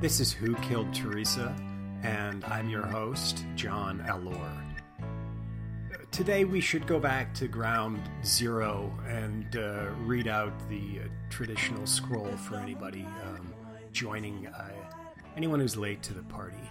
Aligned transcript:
This 0.00 0.18
is 0.18 0.32
Who 0.32 0.54
Killed 0.54 0.94
Theresa, 0.94 1.54
and 2.02 2.42
I'm 2.46 2.70
your 2.70 2.86
host, 2.86 3.44
John 3.54 4.02
Allore. 4.08 4.64
Today 6.10 6.46
we 6.46 6.58
should 6.62 6.86
go 6.86 6.98
back 6.98 7.34
to 7.34 7.46
ground 7.46 8.00
zero 8.24 8.90
and 9.06 9.54
uh, 9.56 9.90
read 10.06 10.26
out 10.26 10.54
the 10.70 11.00
uh, 11.00 11.08
traditional 11.28 11.86
scroll 11.86 12.34
for 12.38 12.56
anybody 12.56 13.06
um, 13.26 13.52
joining, 13.92 14.46
uh, 14.46 14.70
anyone 15.36 15.60
who's 15.60 15.76
late 15.76 16.02
to 16.04 16.14
the 16.14 16.22
party. 16.22 16.70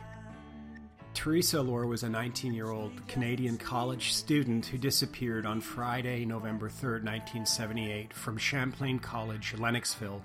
Theresa 1.14 1.60
Allore 1.60 1.86
was 1.86 2.02
a 2.02 2.10
19 2.10 2.52
year 2.52 2.72
old 2.72 3.08
Canadian 3.08 3.60
college 3.60 4.14
student 4.14 4.66
who 4.66 4.80
disappeared 4.80 5.46
on 5.46 5.62
Friday, 5.62 6.26
November 6.26 6.68
3rd, 6.68 7.06
1978, 7.06 8.12
from 8.12 8.40
Champlain 8.40 8.98
College, 8.98 9.54
Lennoxville, 9.56 10.22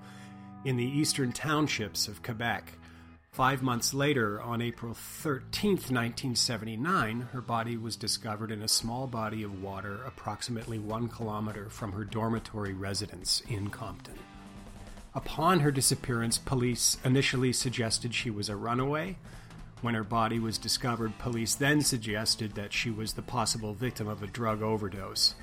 in 0.64 0.78
the 0.78 0.86
eastern 0.86 1.32
townships 1.32 2.08
of 2.08 2.22
Quebec. 2.22 2.72
Five 3.34 3.64
months 3.64 3.92
later, 3.92 4.40
on 4.40 4.62
April 4.62 4.94
13, 4.94 5.70
1979, 5.72 7.30
her 7.32 7.40
body 7.40 7.76
was 7.76 7.96
discovered 7.96 8.52
in 8.52 8.62
a 8.62 8.68
small 8.68 9.08
body 9.08 9.42
of 9.42 9.60
water 9.60 10.04
approximately 10.06 10.78
one 10.78 11.08
kilometer 11.08 11.68
from 11.68 11.90
her 11.90 12.04
dormitory 12.04 12.74
residence 12.74 13.42
in 13.48 13.70
Compton. 13.70 14.20
Upon 15.16 15.58
her 15.58 15.72
disappearance, 15.72 16.38
police 16.38 16.96
initially 17.04 17.52
suggested 17.52 18.14
she 18.14 18.30
was 18.30 18.48
a 18.48 18.54
runaway. 18.54 19.18
When 19.82 19.94
her 19.94 20.04
body 20.04 20.38
was 20.38 20.56
discovered, 20.56 21.18
police 21.18 21.56
then 21.56 21.80
suggested 21.80 22.54
that 22.54 22.72
she 22.72 22.92
was 22.92 23.14
the 23.14 23.22
possible 23.22 23.74
victim 23.74 24.06
of 24.06 24.22
a 24.22 24.28
drug 24.28 24.62
overdose, 24.62 25.34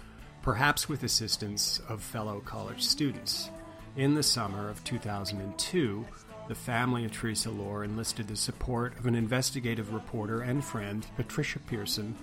perhaps 0.41 0.87
with 0.87 1.03
assistance 1.03 1.81
of 1.89 2.01
fellow 2.01 2.39
college 2.39 2.83
students. 2.83 3.49
In 3.97 4.13
the 4.13 4.23
summer 4.23 4.69
of 4.69 4.81
2002, 4.85 6.05
the 6.51 6.55
family 6.55 7.05
of 7.05 7.13
Theresa 7.13 7.47
Allore 7.47 7.85
enlisted 7.85 8.27
the 8.27 8.35
support 8.35 8.99
of 8.99 9.05
an 9.05 9.15
investigative 9.15 9.93
reporter 9.93 10.41
and 10.41 10.61
friend, 10.61 11.07
Patricia 11.15 11.59
Pearson, 11.59 12.13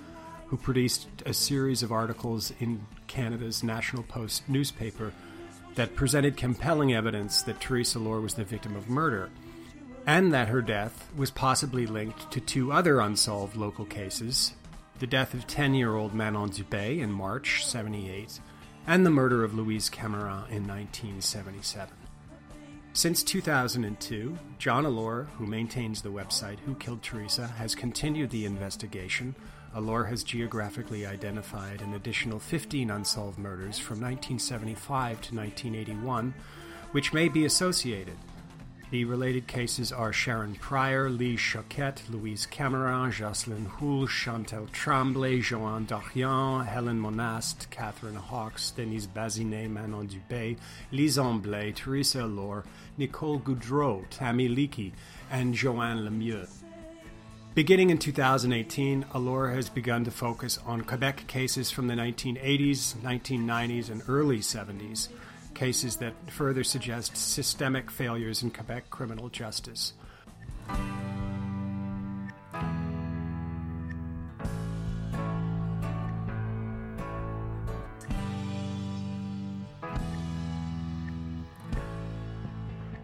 who 0.49 0.59
produced 0.59 1.09
a 1.25 1.33
series 1.33 1.83
of 1.83 1.93
articles 1.93 2.53
in 2.61 2.87
Canada's 3.07 3.63
National 3.63 4.03
Post 4.03 4.47
newspaper 4.47 5.15
that 5.77 5.97
presented 5.97 6.37
compelling 6.37 6.93
evidence 6.93 7.41
that 7.45 7.59
Theresa 7.59 7.99
Allore 7.99 8.21
was 8.21 8.35
the 8.35 8.45
victim 8.45 8.77
of 8.77 8.91
murder 8.91 9.31
and 10.07 10.31
that 10.35 10.49
her 10.49 10.61
death 10.61 11.11
was 11.17 11.31
possibly 11.31 11.87
linked 11.87 12.31
to 12.31 12.39
two 12.39 12.71
other 12.71 13.01
unsolved 13.01 13.57
local 13.57 13.87
cases 13.87 14.53
the 14.99 15.07
death 15.07 15.33
of 15.33 15.47
10 15.47 15.73
year 15.73 15.97
old 15.97 16.13
Manon 16.13 16.51
Dubé 16.51 17.01
in 17.01 17.11
March 17.11 17.65
78 17.65 18.41
and 18.87 19.07
the 19.07 19.11
murder 19.11 19.43
of 19.43 19.55
Louise 19.55 19.89
Camirand 19.89 20.51
in 20.51 20.69
1977. 20.69 22.08
Since 22.99 23.23
2002, 23.23 24.37
John 24.59 24.85
Allore, 24.85 25.29
who 25.37 25.47
maintains 25.47 26.03
the 26.03 26.09
website 26.09 26.59
Who 26.67 26.75
Killed 26.75 27.01
Theresa, 27.01 27.47
has 27.47 27.77
continued 27.77 28.31
the 28.31 28.45
investigation. 28.45 29.37
Allore 29.73 30.09
has 30.09 30.25
geographically 30.25 31.07
identified 31.07 31.81
an 31.81 31.95
additional 31.95 32.41
15 32.41 32.91
unsolved 32.91 33.39
murders 33.39 33.79
from 33.79 34.01
1975 34.01 35.21
to 35.21 35.37
1981, 35.37 36.35
which 36.91 37.13
may 37.13 37.29
be 37.29 37.45
associated. 37.45 38.17
The 38.91 39.05
related 39.05 39.47
cases 39.47 39.93
are 39.93 40.13
Sharron 40.13 40.59
Prior, 40.59 41.11
Lise 41.11 41.39
Choquette, 41.39 42.09
Louise 42.09 42.47
Camirand, 42.51 43.13
Jocelyn 43.13 43.67
Houle, 43.67 44.07
Chantal 44.07 44.67
Tremblay, 44.73 45.43
Joanne 45.43 45.85
Dorion, 45.85 46.65
Helen 46.65 46.99
Monast, 46.99 47.69
Catherine 47.69 48.15
Hawkes, 48.15 48.71
Denise 48.71 49.07
Bazinet, 49.07 49.69
Manon 49.69 50.09
Dubé, 50.09 50.57
Lison 50.91 51.43
Blais, 51.43 51.75
Theresa 51.77 52.23
Allore, 52.23 52.65
Nicole 52.97 53.41
Gaudreault, 53.41 54.07
Tammy 54.09 54.49
Leakey, 54.49 54.93
and 55.31 55.53
Joanne 55.53 55.99
Lemieux. 55.99 56.49
Beginning 57.55 57.91
in 57.91 57.99
2018, 57.99 59.05
Allore 59.13 59.55
has 59.55 59.69
begun 59.69 60.03
to 60.07 60.11
focus 60.11 60.59
on 60.65 60.81
Quebec 60.81 61.27
cases 61.27 61.71
from 61.71 61.89
the 61.89 61.95
1980s, 61.95 62.95
1990s, 63.03 63.91
and 63.91 64.01
early 64.09 64.39
70s 64.39 65.09
cases 65.59 65.97
that 65.97 66.15
further 66.31 66.63
suggest 66.63 67.17
systemic 67.17 67.91
failures 67.91 68.45
in 68.45 68.51
Quebec 68.51 68.89
criminal 68.91 69.29
justice. 69.29 69.93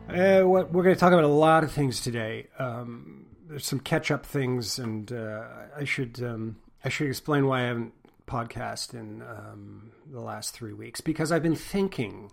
Uh, 0.07 0.45
we're 0.47 0.65
going 0.65 0.95
to 0.95 0.95
talk 0.95 1.13
about 1.13 1.25
a 1.25 1.27
lot 1.27 1.65
of 1.65 1.73
things 1.73 2.01
today. 2.01 2.47
Um, 2.61 3.27
there's 3.49 3.67
some 3.67 3.81
catch-up 3.81 4.25
things, 4.25 4.79
and 4.79 5.13
uh, 5.13 5.43
I 5.77 5.83
should 5.83 6.23
um, 6.23 6.59
I 6.85 6.89
should 6.89 7.09
explain 7.09 7.47
why 7.49 7.63
I 7.63 7.65
haven't 7.65 7.95
podcast 8.29 8.95
in 8.95 9.23
um, 9.23 9.91
the 10.09 10.21
last 10.21 10.55
three 10.55 10.73
weeks 10.73 11.01
because 11.01 11.33
I've 11.33 11.43
been 11.43 11.57
thinking 11.57 12.31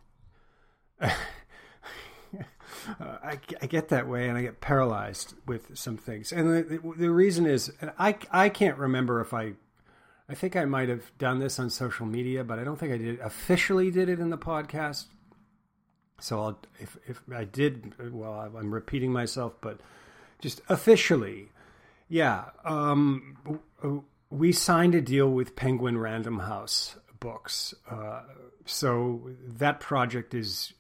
I, 3.00 3.40
I, 3.62 3.66
get 3.68 3.90
that 3.90 4.08
way 4.08 4.28
and 4.28 4.38
I 4.38 4.42
get 4.42 4.62
paralyzed 4.62 5.36
with 5.46 5.78
some 5.78 5.98
things. 5.98 6.32
And 6.32 6.50
the, 6.50 6.80
the, 6.98 7.12
reason 7.12 7.46
is, 7.46 7.72
I, 7.98 8.16
I 8.32 8.50
can't 8.50 8.78
remember 8.78 9.22
if 9.22 9.34
I, 9.34 9.54
I 10.30 10.36
think 10.36 10.56
I 10.56 10.66
might 10.66 10.90
have 10.90 11.16
done 11.18 11.40
this 11.40 11.60
on 11.60 11.70
social 11.70 12.06
media, 12.06 12.44
but 12.44 12.60
I 12.60 12.64
don't 12.64 12.78
think 12.78 12.94
I 12.94 12.98
did 12.98 13.20
officially 13.20 13.92
did 13.92 14.10
it 14.10 14.20
in 14.20 14.30
the 14.30 14.38
podcast. 14.38 15.06
So 16.20 16.40
I'll, 16.40 16.60
if, 16.80 16.98
if 17.08 17.22
I 17.34 17.44
did, 17.44 17.94
well, 18.14 18.52
I'm 18.56 18.74
repeating 18.74 19.12
myself, 19.12 19.54
but 19.62 19.80
just 20.40 20.62
officially, 20.70 21.50
yeah. 22.10 22.46
Um, 22.64 23.38
we 24.30 24.52
signed 24.52 24.96
a 24.96 25.02
deal 25.02 25.30
with 25.30 25.56
Penguin 25.56 25.98
Random 25.98 26.40
House 26.40 26.96
Books. 27.20 27.74
Uh, 27.90 28.22
so 28.66 29.30
that 29.46 29.80
project 29.80 30.34
is 30.34 30.74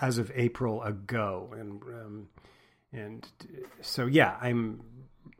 as 0.00 0.18
of 0.18 0.30
April 0.34 0.82
ago, 0.82 1.54
and 1.58 1.82
um, 1.82 2.28
and 2.92 3.26
so 3.80 4.06
yeah, 4.06 4.36
I'm 4.40 4.82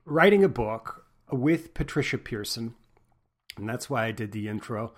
writing 0.05 0.45
a 0.45 0.49
book 0.49 1.07
with 1.31 1.75
Patricia 1.75 2.19
Pearson, 2.19 2.75
and 3.57 3.69
that's 3.69 3.89
why 3.89 4.07
I 4.07 4.13
did 4.13 4.33
the 4.33 4.49
intro. 4.49 4.93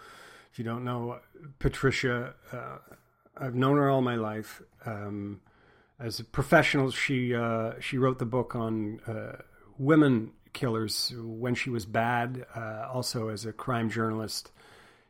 If 0.53 0.59
you 0.59 0.65
don't 0.65 0.85
know 0.85 1.21
Patricia, 1.59 2.35
uh, 2.53 2.79
I've 3.37 3.55
known 3.55 3.77
her 3.77 3.89
all 3.89 4.03
my 4.03 4.17
life. 4.17 4.63
Um, 4.85 5.41
as 5.99 6.19
a 6.19 6.25
professional, 6.25 6.91
she 6.91 7.35
uh, 7.35 7.73
she 7.81 7.99
wrote 7.99 8.19
the 8.19 8.25
book 8.27 8.55
on 8.55 9.01
uh, 9.07 9.43
women 9.79 10.33
killers 10.53 11.13
when 11.17 11.55
she 11.55 11.71
was 11.71 11.87
bad. 11.87 12.47
Uh, 12.57 12.89
also, 12.93 13.29
as 13.29 13.45
a 13.45 13.53
crime 13.53 13.91
journalist, 13.91 14.51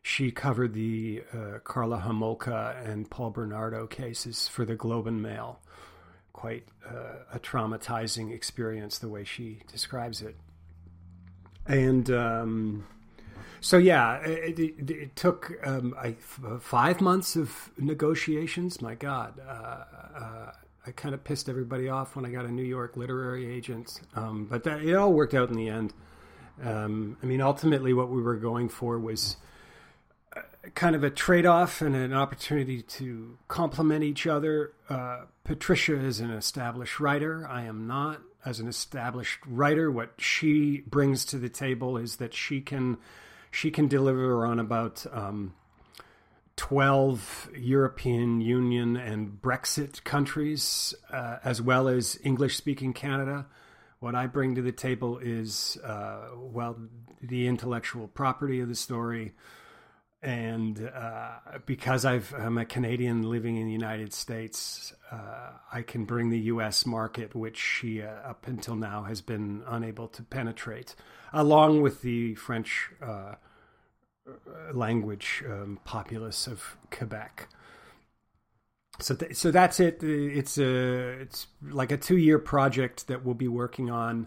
she 0.03 0.31
covered 0.31 0.73
the 0.75 1.23
uh, 1.33 1.59
Karla 1.63 1.99
Homolka 1.99 2.85
and 2.89 3.11
Paul 3.11 3.31
Bernardo 3.31 3.87
cases 3.87 4.49
for 4.49 4.65
the 4.65 4.75
Globe 4.75 5.07
and 5.07 5.23
Mail. 5.23 5.61
Quite 6.33 6.65
uh, 6.89 7.25
a 7.35 7.39
traumatizing 7.39 8.33
experience, 8.33 8.99
the 8.99 9.09
way 9.09 9.25
she 9.25 9.61
describes 9.71 10.23
it. 10.23 10.37
And 11.67 12.11
um, 12.11 12.87
so 13.61 13.77
yeah, 13.77 14.17
it, 14.21 14.59
it, 14.59 14.91
it 14.91 15.17
took 15.17 15.53
um, 15.65 15.95
I, 15.99 16.13
five 16.61 17.01
months 17.03 17.37
of 17.37 17.71
negotiations. 17.77 18.81
My 18.81 18.95
God, 18.95 19.39
uh, 19.47 19.85
uh, 20.19 20.53
I 20.87 20.91
kind 20.93 21.15
of 21.15 21.23
pissed 21.23 21.49
everybody 21.51 21.91
off 21.91 22.17
when 22.17 22.25
I 22.25 22.31
got 22.31 22.47
a 22.47 22.51
New 22.51 22.65
York 22.65 22.97
literary 22.97 23.47
agent, 23.53 24.01
um, 24.15 24.47
but 24.47 24.65
that, 24.65 24.83
it 24.83 24.95
all 24.95 25.13
worked 25.13 25.35
out 25.35 25.51
in 25.51 25.57
the 25.57 25.69
end. 25.69 25.93
Um, 26.63 27.19
I 27.23 27.27
mean, 27.27 27.43
ultimately, 27.43 27.93
what 27.93 28.09
we 28.09 28.23
were 28.23 28.37
going 28.37 28.71
for 28.71 28.99
was 28.99 29.37
kind 30.75 30.95
of 30.95 31.03
a 31.03 31.11
trade 31.11 31.47
off 31.47 31.81
and 31.81 31.97
an 31.97 32.13
opportunity 32.13 32.83
to 32.83 33.39
complement 33.49 34.05
each 34.05 34.27
other. 34.27 34.73
Uh, 34.89 35.23
Patricia 35.45 35.99
is 35.99 36.21
an 36.21 36.31
established 36.31 37.01
writer. 37.01 37.47
I 37.49 37.65
am 37.65 37.87
not. 37.87 38.23
As 38.43 38.59
an 38.59 38.69
established 38.69 39.41
writer, 39.47 39.91
what 39.91 40.15
she 40.17 40.83
brings 40.87 41.27
to 41.27 41.39
the 41.39 41.51
table 41.51 41.99
is 41.99 42.17
that 42.17 42.33
she 42.33 42.63
can 42.63 42.97
she 43.51 43.71
can 43.71 43.87
deliver 43.87 44.47
on 44.47 44.59
about 44.59 45.05
um, 45.13 45.53
12 46.57 47.51
European 47.57 48.41
Union 48.41 48.97
and 48.97 49.41
Brexit 49.43 50.05
countries, 50.05 50.95
uh, 51.11 51.39
as 51.43 51.61
well 51.61 51.89
as 51.89 52.19
English 52.23 52.57
speaking 52.57 52.93
Canada. 52.93 53.47
What 53.99 54.15
I 54.15 54.27
bring 54.27 54.55
to 54.55 54.63
the 54.63 54.73
table 54.73 55.19
is, 55.19 55.77
uh, 55.85 56.29
well, 56.37 56.77
the 57.21 57.47
intellectual 57.47 58.09
property 58.09 58.61
of 58.61 58.69
the 58.69 58.75
story. 58.75 59.33
And 60.23 60.91
uh, 60.95 61.31
because 61.65 62.05
i 62.05 62.21
am 62.39 62.59
a 62.59 62.67
Canadian 62.67 63.23
living 63.23 63.57
in 63.57 63.67
the 63.67 63.73
United 63.73 64.13
States, 64.13 64.93
uh, 65.11 65.53
I 65.73 65.81
can 65.81 66.05
bring 66.05 66.29
the 66.29 66.41
US 66.41 66.85
market, 66.85 67.35
which 67.35 67.57
she, 67.57 68.03
uh, 68.03 68.09
up 68.09 68.47
until 68.47 68.77
now, 68.77 69.05
has 69.05 69.23
been 69.23 69.63
unable 69.67 70.09
to 70.09 70.23
penetrate, 70.23 70.95
along 71.33 71.81
with 71.81 72.03
the 72.03 72.35
French 72.35 72.91
uh, 73.03 73.37
language 74.73 75.43
um, 75.49 75.79
populace 75.85 76.47
of 76.47 76.77
Quebec. 76.91 77.49
So, 79.01 79.15
th- 79.15 79.35
so 79.35 79.51
that's 79.51 79.81
it. 79.81 80.03
It's 80.03 80.59
a 80.59 81.21
it's 81.21 81.47
like 81.63 81.91
a 81.93 81.97
two 81.97 82.19
year 82.19 82.39
project 82.39 83.09
that 83.09 83.25
we'll 83.25 83.35
be 83.35 83.49
working 83.49 83.91
on. 83.91 84.27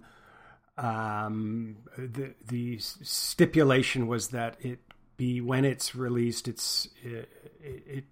Um, 0.78 1.78
the 1.98 2.34
the 2.48 2.80
stipulation 2.80 4.08
was 4.08 4.30
that 4.30 4.58
it 4.60 4.80
be 5.18 5.42
when 5.42 5.66
it's 5.66 5.96
released, 5.96 6.48
it's 6.48 6.88
it, 7.04 7.30
it 7.62 8.04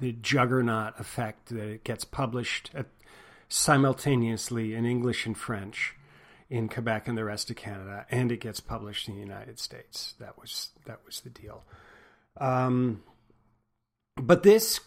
the 0.00 0.12
juggernaut 0.12 0.98
effect 0.98 1.48
that 1.48 1.68
it 1.68 1.84
gets 1.84 2.04
published 2.04 2.70
at, 2.74 2.86
simultaneously 3.48 4.74
in 4.74 4.84
English 4.84 5.26
and 5.26 5.36
French 5.36 5.94
in 6.50 6.68
Quebec 6.68 7.08
and 7.08 7.16
the 7.16 7.24
rest 7.24 7.50
of 7.50 7.56
Canada, 7.56 8.06
and 8.10 8.30
it 8.30 8.40
gets 8.40 8.60
published 8.60 9.08
in 9.08 9.14
the 9.14 9.20
United 9.20 9.58
States. 9.58 10.14
That 10.18 10.38
was 10.38 10.70
that 10.86 11.00
was 11.06 11.20
the 11.20 11.30
deal. 11.30 11.64
Um, 12.38 13.02
but 14.16 14.42
this 14.42 14.80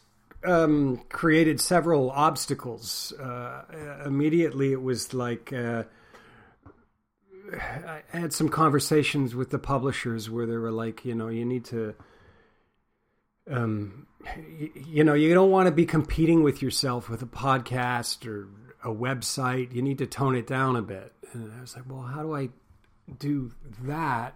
um, 0.45 1.01
created 1.09 1.59
several 1.59 2.12
obstacles. 2.12 3.12
Uh, 3.13 3.63
immediately, 4.06 4.71
it 4.71 4.81
was 4.81 5.13
like 5.13 5.51
uh, 5.51 5.83
I 7.53 8.01
had 8.09 8.33
some 8.33 8.49
conversations 8.49 9.35
with 9.35 9.49
the 9.49 9.59
publishers 9.59 10.29
where 10.29 10.45
they 10.45 10.57
were 10.57 10.71
like, 10.71 11.05
you 11.05 11.15
know, 11.15 11.27
you 11.27 11.45
need 11.45 11.65
to. 11.65 11.95
Um, 13.49 14.07
you, 14.57 14.71
you 14.75 15.03
know, 15.03 15.13
you 15.13 15.33
don't 15.33 15.51
want 15.51 15.67
to 15.67 15.71
be 15.71 15.85
competing 15.85 16.44
with 16.44 16.61
yourself 16.61 17.09
with 17.09 17.21
a 17.21 17.27
podcast 17.27 18.27
or 18.27 18.49
a 18.83 18.94
website. 18.94 19.73
You 19.73 19.81
need 19.81 19.99
to 19.99 20.05
tone 20.05 20.35
it 20.35 20.47
down 20.47 20.75
a 20.75 20.81
bit. 20.81 21.13
And 21.31 21.53
I 21.57 21.61
was 21.61 21.75
like, 21.75 21.85
well, 21.88 22.01
how 22.01 22.23
do 22.23 22.35
I 22.35 22.49
do 23.19 23.53
that? 23.83 24.35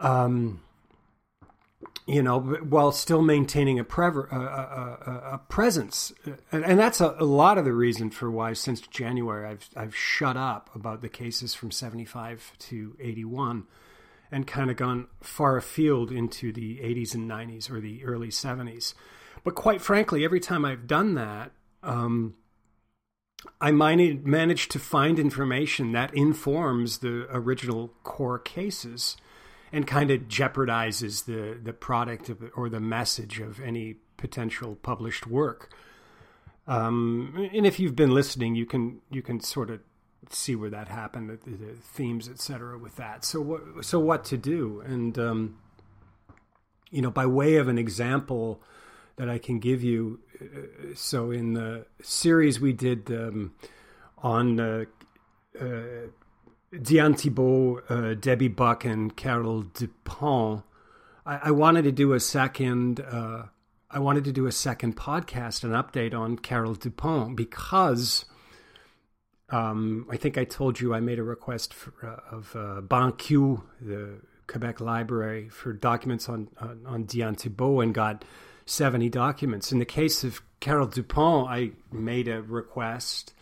Um, 0.00 0.62
you 2.06 2.22
know, 2.22 2.40
while 2.40 2.90
still 2.90 3.22
maintaining 3.22 3.78
a, 3.78 3.84
prever- 3.84 4.28
a, 4.32 4.36
a, 4.36 5.34
a 5.34 5.38
presence, 5.48 6.12
and, 6.50 6.64
and 6.64 6.78
that's 6.78 7.00
a, 7.00 7.10
lot 7.20 7.58
of 7.58 7.64
the 7.64 7.72
reason 7.72 8.10
for 8.10 8.30
why 8.30 8.52
since 8.54 8.80
January 8.80 9.46
I've 9.46 9.68
I've 9.76 9.94
shut 9.94 10.36
up 10.36 10.70
about 10.74 11.02
the 11.02 11.08
cases 11.08 11.54
from 11.54 11.70
seventy 11.70 12.04
five 12.04 12.52
to 12.60 12.96
eighty 12.98 13.24
one, 13.24 13.64
and 14.32 14.46
kind 14.46 14.70
of 14.70 14.76
gone 14.76 15.06
far 15.20 15.56
afield 15.56 16.10
into 16.10 16.52
the 16.52 16.80
eighties 16.80 17.14
and 17.14 17.28
nineties 17.28 17.70
or 17.70 17.80
the 17.80 18.04
early 18.04 18.30
seventies. 18.30 18.94
But 19.44 19.54
quite 19.54 19.80
frankly, 19.80 20.24
every 20.24 20.40
time 20.40 20.64
I've 20.64 20.86
done 20.86 21.14
that, 21.14 21.52
um, 21.82 22.34
I 23.60 23.70
managed 23.70 24.70
to 24.72 24.78
find 24.78 25.18
information 25.18 25.92
that 25.92 26.12
informs 26.14 26.98
the 26.98 27.28
original 27.30 27.92
core 28.02 28.38
cases 28.38 29.16
and 29.72 29.86
kind 29.86 30.10
of 30.10 30.22
jeopardizes 30.22 31.24
the, 31.24 31.58
the 31.62 31.72
product 31.72 32.28
of, 32.28 32.42
or 32.56 32.68
the 32.68 32.80
message 32.80 33.40
of 33.40 33.60
any 33.60 33.96
potential 34.16 34.76
published 34.76 35.26
work. 35.26 35.70
Um, 36.66 37.48
and 37.54 37.66
if 37.66 37.80
you've 37.80 37.96
been 37.96 38.12
listening, 38.12 38.54
you 38.54 38.66
can 38.66 39.00
you 39.10 39.22
can 39.22 39.40
sort 39.40 39.70
of 39.70 39.80
see 40.28 40.54
where 40.54 40.68
that 40.68 40.88
happened, 40.88 41.30
the, 41.30 41.50
the 41.50 41.72
themes, 41.74 42.28
etc. 42.28 42.78
With 42.78 42.96
that, 42.96 43.24
so 43.24 43.40
what 43.40 43.84
so 43.84 43.98
what 43.98 44.24
to 44.26 44.36
do, 44.36 44.82
and 44.84 45.18
um, 45.18 45.58
you 46.90 47.00
know, 47.00 47.10
by 47.10 47.24
way 47.24 47.56
of 47.56 47.68
an 47.68 47.78
example, 47.78 48.62
that 49.16 49.30
I 49.30 49.38
can 49.38 49.60
give 49.60 49.82
you. 49.82 50.20
Uh, 50.40 50.94
so 50.94 51.30
in 51.30 51.54
the 51.54 51.86
series 52.02 52.60
we 52.60 52.74
did 52.74 53.10
um, 53.10 53.54
on 54.18 54.60
uh, 54.60 54.84
uh, 55.58 55.64
Diane 56.82 57.14
Thibault, 57.14 57.80
uh, 57.88 58.14
Debbie 58.14 58.48
Buck, 58.48 58.84
and 58.84 59.16
Carol 59.16 59.62
Dupont, 59.62 60.62
I, 61.24 61.40
I 61.44 61.50
wanted 61.50 61.82
to 61.82 61.92
do 61.92 62.12
a 62.12 62.20
second. 62.20 63.00
Uh, 63.00 63.44
I 63.90 64.00
wanted 64.00 64.24
to 64.24 64.32
do 64.32 64.46
a 64.46 64.52
second 64.52 64.96
podcast, 64.96 65.64
an 65.64 65.70
update 65.70 66.14
on 66.14 66.36
Carol 66.36 66.74
Dupont, 66.74 67.36
because 67.36 68.26
um, 69.50 70.06
I 70.10 70.16
think 70.16 70.36
I 70.36 70.44
told 70.44 70.78
you 70.78 70.92
I 70.92 71.00
made 71.00 71.18
a 71.18 71.22
request 71.22 71.72
for, 71.72 71.94
uh, 72.02 72.36
of 72.36 72.54
uh, 72.54 72.80
the 72.82 74.20
Quebec 74.46 74.80
Library, 74.80 75.48
for 75.48 75.72
documents 75.72 76.28
on 76.28 76.48
on, 76.60 76.84
on 76.86 77.04
Diane 77.04 77.34
Thibault, 77.34 77.80
and 77.80 77.94
got 77.94 78.24
70 78.66 79.08
documents. 79.08 79.72
In 79.72 79.78
the 79.78 79.86
case 79.86 80.24
of 80.24 80.42
Carol 80.60 80.86
Dupont, 80.86 81.48
I 81.48 81.70
made 81.90 82.28
a 82.28 82.42
request 82.42 83.32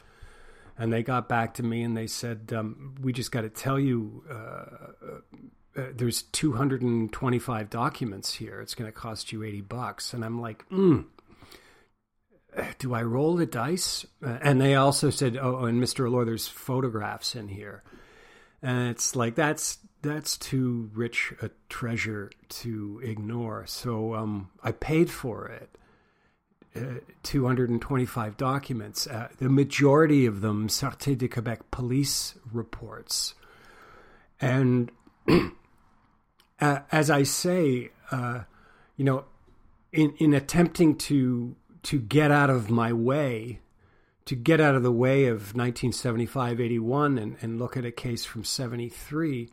and 0.78 0.92
they 0.92 1.02
got 1.02 1.28
back 1.28 1.54
to 1.54 1.62
me 1.62 1.82
and 1.82 1.96
they 1.96 2.06
said, 2.06 2.52
um, 2.54 2.94
We 3.00 3.12
just 3.12 3.32
got 3.32 3.42
to 3.42 3.48
tell 3.48 3.78
you 3.78 4.24
uh, 4.30 5.14
uh, 5.76 5.82
there's 5.94 6.22
225 6.22 7.70
documents 7.70 8.34
here. 8.34 8.60
It's 8.60 8.74
going 8.74 8.90
to 8.90 8.96
cost 8.96 9.32
you 9.32 9.42
80 9.42 9.60
bucks. 9.62 10.12
And 10.14 10.24
I'm 10.24 10.40
like, 10.40 10.68
mm, 10.68 11.04
Do 12.78 12.94
I 12.94 13.02
roll 13.02 13.36
the 13.36 13.46
dice? 13.46 14.06
Uh, 14.24 14.38
and 14.42 14.60
they 14.60 14.74
also 14.74 15.10
said, 15.10 15.36
Oh, 15.36 15.64
and 15.64 15.82
Mr. 15.82 16.06
Allore, 16.06 16.24
there's 16.24 16.48
photographs 16.48 17.34
in 17.34 17.48
here. 17.48 17.82
And 18.62 18.88
it's 18.88 19.14
like, 19.14 19.34
that's 19.34 19.78
that's 20.02 20.36
too 20.36 20.90
rich 20.94 21.34
a 21.42 21.50
treasure 21.68 22.30
to 22.48 23.00
ignore. 23.02 23.66
So 23.66 24.14
um, 24.14 24.50
I 24.62 24.72
paid 24.72 25.10
for 25.10 25.46
it. 25.48 25.76
Uh, 26.76 27.00
225 27.22 28.36
documents, 28.36 29.06
uh, 29.06 29.28
the 29.38 29.48
majority 29.48 30.26
of 30.26 30.40
them 30.42 30.68
Sûreté 30.68 31.16
de 31.16 31.26
Quebec 31.26 31.70
police 31.70 32.34
reports. 32.52 33.34
And 34.40 34.92
as 36.60 37.10
I 37.10 37.22
say, 37.24 37.90
uh, 38.10 38.40
you 38.96 39.04
know, 39.04 39.24
in, 39.92 40.14
in 40.18 40.34
attempting 40.34 40.96
to 40.96 41.56
to 41.84 42.00
get 42.00 42.30
out 42.30 42.50
of 42.50 42.68
my 42.68 42.92
way, 42.92 43.60
to 44.24 44.34
get 44.34 44.60
out 44.60 44.74
of 44.74 44.82
the 44.82 44.92
way 44.92 45.26
of 45.26 45.54
1975 45.54 46.60
81 46.60 47.18
and, 47.18 47.36
and 47.40 47.58
look 47.58 47.76
at 47.76 47.84
a 47.84 47.92
case 47.92 48.24
from 48.24 48.44
73, 48.44 49.48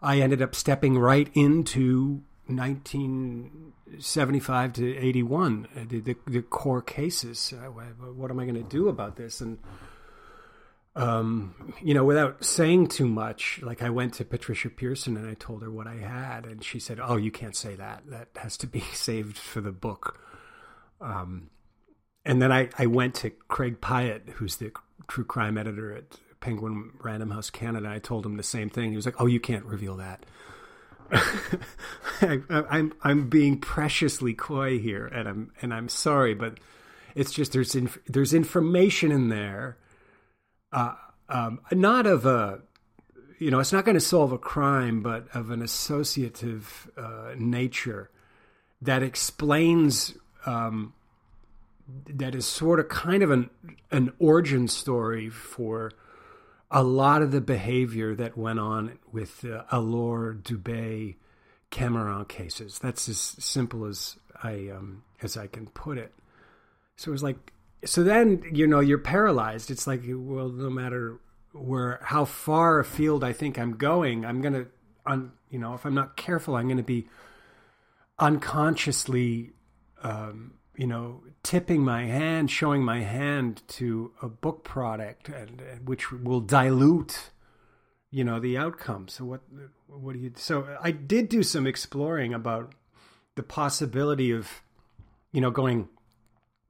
I 0.00 0.20
ended 0.20 0.40
up 0.40 0.54
stepping 0.54 0.98
right 0.98 1.30
into 1.34 2.22
1975 2.48 4.72
to 4.74 4.96
81, 4.96 5.68
uh, 5.74 5.80
the, 5.88 6.00
the, 6.00 6.16
the 6.26 6.42
core 6.42 6.82
cases. 6.82 7.52
Uh, 7.52 7.66
what 7.66 8.30
am 8.30 8.38
I 8.38 8.44
going 8.44 8.54
to 8.54 8.62
do 8.62 8.88
about 8.88 9.16
this? 9.16 9.40
And, 9.40 9.58
um, 10.94 11.74
you 11.82 11.92
know, 11.92 12.04
without 12.04 12.44
saying 12.44 12.88
too 12.88 13.06
much, 13.06 13.60
like 13.62 13.82
I 13.82 13.90
went 13.90 14.14
to 14.14 14.24
Patricia 14.24 14.70
Pearson 14.70 15.16
and 15.16 15.28
I 15.28 15.34
told 15.34 15.62
her 15.62 15.70
what 15.70 15.86
I 15.86 15.96
had, 15.96 16.46
and 16.46 16.64
she 16.64 16.78
said, 16.78 16.98
"Oh, 17.02 17.16
you 17.16 17.30
can't 17.30 17.54
say 17.54 17.74
that. 17.74 18.04
That 18.06 18.28
has 18.36 18.56
to 18.58 18.66
be 18.66 18.80
saved 18.94 19.36
for 19.36 19.60
the 19.60 19.72
book." 19.72 20.20
Um, 21.00 21.50
and 22.24 22.40
then 22.40 22.50
I, 22.50 22.70
I 22.78 22.86
went 22.86 23.14
to 23.16 23.30
Craig 23.30 23.80
Pyette, 23.80 24.30
who's 24.30 24.56
the 24.56 24.72
true 25.06 25.24
crime 25.24 25.58
editor 25.58 25.94
at 25.94 26.18
Penguin 26.40 26.92
Random 27.02 27.30
House 27.30 27.50
Canada. 27.50 27.90
I 27.90 27.98
told 27.98 28.24
him 28.24 28.36
the 28.36 28.42
same 28.42 28.70
thing. 28.70 28.90
He 28.90 28.96
was 28.96 29.04
like, 29.04 29.20
"Oh, 29.20 29.26
you 29.26 29.40
can't 29.40 29.66
reveal 29.66 29.96
that." 29.96 30.24
I, 32.20 32.40
I'm 32.50 32.92
I'm 33.02 33.28
being 33.28 33.58
preciously 33.58 34.34
coy 34.34 34.78
here, 34.78 35.06
and 35.06 35.28
I'm 35.28 35.52
and 35.62 35.72
I'm 35.72 35.88
sorry, 35.88 36.34
but 36.34 36.58
it's 37.14 37.32
just 37.32 37.52
there's 37.52 37.74
inf- 37.74 37.98
there's 38.06 38.34
information 38.34 39.12
in 39.12 39.28
there, 39.28 39.78
uh, 40.72 40.94
um, 41.28 41.60
not 41.72 42.06
of 42.06 42.26
a 42.26 42.60
you 43.38 43.50
know, 43.50 43.60
it's 43.60 43.72
not 43.72 43.84
going 43.84 43.94
to 43.96 44.00
solve 44.00 44.32
a 44.32 44.38
crime, 44.38 45.02
but 45.02 45.26
of 45.34 45.50
an 45.50 45.62
associative 45.62 46.90
uh, 46.96 47.34
nature 47.36 48.10
that 48.80 49.02
explains 49.02 50.14
um, 50.46 50.94
that 52.08 52.34
is 52.34 52.46
sort 52.46 52.80
of 52.80 52.88
kind 52.88 53.22
of 53.22 53.30
an 53.30 53.50
an 53.90 54.12
origin 54.18 54.68
story 54.68 55.28
for 55.28 55.92
a 56.70 56.82
lot 56.82 57.22
of 57.22 57.30
the 57.30 57.40
behavior 57.40 58.14
that 58.14 58.36
went 58.36 58.58
on 58.58 58.98
with 59.12 59.40
the 59.40 59.64
Allore 59.72 60.40
Dubé 60.42 61.16
Camirand 61.70 62.28
cases. 62.28 62.78
That's 62.78 63.08
as 63.08 63.18
simple 63.18 63.84
as 63.86 64.16
I 64.42 64.70
um, 64.74 65.04
as 65.22 65.36
I 65.36 65.46
can 65.46 65.66
put 65.66 65.98
it. 65.98 66.12
So 66.96 67.10
it 67.10 67.12
was 67.12 67.22
like, 67.22 67.52
so 67.84 68.02
then 68.02 68.42
you 68.52 68.66
know 68.66 68.80
you're 68.80 68.98
paralyzed. 68.98 69.70
It's 69.70 69.86
like, 69.86 70.02
well, 70.06 70.48
no 70.48 70.70
matter 70.70 71.20
where 71.52 72.00
how 72.02 72.24
far 72.24 72.80
afield 72.80 73.24
I 73.24 73.32
think 73.32 73.58
I'm 73.58 73.76
going, 73.76 74.24
I'm 74.24 74.40
gonna, 74.40 74.66
on 75.04 75.32
you 75.50 75.58
know, 75.58 75.74
if 75.74 75.86
I'm 75.86 75.94
not 75.94 76.16
careful, 76.16 76.56
I'm 76.56 76.68
gonna 76.68 76.82
be 76.82 77.08
unconsciously, 78.18 79.52
um, 80.02 80.54
you 80.76 80.86
know, 80.86 81.22
tipping 81.46 81.84
my 81.84 82.06
hand, 82.06 82.50
showing 82.50 82.82
my 82.82 83.02
hand 83.02 83.62
to 83.68 84.10
a 84.20 84.28
book 84.28 84.64
product, 84.64 85.28
and, 85.28 85.60
and 85.60 85.86
which 85.86 86.10
will 86.10 86.40
dilute, 86.40 87.30
you 88.10 88.24
know, 88.24 88.40
the 88.40 88.58
outcome. 88.58 89.06
So 89.06 89.24
what, 89.24 89.42
what 89.86 90.14
do 90.14 90.18
you? 90.18 90.32
So 90.34 90.76
I 90.82 90.90
did 90.90 91.28
do 91.28 91.44
some 91.44 91.64
exploring 91.64 92.34
about 92.34 92.74
the 93.36 93.44
possibility 93.44 94.32
of, 94.32 94.48
you 95.30 95.40
know, 95.40 95.52
going 95.52 95.88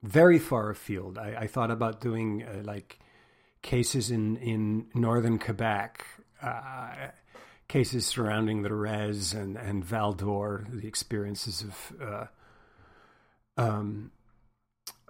very 0.02 0.38
far 0.38 0.68
afield. 0.68 1.16
I, 1.16 1.34
I 1.40 1.46
thought 1.46 1.70
about 1.70 2.02
doing 2.02 2.42
uh, 2.42 2.62
like 2.62 2.98
cases 3.62 4.10
in 4.10 4.36
in 4.36 4.88
northern 4.94 5.38
Quebec. 5.38 6.04
Uh, 6.42 7.12
cases 7.66 8.06
surrounding 8.06 8.62
the 8.62 8.74
Res 8.74 9.32
and, 9.32 9.56
and 9.56 9.82
Val 9.82 10.12
d'Or, 10.12 10.66
the 10.70 10.86
experiences 10.86 11.62
of 11.62 11.92
uh, 12.00 12.26
um, 13.56 14.12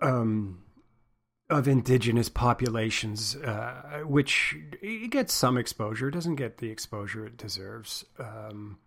um, 0.00 0.62
of 1.48 1.68
indigenous 1.68 2.28
populations, 2.28 3.36
uh, 3.36 4.00
which 4.04 4.56
it 4.82 5.10
gets 5.10 5.32
some 5.32 5.56
exposure, 5.56 6.10
doesn't 6.10 6.36
get 6.36 6.58
the 6.58 6.70
exposure 6.70 7.26
it 7.26 7.36
deserves. 7.36 8.04
Um, 8.18 8.78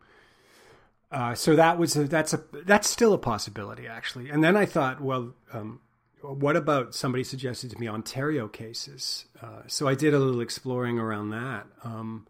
uh, 1.11 1.33
so 1.33 1.55
that 1.55 1.77
was 1.79 1.95
a, 1.95 2.03
that's 2.03 2.33
a 2.33 2.43
that's 2.65 2.87
still 2.87 3.13
a 3.13 3.17
possibility 3.17 3.87
actually. 3.87 4.29
And 4.29 4.43
then 4.43 4.55
I 4.55 4.65
thought, 4.65 5.01
well, 5.01 5.33
um, 5.53 5.79
what 6.21 6.55
about 6.55 6.93
somebody 6.93 7.23
suggested 7.23 7.71
to 7.71 7.79
me 7.79 7.87
Ontario 7.87 8.47
cases? 8.47 9.25
Uh, 9.41 9.61
so 9.67 9.87
I 9.87 9.95
did 9.95 10.13
a 10.13 10.19
little 10.19 10.41
exploring 10.41 10.99
around 10.99 11.29
that. 11.29 11.65
Um, 11.83 12.27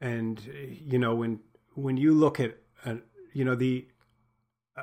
and 0.00 0.40
you 0.84 0.98
know 0.98 1.14
when 1.14 1.40
when 1.74 1.96
you 1.96 2.12
look 2.12 2.40
at 2.40 2.58
uh, 2.84 2.96
you 3.32 3.44
know 3.44 3.54
the 3.54 3.86
uh, 4.76 4.82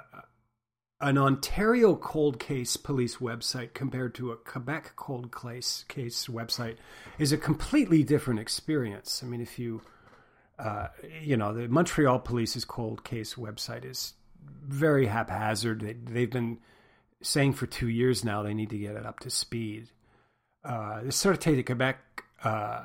an 1.04 1.18
Ontario 1.18 1.96
cold 1.96 2.40
case 2.40 2.78
police 2.78 3.18
website 3.18 3.74
compared 3.74 4.16
to 4.16 4.32
a 4.32 4.38
Quebec 4.38 4.94
cold 4.96 5.36
case 5.36 5.84
case 5.90 6.28
website 6.28 6.78
is 7.20 7.34
a 7.34 7.38
completely 7.38 8.04
different 8.04 8.40
experience. 8.40 9.22
I 9.22 9.28
mean, 9.28 9.42
if 9.42 9.60
you 9.60 9.82
uh, 10.58 10.88
you 11.22 11.36
know 11.36 11.54
the 11.54 11.68
Montreal 11.68 12.20
Police's 12.20 12.64
cold 12.64 13.04
case 13.04 13.34
website 13.36 13.84
is 13.84 14.14
very 14.66 15.08
haphazard. 15.08 15.82
They, 15.82 15.94
they've 15.94 16.32
been 16.32 16.60
saying 17.22 17.54
for 17.54 17.66
two 17.66 17.90
years 17.90 18.24
now 18.24 18.42
they 18.42 18.54
need 18.54 18.70
to 18.70 18.78
get 18.78 18.96
it 18.96 19.06
up 19.06 19.20
to 19.22 19.30
speed. 19.30 19.90
Uh, 20.64 21.02
the 21.02 21.10
Sûreté 21.10 21.56
de 21.56 21.64
Quebec 21.64 21.98
uh, 22.46 22.82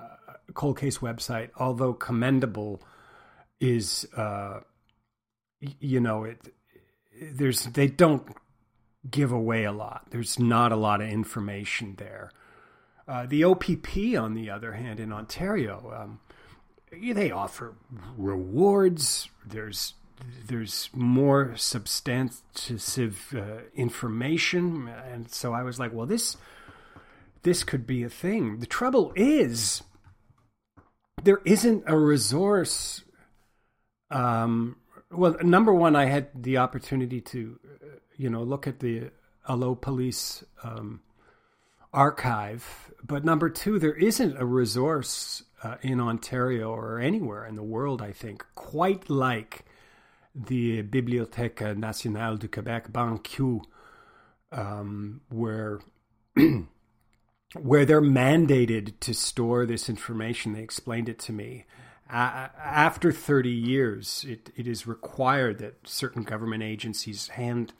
cold 0.54 0.78
case 0.78 0.98
website, 0.98 1.50
although 1.56 1.92
commendable, 1.92 2.82
is 3.60 4.08
uh, 4.16 4.60
you 5.60 6.00
know 6.00 6.24
it. 6.24 6.52
There's 7.20 7.64
they 7.64 7.86
don't 7.86 8.26
give 9.10 9.32
away 9.32 9.64
a 9.64 9.72
lot. 9.72 10.06
There's 10.10 10.38
not 10.38 10.72
a 10.72 10.76
lot 10.76 11.00
of 11.00 11.08
information 11.08 11.94
there. 11.98 12.30
Uh, 13.06 13.26
the 13.26 13.42
OPP, 13.42 14.18
on 14.18 14.34
the 14.34 14.50
other 14.50 14.72
hand, 14.72 15.00
in 15.00 15.12
Ontario, 15.12 15.92
um, 15.96 16.20
they 16.92 17.30
offer 17.30 17.74
rewards. 18.16 19.28
There's 19.46 19.94
there's 20.46 20.90
more 20.92 21.54
substantive 21.56 23.34
uh, 23.34 23.62
information, 23.74 24.88
and 24.88 25.30
so 25.30 25.52
I 25.52 25.62
was 25.62 25.78
like, 25.78 25.92
well, 25.92 26.06
this 26.06 26.36
this 27.42 27.64
could 27.64 27.86
be 27.86 28.02
a 28.02 28.10
thing. 28.10 28.58
The 28.58 28.66
trouble 28.66 29.12
is 29.16 29.82
there 31.22 31.40
isn't 31.44 31.84
a 31.86 31.96
resource. 31.96 33.04
Um, 34.10 34.76
well, 35.10 35.36
number 35.42 35.72
one, 35.72 35.96
I 35.96 36.06
had 36.06 36.28
the 36.34 36.58
opportunity 36.58 37.20
to, 37.20 37.58
uh, 37.64 37.86
you 38.16 38.30
know, 38.30 38.42
look 38.42 38.66
at 38.66 38.80
the 38.80 39.10
Allo 39.48 39.74
Police 39.74 40.44
um, 40.62 41.00
archive, 41.92 42.92
but 43.04 43.24
number 43.24 43.48
two, 43.48 43.78
there 43.78 43.94
isn't 43.94 44.36
a 44.36 44.44
resource 44.44 45.44
uh, 45.62 45.76
in 45.82 46.00
Ontario 46.00 46.70
or 46.70 46.98
anywhere 46.98 47.46
in 47.46 47.54
the 47.54 47.62
world, 47.62 48.02
I 48.02 48.12
think, 48.12 48.44
quite 48.54 49.08
like 49.08 49.64
the 50.34 50.82
Bibliothèque 50.82 51.76
Nationale 51.76 52.36
du 52.36 52.48
Québec, 52.48 52.90
BANQ, 52.92 53.62
um, 54.52 55.20
where 55.28 55.80
where 57.54 57.84
they're 57.84 58.02
mandated 58.02 58.92
to 59.00 59.14
store 59.14 59.66
this 59.66 59.88
information. 59.88 60.52
They 60.52 60.62
explained 60.62 61.08
it 61.08 61.18
to 61.20 61.32
me. 61.32 61.64
After 62.10 63.12
30 63.12 63.50
years, 63.50 64.24
it, 64.26 64.50
it 64.56 64.66
is 64.66 64.86
required 64.86 65.58
that 65.58 65.86
certain 65.86 66.22
government 66.22 66.62
agencies 66.62 67.28
hand 67.28 67.72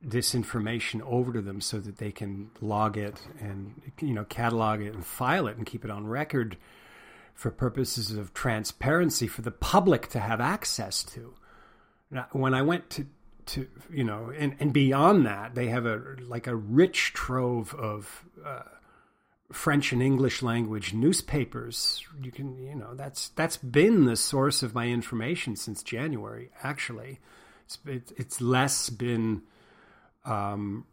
this 0.00 0.34
information 0.34 1.02
over 1.02 1.32
to 1.32 1.40
them 1.40 1.60
so 1.60 1.80
that 1.80 1.98
they 1.98 2.12
can 2.12 2.50
log 2.60 2.96
it 2.96 3.20
and 3.40 3.80
you 4.00 4.14
know 4.14 4.24
catalog 4.24 4.80
it 4.80 4.94
and 4.94 5.04
file 5.04 5.48
it 5.48 5.56
and 5.56 5.66
keep 5.66 5.84
it 5.84 5.90
on 5.90 6.06
record 6.06 6.56
for 7.34 7.50
purposes 7.50 8.12
of 8.12 8.32
transparency 8.32 9.26
for 9.26 9.42
the 9.42 9.50
public 9.50 10.08
to 10.08 10.20
have 10.20 10.40
access 10.40 11.02
to. 11.02 11.34
Now, 12.10 12.26
when 12.32 12.54
I 12.54 12.62
went 12.62 12.90
to 12.90 13.06
to 13.46 13.66
you 13.90 14.04
know 14.04 14.32
and, 14.36 14.54
and 14.60 14.72
beyond 14.72 15.26
that, 15.26 15.54
they 15.54 15.68
have 15.68 15.86
a 15.86 16.16
like 16.20 16.46
a 16.46 16.54
rich 16.54 17.12
trove 17.12 17.74
of 17.74 18.24
uh, 18.44 18.62
French 19.52 19.92
and 19.92 20.02
English 20.02 20.42
language 20.42 20.92
newspapers. 20.92 22.04
You 22.22 22.30
can, 22.30 22.56
you 22.58 22.74
know, 22.74 22.94
that's 22.94 23.30
that's 23.30 23.56
been 23.56 24.04
the 24.04 24.16
source 24.16 24.62
of 24.62 24.74
my 24.74 24.88
information 24.88 25.56
since 25.56 25.82
January. 25.82 26.50
Actually, 26.62 27.18
it's 27.64 27.78
it, 27.86 28.12
it's 28.16 28.40
less 28.40 28.90
been 28.90 29.42
um, 30.24 30.84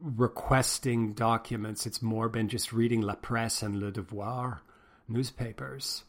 requesting 0.00 1.14
documents. 1.14 1.86
It's 1.86 2.02
more 2.02 2.28
been 2.28 2.48
just 2.48 2.72
reading 2.72 3.00
La 3.00 3.14
Presse 3.14 3.62
and 3.62 3.80
Le 3.80 3.90
Devoir 3.90 4.62
newspapers. 5.08 6.04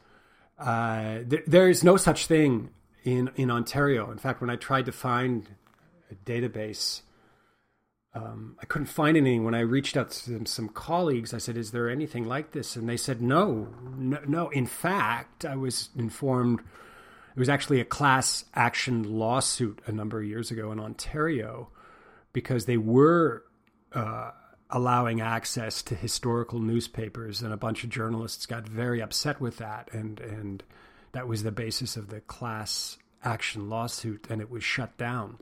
Uh, 0.60 1.20
th- 1.28 1.44
there 1.48 1.70
is 1.70 1.84
no 1.84 1.98
such 1.98 2.28
thing 2.28 2.70
in 3.04 3.32
in 3.36 3.50
Ontario. 3.50 4.12
In 4.12 4.20
fact, 4.20 4.42
when 4.42 4.52
I 4.52 4.58
tried 4.58 4.86
to 4.86 4.92
find 4.92 5.50
a 6.12 6.16
database 6.16 7.02
um, 8.16 8.56
I 8.62 8.66
couldn't 8.66 8.88
find 8.88 9.18
anything. 9.18 9.44
When 9.44 9.54
I 9.54 9.60
reached 9.60 9.98
out 9.98 10.10
to 10.12 10.46
some 10.46 10.70
colleagues, 10.70 11.34
I 11.34 11.38
said, 11.38 11.58
"Is 11.58 11.72
there 11.72 11.90
anything 11.90 12.26
like 12.26 12.52
this?" 12.52 12.76
And 12.76 12.88
they 12.88 12.98
said, 12.98 13.22
"No, 13.22 13.68
no." 13.98 14.20
no. 14.26 14.50
In 14.50 14.66
fact, 14.66 15.46
I 15.46 15.56
was 15.56 15.90
informed 15.98 16.62
it 17.36 17.40
was 17.40 17.50
actually 17.50 17.82
a 17.82 17.86
class 17.86 18.46
action 18.54 19.04
lawsuit 19.04 19.82
a 19.86 19.92
number 19.92 20.20
of 20.22 20.26
years 20.26 20.52
ago 20.52 20.72
in 20.72 20.80
Ontario 20.80 21.70
because 22.32 22.66
they 22.66 22.78
were 22.78 23.44
uh, 23.92 24.32
allowing 24.70 25.20
access 25.20 25.84
to 25.84 25.96
historical 25.96 26.60
newspapers, 26.60 27.42
and 27.42 27.52
a 27.52 27.58
bunch 27.58 27.84
of 27.84 27.90
journalists 27.90 28.46
got 28.46 28.68
very 28.68 29.02
upset 29.02 29.42
with 29.42 29.58
that, 29.58 29.90
and 29.92 30.22
and 30.22 30.64
that 31.12 31.28
was 31.28 31.44
the 31.44 31.52
basis 31.52 31.98
of 31.98 32.08
the 32.10 32.22
class 32.22 32.98
action 33.22 33.70
lawsuit, 33.70 34.28
and 34.30 34.40
it 34.40 34.50
was 34.50 34.64
shut 34.64 34.98
down. 34.98 35.38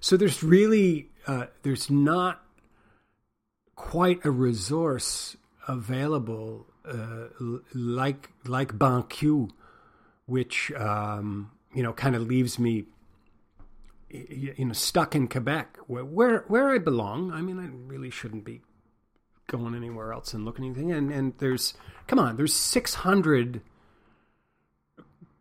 So 0.00 0.16
there's 0.16 0.42
really 0.42 1.10
uh, 1.26 1.46
there's 1.62 1.90
not 1.90 2.42
quite 3.76 4.24
a 4.24 4.30
resource 4.30 5.36
available 5.68 6.66
uh, 6.84 7.28
like 7.74 8.30
like 8.44 8.72
BANQ, 8.72 9.50
which 10.26 10.72
um, 10.72 11.52
you 11.74 11.82
know 11.82 11.92
kind 11.92 12.16
of 12.16 12.22
leaves 12.22 12.58
me 12.58 12.86
you 14.10 14.64
know 14.64 14.72
stuck 14.72 15.14
in 15.14 15.28
Quebec 15.28 15.78
where, 15.86 16.04
where 16.04 16.44
where 16.48 16.70
I 16.70 16.78
belong. 16.78 17.32
I 17.32 17.42
mean, 17.42 17.58
I 17.58 17.68
really 17.92 18.10
shouldn't 18.10 18.44
be 18.44 18.62
going 19.46 19.74
anywhere 19.74 20.12
else 20.12 20.32
and 20.32 20.44
looking 20.44 20.64
anything. 20.64 20.92
And 20.92 21.12
and 21.12 21.34
there's 21.38 21.74
come 22.06 22.18
on, 22.18 22.36
there's 22.36 22.54
600 22.54 23.60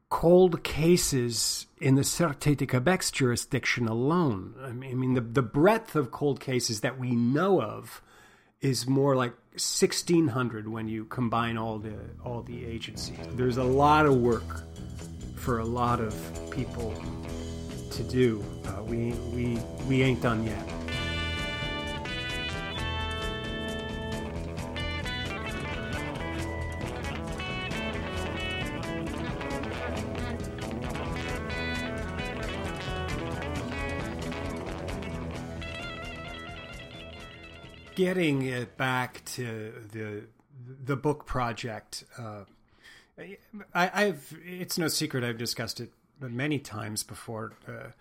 cold 0.10 0.64
cases 0.64 1.68
in 1.80 1.96
the 1.96 2.02
Sûreté 2.02 2.58
de 2.58 2.66
Quebec's 2.66 3.12
jurisdiction 3.12 3.88
alone. 3.88 4.56
I 4.62 4.72
mean, 4.72 4.92
I 4.92 4.94
mean 4.96 5.14
the, 5.14 5.22
the 5.22 5.42
breadth 5.42 5.96
of 5.96 6.12
cold 6.12 6.40
cases 6.40 6.82
that 6.82 7.00
we 7.00 7.12
know 7.12 7.62
of 7.62 8.02
is 8.62 8.88
more 8.88 9.16
like 9.16 9.34
1600 9.54 10.68
when 10.68 10.88
you 10.88 11.06
combine 11.06 11.58
all 11.58 11.80
the 11.80 11.96
all 12.24 12.42
the 12.42 12.66
agencies. 12.66 13.18
There's 13.32 13.58
a 13.58 13.64
lot 13.64 14.06
of 14.06 14.18
work 14.18 14.64
for 15.36 15.60
a 15.60 15.66
lot 15.66 16.02
of 16.02 16.14
people 16.52 16.94
to 17.92 18.04
do. 18.04 18.44
Uh, 18.66 18.84
we 18.84 19.12
we 19.34 19.60
we 19.88 20.02
ain't 20.02 20.22
done 20.22 20.44
yet. 20.46 20.79
Getting 38.00 38.44
it 38.44 38.78
back 38.78 39.22
to 39.26 39.74
the 39.92 40.24
the 40.86 40.96
book 40.96 41.26
project, 41.26 42.06
uh, 42.18 42.46
I, 43.74 44.06
have 44.06 44.34
it's 44.46 44.78
no 44.78 44.88
secret 44.88 45.26
I've 45.26 45.38
discussed 45.38 45.82
it 45.82 45.92
many 46.22 46.60
times 46.60 47.04
before 47.04 47.52
uh, 47.68 47.92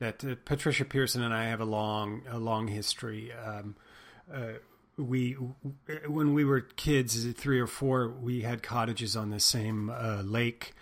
that 0.00 0.24
uh, 0.24 0.34
Patricia 0.44 0.84
Pearson 0.84 1.22
and 1.22 1.32
I 1.32 1.44
have 1.44 1.60
a 1.60 1.64
long 1.64 2.22
a 2.28 2.38
long 2.38 2.66
history. 2.66 3.32
Um, 3.32 3.76
uh, 4.32 4.54
we 4.96 5.36
when 6.08 6.34
we 6.34 6.44
were 6.44 6.60
kids, 6.60 7.24
three 7.34 7.60
or 7.60 7.68
four, 7.68 8.08
we 8.08 8.40
had 8.40 8.60
cottages 8.60 9.14
on 9.14 9.30
the 9.30 9.38
same 9.38 9.88
uh, 9.88 10.22
lake 10.22 10.74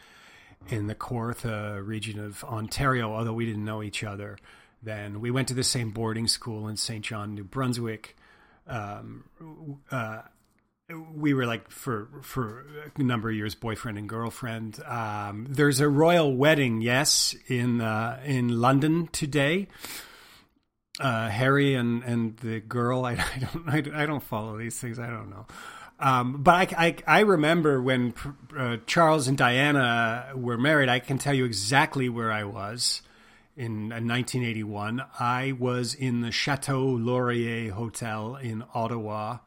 in 0.68 0.86
the 0.86 0.94
Kawartha 0.94 1.86
region 1.86 2.18
of 2.18 2.42
Ontario. 2.42 3.12
Although 3.12 3.34
we 3.34 3.44
didn't 3.44 3.66
know 3.66 3.82
each 3.82 4.02
other, 4.02 4.38
then 4.82 5.20
we 5.20 5.30
went 5.30 5.48
to 5.48 5.54
the 5.54 5.62
same 5.62 5.90
boarding 5.90 6.26
school 6.26 6.68
in 6.68 6.78
St. 6.78 7.04
John, 7.04 7.34
New 7.34 7.44
Brunswick 7.44 8.16
um, 8.66 9.24
uh, 9.90 10.22
we 11.14 11.34
were 11.34 11.46
like 11.46 11.70
for 11.70 12.08
for 12.22 12.64
a 12.96 13.02
number 13.02 13.30
of 13.30 13.36
years 13.36 13.54
boyfriend 13.54 13.98
and 13.98 14.08
girlfriend. 14.08 14.82
Um, 14.84 15.46
there's 15.48 15.80
a 15.80 15.88
royal 15.88 16.34
wedding, 16.34 16.80
yes, 16.80 17.34
in 17.48 17.80
uh, 17.80 18.20
in 18.24 18.48
London 18.60 19.08
today. 19.12 19.68
Uh, 21.00 21.28
Harry 21.28 21.74
and 21.74 22.02
and 22.04 22.36
the 22.38 22.60
girl. 22.60 23.04
I, 23.04 23.12
I 23.34 23.38
don't 23.38 23.94
I, 23.94 24.02
I, 24.02 24.06
don't 24.06 24.22
follow 24.22 24.58
these 24.58 24.78
things. 24.78 24.98
I 24.98 25.08
don't 25.08 25.30
know. 25.30 25.46
Um, 25.98 26.42
but 26.42 26.74
I, 26.74 26.86
I, 26.86 26.96
I 27.06 27.20
remember 27.20 27.80
when 27.80 28.12
uh, 28.56 28.78
Charles 28.86 29.28
and 29.28 29.38
Diana 29.38 30.32
were 30.34 30.58
married. 30.58 30.88
I 30.88 30.98
can 30.98 31.16
tell 31.16 31.32
you 31.32 31.44
exactly 31.44 32.08
where 32.08 32.32
I 32.32 32.42
was 32.44 33.02
in 33.56 33.90
1981, 33.90 35.00
uh, 35.00 35.06
I 35.18 35.52
was 35.52 35.94
in 35.94 36.22
the 36.22 36.32
Chateau 36.32 36.84
Laurier 36.84 37.72
Hotel 37.72 38.36
in 38.36 38.64
Ottawa, 38.74 39.38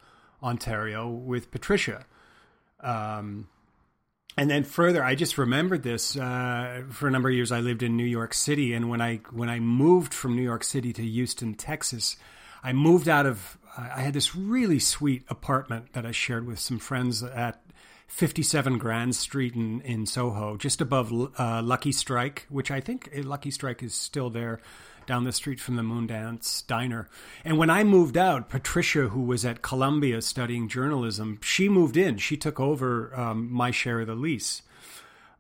Ontario, 0.44 1.10
with 1.10 1.52
Patricia. 1.52 2.06
Um, 2.82 3.48
and 4.38 4.50
then 4.50 4.64
further, 4.64 5.04
I 5.04 5.16
just 5.16 5.38
remembered 5.38 5.84
this. 5.84 6.16
Uh, 6.18 6.84
for 6.92 7.08
a 7.08 7.12
number 7.12 7.30
of 7.30 7.36
years, 7.36 7.52
I 7.52 7.62
lived 7.62 7.84
in 7.84 7.96
New 7.96 8.06
York 8.06 8.34
City, 8.34 8.74
and 8.74 8.90
when 8.90 9.02
I 9.02 9.18
when 9.32 9.50
I 9.50 9.60
moved 9.60 10.14
from 10.14 10.36
New 10.36 10.44
York 10.44 10.64
City 10.64 10.92
to 10.94 11.02
Houston, 11.02 11.56
Texas, 11.56 12.18
I 12.64 12.74
moved 12.74 13.08
out 13.08 13.26
of. 13.26 13.58
I 13.78 14.02
had 14.02 14.14
this 14.14 14.36
really 14.36 14.80
sweet 14.80 15.24
apartment 15.30 15.94
that 15.94 16.06
I 16.06 16.12
shared 16.12 16.48
with 16.48 16.60
some 16.60 16.80
friends 16.80 17.22
at 17.24 17.62
57 18.08 18.78
Grand 18.78 19.16
Street 19.16 19.56
in, 19.56 19.82
in 19.82 20.06
Soho, 20.06 20.58
just 20.58 20.82
above 20.82 21.12
uh, 21.38 21.62
Lucky 21.62 21.92
Strike, 21.92 22.46
which 22.50 22.72
I 22.72 22.80
think 22.80 23.10
uh, 23.16 23.24
Lucky 23.24 23.52
Strike 23.52 23.84
is 23.84 23.94
still 23.94 24.30
there 24.30 24.60
down 25.06 25.24
the 25.24 25.32
street 25.32 25.60
from 25.60 25.76
the 25.76 25.82
Moondance 25.84 26.66
Diner. 26.66 27.08
And 27.44 27.58
when 27.58 27.70
I 27.70 27.84
moved 27.84 28.18
out, 28.18 28.50
Patricia, 28.50 29.10
who 29.10 29.22
was 29.22 29.46
at 29.46 29.62
Columbia 29.62 30.22
studying 30.22 30.68
journalism, 30.68 31.40
she 31.42 31.70
moved 31.70 31.98
in. 31.98 32.18
She 32.18 32.38
took 32.38 32.60
over 32.60 33.16
um, 33.16 33.52
my 33.52 33.72
share 33.72 34.02
of 34.02 34.08
the 34.08 34.16
lease. 34.16 34.62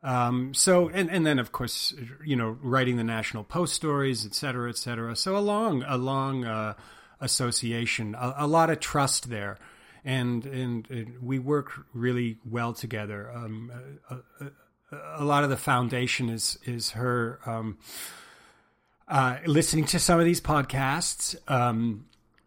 Um, 0.04 0.54
so, 0.54 0.90
and, 0.90 1.10
and 1.10 1.26
then 1.26 1.40
of 1.40 1.52
course, 1.52 1.94
you 2.24 2.36
know, 2.36 2.58
writing 2.62 2.98
the 2.98 3.04
National 3.04 3.44
Post 3.44 3.74
stories, 3.74 4.26
et 4.26 4.36
cetera, 4.36 4.70
et 4.70 4.78
cetera. 4.78 5.16
So 5.16 5.36
a 5.36 5.40
long, 5.40 5.84
a 5.88 5.98
long 5.98 6.46
uh, 6.46 6.76
association, 7.20 8.14
a, 8.16 8.36
a 8.40 8.48
lot 8.48 8.70
of 8.70 8.80
trust 8.80 9.30
there 9.30 9.58
and 10.06 10.46
and, 10.46 11.18
we 11.22 11.40
work 11.40 11.72
really 11.94 12.38
well 12.50 12.74
together. 12.74 13.32
Um, 13.34 13.72
a, 14.10 14.16
a, 14.16 14.52
a, 15.18 15.26
lot 15.26 15.44
of 15.44 15.50
the 15.50 15.58
foundation 15.58 16.30
is 16.30 16.60
is 16.64 16.92
her 16.92 17.40
um, 17.46 17.80
uh, 19.08 19.38
listening 19.46 19.86
to 19.86 20.00
some 20.00 20.20
of 20.20 20.26
these 20.26 20.40
podcasts. 20.40 21.36
Um, 21.52 22.06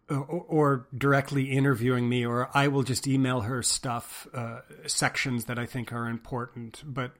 or, 0.09 0.45
or, 0.47 0.87
directly 0.97 1.51
interviewing 1.51 2.09
me, 2.09 2.25
or 2.25 2.49
I 2.51 2.67
will 2.67 2.81
just 2.81 3.07
email 3.07 3.41
her 3.41 3.61
stuff, 3.61 4.27
uh, 4.33 4.61
sections 4.87 5.45
that 5.45 5.59
I 5.59 5.67
think 5.67 5.93
are 5.93 6.09
important. 6.09 6.81
But 6.83 7.11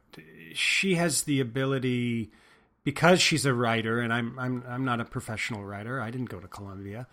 she 0.55 0.95
has 0.95 1.21
the 1.21 1.39
ability, 1.39 2.31
because 2.83 3.21
she's 3.21 3.45
a 3.45 3.53
writer, 3.53 3.99
and 3.99 4.11
I'm 4.11 4.39
I'm 4.39 4.63
I'm 4.67 4.85
not 4.85 4.99
a 4.99 5.05
professional 5.05 5.63
writer. 5.63 6.01
I 6.01 6.09
didn't 6.09 6.31
go 6.31 6.39
to 6.39 6.47
Columbia 6.47 7.05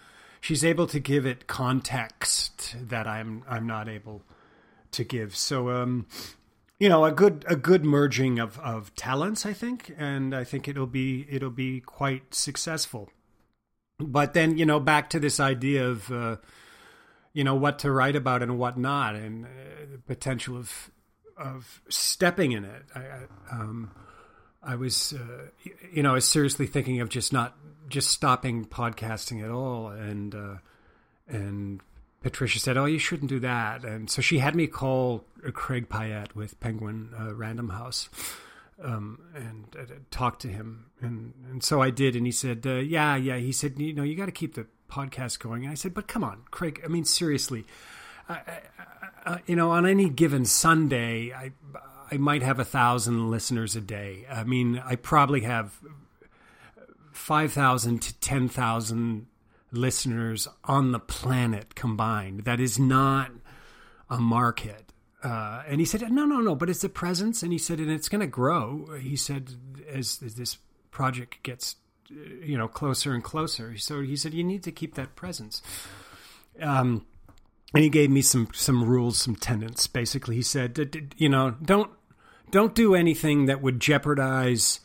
she's 0.46 0.64
able 0.64 0.86
to 0.86 1.00
give 1.00 1.26
it 1.26 1.48
context 1.48 2.76
that 2.80 3.08
I'm 3.08 3.42
I'm 3.48 3.66
not 3.66 3.88
able 3.88 4.22
to 4.92 5.02
give. 5.02 5.34
So 5.34 5.70
um, 5.70 6.06
you 6.78 6.88
know, 6.88 7.04
a 7.04 7.10
good 7.10 7.44
a 7.48 7.56
good 7.56 7.84
merging 7.84 8.38
of 8.38 8.56
of 8.60 8.94
talents, 8.94 9.44
I 9.44 9.52
think, 9.52 9.92
and 9.98 10.32
I 10.32 10.44
think 10.44 10.68
it'll 10.68 10.86
be 10.86 11.26
it'll 11.28 11.50
be 11.50 11.80
quite 11.80 12.32
successful. 12.32 13.10
But 13.98 14.34
then, 14.34 14.56
you 14.56 14.66
know, 14.66 14.78
back 14.78 15.10
to 15.10 15.18
this 15.18 15.40
idea 15.40 15.88
of 15.88 16.12
uh, 16.12 16.36
you 17.32 17.42
know 17.42 17.56
what 17.56 17.80
to 17.80 17.90
write 17.90 18.14
about 18.14 18.40
and 18.40 18.56
what 18.56 18.78
not, 18.78 19.16
and 19.16 19.46
uh, 19.46 19.48
the 19.90 19.98
potential 19.98 20.56
of 20.56 20.92
of 21.36 21.82
stepping 21.88 22.52
in 22.52 22.64
it. 22.64 22.84
I, 22.94 23.00
I, 23.00 23.20
um, 23.50 23.90
I 24.62 24.76
was, 24.76 25.12
uh, 25.12 25.48
you 25.92 26.02
know, 26.04 26.12
I 26.12 26.14
was 26.14 26.24
seriously 26.24 26.66
thinking 26.66 27.00
of 27.00 27.08
just 27.08 27.32
not 27.32 27.56
just 27.88 28.10
stopping 28.10 28.64
podcasting 28.64 29.42
at 29.42 29.50
all. 29.50 29.88
And 29.88 30.34
uh, 30.34 30.56
and 31.28 31.80
Patricia 32.22 32.58
said, 32.58 32.76
"Oh, 32.76 32.86
you 32.86 32.98
shouldn't 32.98 33.28
do 33.28 33.40
that." 33.40 33.84
And 33.84 34.10
so 34.10 34.22
she 34.22 34.38
had 34.38 34.54
me 34.54 34.66
call 34.66 35.24
Craig 35.52 35.88
Pyette 35.88 36.34
with 36.34 36.58
Penguin 36.60 37.10
uh, 37.18 37.34
Random 37.34 37.70
House. 37.70 38.08
Um, 38.82 39.20
and 39.34 39.74
uh, 39.78 39.94
talk 40.10 40.38
to 40.40 40.48
him, 40.48 40.90
and 41.00 41.32
and 41.50 41.64
so 41.64 41.80
I 41.80 41.88
did, 41.88 42.14
and 42.14 42.26
he 42.26 42.32
said, 42.32 42.66
uh, 42.66 42.74
"Yeah, 42.74 43.16
yeah." 43.16 43.38
He 43.38 43.50
said, 43.50 43.78
"You 43.78 43.94
know, 43.94 44.02
you 44.02 44.14
got 44.16 44.26
to 44.26 44.32
keep 44.32 44.54
the 44.54 44.66
podcast 44.90 45.38
going." 45.38 45.62
And 45.62 45.72
I 45.72 45.74
said, 45.74 45.94
"But 45.94 46.08
come 46.08 46.22
on, 46.22 46.42
Craig. 46.50 46.82
I 46.84 46.88
mean, 46.88 47.06
seriously, 47.06 47.64
you 49.46 49.56
know, 49.56 49.70
on 49.70 49.86
any 49.86 50.08
given 50.08 50.44
Sunday, 50.44 51.32
I 51.32 51.52
I 52.10 52.18
might 52.18 52.42
have 52.42 52.58
a 52.58 52.64
thousand 52.64 53.30
listeners 53.30 53.76
a 53.76 53.80
day. 53.80 54.26
I 54.30 54.44
mean, 54.44 54.80
I 54.84 54.96
probably 54.96 55.40
have 55.40 55.80
5,000 57.16 58.00
to 58.02 58.14
10,000 58.20 59.26
listeners 59.72 60.48
on 60.64 60.92
the 60.92 60.98
planet 60.98 61.74
combined. 61.74 62.44
That 62.44 62.60
is 62.60 62.78
not 62.78 63.32
a 64.08 64.18
market. 64.18 64.92
Uh, 65.22 65.62
and 65.66 65.80
he 65.80 65.86
said, 65.86 66.02
no, 66.12 66.24
no, 66.24 66.40
no, 66.40 66.54
but 66.54 66.70
it's 66.70 66.84
a 66.84 66.88
presence. 66.88 67.42
And 67.42 67.52
he 67.52 67.58
said, 67.58 67.78
and 67.80 67.90
it's 67.90 68.08
going 68.08 68.20
to 68.20 68.26
grow. 68.26 68.96
He 69.00 69.16
said, 69.16 69.50
as, 69.88 70.20
as 70.24 70.34
this 70.36 70.58
project 70.90 71.42
gets, 71.42 71.76
you 72.08 72.56
know, 72.56 72.68
closer 72.68 73.12
and 73.12 73.24
closer. 73.24 73.76
So 73.76 74.02
he 74.02 74.16
said, 74.16 74.34
you 74.34 74.44
need 74.44 74.62
to 74.64 74.72
keep 74.72 74.94
that 74.94 75.16
presence. 75.16 75.62
Um, 76.60 77.06
and 77.74 77.82
he 77.82 77.90
gave 77.90 78.10
me 78.10 78.22
some 78.22 78.48
some 78.54 78.84
rules, 78.84 79.18
some 79.18 79.36
tenets. 79.36 79.86
Basically, 79.86 80.36
he 80.36 80.42
said, 80.42 81.12
you 81.16 81.28
know, 81.28 81.56
don't 81.62 81.90
don't 82.50 82.74
do 82.74 82.94
anything 82.94 83.46
that 83.46 83.60
would 83.60 83.80
jeopardize 83.80 84.80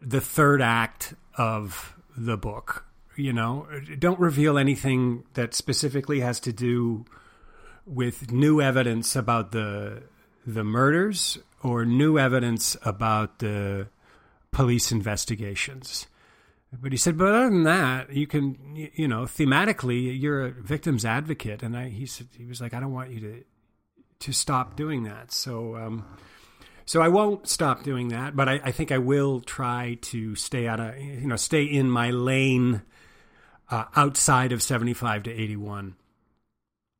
the 0.00 0.20
third 0.20 0.60
act 0.60 1.14
of 1.36 1.94
the 2.16 2.36
book. 2.36 2.84
You 3.16 3.32
know, 3.32 3.68
don't 3.98 4.18
reveal 4.18 4.58
anything 4.58 5.24
that 5.34 5.54
specifically 5.54 6.20
has 6.20 6.40
to 6.40 6.52
do 6.52 7.04
with 7.86 8.32
new 8.32 8.60
evidence 8.60 9.14
about 9.14 9.52
the 9.52 10.02
the 10.46 10.64
murders 10.64 11.38
or 11.62 11.84
new 11.84 12.18
evidence 12.18 12.76
about 12.82 13.38
the 13.38 13.88
police 14.50 14.92
investigations. 14.92 16.06
But 16.80 16.92
he 16.92 16.98
said, 16.98 17.16
but 17.16 17.28
other 17.28 17.50
than 17.50 17.62
that, 17.64 18.12
you 18.12 18.26
can, 18.26 18.90
you 18.94 19.06
know, 19.06 19.22
thematically, 19.22 20.20
you're 20.20 20.46
a 20.46 20.50
victim's 20.50 21.04
advocate. 21.04 21.62
And 21.62 21.76
I, 21.76 21.88
he 21.88 22.06
said, 22.06 22.28
he 22.36 22.46
was 22.46 22.60
like, 22.60 22.74
I 22.74 22.80
don't 22.80 22.92
want 22.92 23.10
you 23.10 23.20
to, 23.20 23.44
to 24.20 24.32
stop 24.32 24.76
doing 24.76 25.04
that. 25.04 25.32
So, 25.32 25.76
um, 25.76 26.04
so 26.86 27.00
I 27.00 27.08
won't 27.08 27.48
stop 27.48 27.82
doing 27.82 28.08
that, 28.08 28.36
but 28.36 28.48
I, 28.48 28.60
I, 28.64 28.70
think 28.72 28.92
I 28.92 28.98
will 28.98 29.40
try 29.40 29.98
to 30.02 30.34
stay 30.34 30.66
out 30.66 30.80
of 30.80 30.98
you 30.98 31.26
know 31.26 31.36
stay 31.36 31.64
in 31.64 31.90
my 31.90 32.10
lane 32.10 32.82
uh, 33.70 33.84
outside 33.96 34.52
of 34.52 34.62
seventy 34.62 34.94
five 34.94 35.22
to 35.24 35.32
eighty 35.32 35.56
one, 35.56 35.96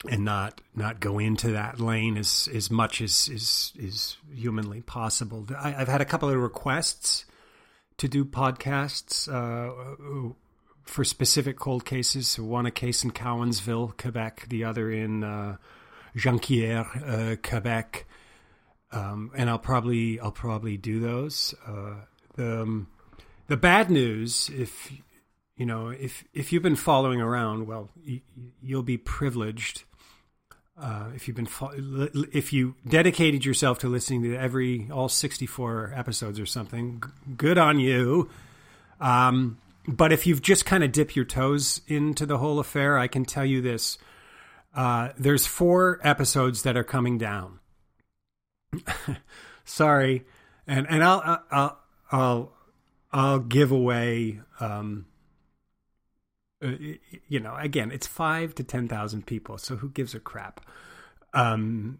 and 0.09 0.25
not 0.25 0.61
not 0.75 1.01
go 1.01 1.19
into 1.19 1.53
that 1.53 1.81
lane 1.81 2.17
as 2.17 2.49
as 2.53 2.71
much 2.71 3.01
as 3.01 3.29
is 3.29 3.73
is 3.79 4.17
humanly 4.35 4.81
possible. 4.81 5.47
I, 5.59 5.71
have 5.71 5.89
had 5.89 6.01
a 6.01 6.07
couple 6.07 6.31
of 6.31 6.37
requests 6.37 7.27
to 7.99 8.09
do 8.09 8.25
podcasts. 8.25 9.29
Uh, 9.29 10.35
for 10.85 11.05
specific 11.05 11.59
cold 11.59 11.85
cases. 11.85 12.39
One 12.39 12.67
a 12.67 12.71
case 12.71 13.05
in 13.05 13.11
Cowansville, 13.11 13.97
Quebec, 13.97 14.47
the 14.49 14.65
other 14.65 14.91
in 14.91 15.25
uh, 15.25 15.57
Jonquière, 16.17 17.33
uh, 17.33 17.37
Quebec, 17.37 18.07
um, 18.95 19.33
and 19.35 19.51
I'll 19.51 19.59
probably 19.59 20.21
I'll 20.21 20.31
probably 20.31 20.77
do 20.77 21.01
those. 21.01 21.55
Uh, 21.67 21.97
the 22.37 22.63
um, 22.63 22.89
the 23.49 23.57
bad 23.57 23.91
news, 23.91 24.51
if 24.55 24.93
you 25.57 25.67
know, 25.67 25.89
if 25.89 26.25
if 26.33 26.53
you've 26.53 26.63
been 26.63 26.77
following 26.77 27.21
around, 27.21 27.67
well, 27.67 27.91
you, 28.03 28.21
you'll 28.63 28.83
be 28.83 28.97
privileged. 28.97 29.85
Uh, 30.77 31.11
if 31.15 31.29
you've 31.29 31.37
been 31.37 31.47
fo- 31.47 31.71
if 32.33 32.53
you 32.53 32.75
dedicated 32.89 33.45
yourself 33.45 33.79
to 33.79 33.89
listening 33.89 34.23
to 34.25 34.35
every 34.35 34.89
all 34.91 35.09
64 35.09 35.93
episodes 35.95 36.41
or 36.41 36.47
something 36.47 37.01
g- 37.01 37.11
good 37.37 37.59
on 37.59 37.79
you 37.79 38.29
um, 39.01 39.57
but 39.87 40.13
if 40.13 40.27
you've 40.27 40.43
just 40.43 40.67
kind 40.67 40.83
of 40.83 40.91
dipped 40.91 41.15
your 41.15 41.25
toes 41.25 41.81
into 41.87 42.27
the 42.27 42.39
whole 42.39 42.59
affair 42.59 42.99
i 42.99 43.07
can 43.07 43.25
tell 43.25 43.45
you 43.45 43.63
this 43.63 43.99
uh, 44.75 45.11
there's 45.17 45.47
four 45.47 46.01
episodes 46.03 46.63
that 46.65 46.77
are 46.77 46.83
coming 46.83 47.19
down 47.19 47.61
sorry 49.65 50.25
and 50.67 50.87
and 50.89 51.05
i'll 51.05 51.41
i'll 51.51 51.79
i'll 52.11 52.53
i'll 53.13 53.39
give 53.41 53.71
away 53.71 54.41
um, 54.61 55.07
uh, 56.65 56.73
you 57.29 57.41
know, 57.41 57.55
again, 57.57 57.91
it's 57.91 58.07
five 58.07 58.55
to 58.55 58.65
10,000 58.65 59.27
people, 59.27 59.59
so 59.59 59.77
who 59.77 59.91
gives 59.91 60.15
a 60.15 60.21
crap? 60.21 60.61
Um, 61.35 61.99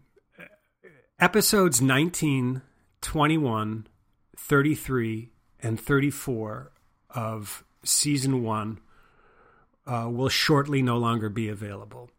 episodes 1.19 1.81
19, 1.81 2.61
21, 3.01 3.87
33, 4.37 5.31
and 5.61 5.79
34 5.79 6.71
of 7.11 7.63
season 7.83 8.43
one 8.43 8.79
uh, 9.85 10.09
will 10.11 10.29
shortly 10.29 10.81
no 10.81 10.97
longer 10.97 11.29
be 11.29 11.47
available. 11.47 12.09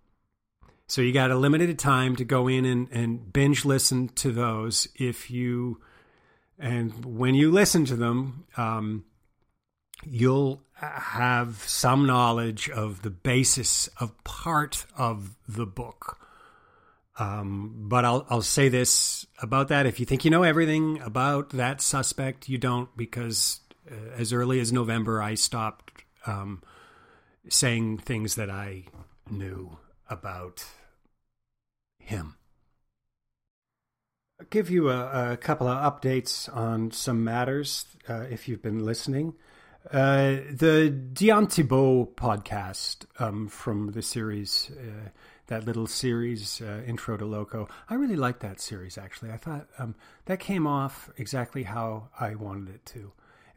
So 0.88 1.02
you 1.02 1.12
got 1.12 1.30
a 1.30 1.36
limited 1.36 1.78
time 1.78 2.14
to 2.16 2.24
go 2.24 2.46
in 2.46 2.64
and, 2.64 2.88
and 2.92 3.32
binge 3.32 3.64
listen 3.64 4.08
to 4.08 4.30
those 4.30 4.86
if 4.94 5.30
you, 5.30 5.80
and 6.58 7.04
when 7.04 7.34
you 7.34 7.50
listen 7.50 7.84
to 7.86 7.96
them, 7.96 8.44
um, 8.56 9.04
you'll 10.04 10.62
have 10.74 11.62
some 11.66 12.06
knowledge 12.06 12.70
of 12.70 13.02
the 13.02 13.10
basis 13.10 13.88
of 13.98 14.12
part 14.24 14.86
of 14.96 15.34
the 15.48 15.66
book. 15.66 16.18
Um, 17.18 17.86
but 17.88 18.04
I'll 18.04 18.26
I'll 18.28 18.42
say 18.42 18.68
this 18.68 19.26
about 19.40 19.68
that: 19.68 19.86
if 19.86 19.98
you 19.98 20.04
think 20.04 20.24
you 20.24 20.30
know 20.30 20.42
everything 20.42 21.00
about 21.00 21.50
that 21.50 21.80
suspect, 21.80 22.48
you 22.48 22.58
don't, 22.58 22.94
because 22.94 23.60
uh, 23.90 23.94
as 24.18 24.34
early 24.34 24.60
as 24.60 24.70
November, 24.70 25.22
I 25.22 25.34
stopped 25.34 26.04
um, 26.26 26.62
saying 27.48 27.98
things 27.98 28.34
that 28.34 28.50
I 28.50 28.84
knew 29.30 29.78
about 30.10 30.64
him. 32.06 32.36
I'll 34.40 34.46
give 34.50 34.70
you 34.70 34.90
a, 34.90 35.32
a 35.32 35.36
couple 35.36 35.66
of 35.66 36.00
updates 36.00 36.54
on 36.54 36.90
some 36.90 37.24
matters 37.24 37.86
uh, 38.08 38.24
if 38.30 38.48
you've 38.48 38.62
been 38.62 38.84
listening. 38.84 39.34
Uh, 39.90 40.38
the 40.50 40.90
Diane 40.90 41.46
Thibault 41.46 42.12
podcast 42.16 43.06
um, 43.18 43.48
from 43.48 43.92
the 43.92 44.02
series, 44.02 44.70
uh, 44.78 45.08
that 45.46 45.64
little 45.64 45.86
series, 45.86 46.60
uh, 46.60 46.82
Intro 46.86 47.16
to 47.16 47.24
Loco, 47.24 47.68
I 47.88 47.94
really 47.94 48.16
liked 48.16 48.40
that 48.40 48.60
series 48.60 48.98
actually. 48.98 49.30
I 49.30 49.36
thought 49.36 49.66
um, 49.78 49.94
that 50.26 50.38
came 50.38 50.66
off 50.66 51.10
exactly 51.16 51.64
how 51.64 52.08
I 52.18 52.34
wanted 52.34 52.74
it 52.74 52.86
to, 52.86 53.12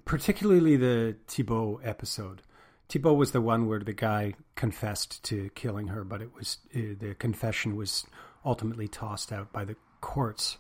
particularly 0.06 0.76
the 0.76 1.18
Thibault 1.28 1.82
episode. 1.84 2.42
Thibault 2.90 3.14
was 3.14 3.32
the 3.32 3.42
one 3.42 3.68
where 3.68 3.80
the 3.80 3.94
guy 3.94 4.34
confessed 4.56 5.24
to 5.26 5.50
killing 5.56 5.88
her, 5.88 6.04
but 6.04 6.22
it 6.22 6.34
was 6.34 6.58
uh, 6.76 6.96
the 7.00 7.16
confession 7.20 7.76
was 7.76 8.06
ultimately 8.45 8.88
tossed 8.88 9.32
out 9.32 9.52
by 9.52 9.65
the 9.65 9.75
courts. 10.02 10.58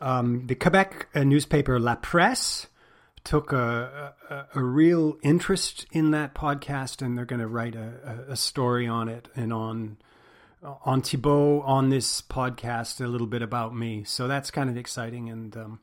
Um, 0.00 0.46
the 0.46 0.54
Quebec 0.54 1.08
uh, 1.14 1.24
newspaper 1.24 1.78
La 1.80 1.94
Presse 1.96 2.66
took 3.24 3.52
a, 3.52 4.14
a, 4.30 4.46
a, 4.54 4.62
real 4.62 5.18
interest 5.22 5.86
in 5.90 6.12
that 6.12 6.34
podcast, 6.34 7.02
and 7.02 7.16
they're 7.16 7.24
going 7.24 7.40
to 7.40 7.46
write 7.46 7.74
a, 7.74 8.26
a, 8.28 8.36
story 8.36 8.86
on 8.86 9.08
it 9.08 9.28
and 9.34 9.52
on 9.52 9.96
on 10.84 11.02
Thibault 11.02 11.62
on 11.62 11.88
this 11.88 12.22
podcast 12.22 13.04
a 13.04 13.08
little 13.08 13.26
bit 13.26 13.42
about 13.42 13.74
me. 13.74 14.04
So 14.04 14.28
that's 14.28 14.50
kind 14.50 14.70
of 14.70 14.76
exciting, 14.76 15.28
and 15.28 15.56
um, 15.56 15.80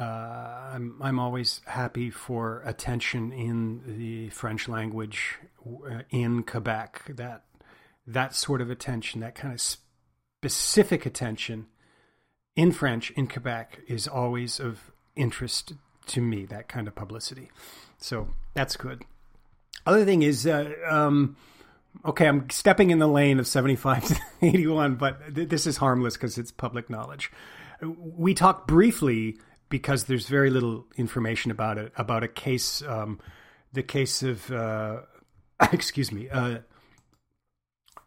uh, 0.00 0.04
I'm 0.04 0.96
I'm 1.02 1.18
always 1.18 1.60
happy 1.66 2.10
for 2.10 2.62
attention 2.64 3.32
in 3.32 3.82
the 3.98 4.30
French 4.30 4.68
language 4.68 5.36
uh, 5.66 6.02
in 6.10 6.42
Quebec. 6.42 7.02
That 7.16 7.44
that 8.06 8.34
sort 8.34 8.60
of 8.60 8.70
attention, 8.70 9.20
that 9.20 9.34
kind 9.34 9.52
of 9.52 9.60
specific 10.48 11.06
attention 11.06 11.66
in 12.54 12.72
French 12.72 13.10
in 13.12 13.26
Quebec, 13.26 13.80
is 13.86 14.08
always 14.08 14.58
of 14.58 14.90
interest 15.14 15.74
to 16.06 16.20
me 16.20 16.46
that 16.46 16.68
kind 16.68 16.88
of 16.88 16.94
publicity. 16.94 17.50
So 17.98 18.28
that's 18.54 18.76
good. 18.76 19.02
Other 19.84 20.04
thing 20.04 20.22
is, 20.22 20.46
uh, 20.46 20.72
um, 20.88 21.36
okay, 22.04 22.26
I'm 22.26 22.48
stepping 22.50 22.90
in 22.90 22.98
the 22.98 23.06
lane 23.06 23.38
of 23.38 23.46
75 23.46 24.04
to 24.08 24.20
81, 24.42 24.96
but 24.96 25.34
th- 25.34 25.48
this 25.48 25.66
is 25.66 25.76
harmless 25.76 26.14
because 26.14 26.38
it's 26.38 26.50
public 26.50 26.88
knowledge. 26.88 27.30
We 27.82 28.34
talked 28.34 28.66
briefly 28.66 29.38
because 29.68 30.04
there's 30.04 30.28
very 30.28 30.50
little 30.50 30.86
information 30.96 31.50
about 31.50 31.78
it 31.78 31.92
about 31.96 32.22
a 32.22 32.28
case, 32.28 32.82
um, 32.82 33.20
the 33.72 33.82
case 33.82 34.22
of, 34.22 34.50
uh, 34.50 35.00
excuse 35.72 36.10
me, 36.10 36.28
uh, 36.30 36.58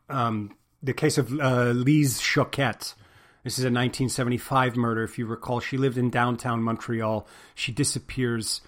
um, 0.09 0.55
the 0.81 0.93
case 0.93 1.17
of 1.17 1.31
uh, 1.39 1.73
Lise 1.73 2.19
Choquette 2.19 2.93
this 3.43 3.57
is 3.57 3.63
a 3.63 3.67
1975 3.67 4.75
murder. 4.75 5.03
If 5.03 5.17
you 5.17 5.25
recall, 5.25 5.61
she 5.61 5.77
lived 5.77 5.97
in 5.97 6.09
downtown 6.09 6.61
Montreal. 6.61 7.25
She 7.55 7.71
disappears. 7.71 8.61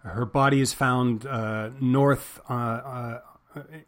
Her 0.00 0.26
body 0.26 0.60
is 0.60 0.74
found 0.74 1.26
uh, 1.26 1.70
north 1.80 2.38
uh, 2.48 2.52
uh, 2.52 3.20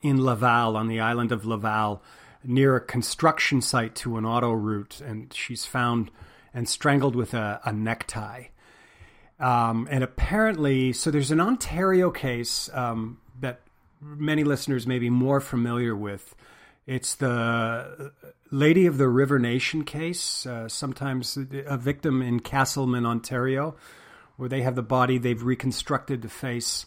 in 0.01 0.25
Laval, 0.25 0.77
on 0.77 0.89
the 0.89 1.01
island 1.01 1.31
of 1.31 1.45
Laval, 1.45 2.03
near 2.43 2.75
a 2.75 2.81
construction 2.81 3.61
site 3.61 3.95
to 3.97 4.17
an 4.17 4.25
auto 4.25 4.51
route, 4.51 5.03
and 5.03 5.33
she's 5.33 5.67
found 5.67 6.11
and 6.55 6.67
strangled 6.69 7.15
with 7.15 7.35
a, 7.35 7.61
a 7.65 7.73
necktie. 7.73 8.45
Um, 9.39 9.89
and 9.91 10.03
apparently, 10.03 10.95
so 10.95 11.11
there's 11.11 11.31
an 11.31 11.41
Ontario 11.41 12.11
case 12.11 12.71
um, 12.73 13.19
that 13.41 13.61
many 14.01 14.43
listeners 14.43 14.87
may 14.87 14.99
be 14.99 15.11
more 15.11 15.41
familiar 15.41 15.95
with 15.95 16.35
it's 16.91 17.15
the 17.15 18.11
Lady 18.51 18.87
of 18.87 18.99
the 18.99 19.09
River 19.09 19.39
Nation 19.39 19.85
case, 19.85 20.45
uh, 20.45 20.69
sometimes 20.69 21.37
a 21.37 21.79
victim 21.79 22.21
in 22.21 22.41
Casselman, 22.41 23.07
Ontario, 23.07 23.77
where 24.37 24.49
they 24.49 24.63
have 24.63 24.75
the 24.75 24.83
body, 24.83 25.17
they've 25.17 25.41
reconstructed 25.41 26.23
the 26.23 26.29
face. 26.29 26.87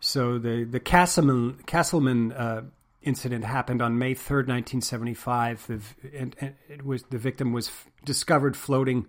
So 0.00 0.38
the, 0.38 0.64
the 0.64 0.80
Casselman, 0.80 1.62
Casselman 1.66 2.32
uh, 2.34 2.62
incident 3.02 3.44
happened 3.44 3.82
on 3.82 3.98
May 3.98 4.14
3rd, 4.14 4.48
1975. 4.48 5.92
And, 6.14 6.36
and 6.40 6.54
it 6.70 6.82
was, 6.82 7.02
the 7.10 7.18
victim 7.18 7.52
was 7.52 7.70
discovered 8.02 8.56
floating 8.56 9.04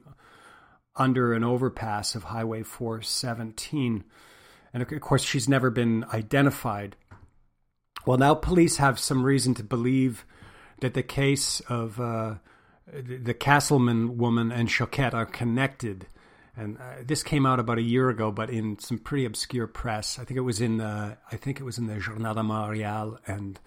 under 0.97 1.31
an 1.31 1.45
overpass 1.45 2.13
of 2.13 2.25
Highway 2.25 2.63
417. 2.63 4.03
And 4.73 4.83
of 4.83 4.99
course, 4.99 5.23
she's 5.23 5.47
never 5.47 5.69
been 5.69 6.03
identified. 6.11 6.97
Well, 8.05 8.17
now 8.17 8.35
police 8.35 8.77
have 8.77 8.99
some 8.99 9.23
reason 9.23 9.53
to 9.55 9.63
believe 9.63 10.25
that 10.81 10.93
the 10.93 11.03
case 11.03 11.59
of 11.61 11.99
uh, 11.99 12.35
the 12.87 13.33
Casselman 13.33 14.17
woman 14.17 14.51
and 14.51 14.69
Choquette 14.69 15.13
are 15.13 15.25
connected. 15.25 16.07
And 16.55 16.77
uh, 16.77 16.81
this 17.03 17.23
came 17.23 17.45
out 17.45 17.59
about 17.59 17.77
a 17.77 17.81
year 17.81 18.09
ago, 18.09 18.31
but 18.31 18.49
in 18.49 18.79
some 18.79 18.97
pretty 18.97 19.25
obscure 19.25 19.67
press. 19.67 20.19
I 20.19 20.23
think 20.23 20.37
it 20.37 20.41
was 20.41 20.61
in 20.61 20.77
the 20.77 21.17
I 21.31 21.35
think 21.35 21.59
it 21.59 21.63
was 21.63 21.77
in 21.77 21.87
the 21.87 21.99
Journal 21.99 22.33
de 22.33 22.41
Montréal 22.41 23.17
and 23.27 23.59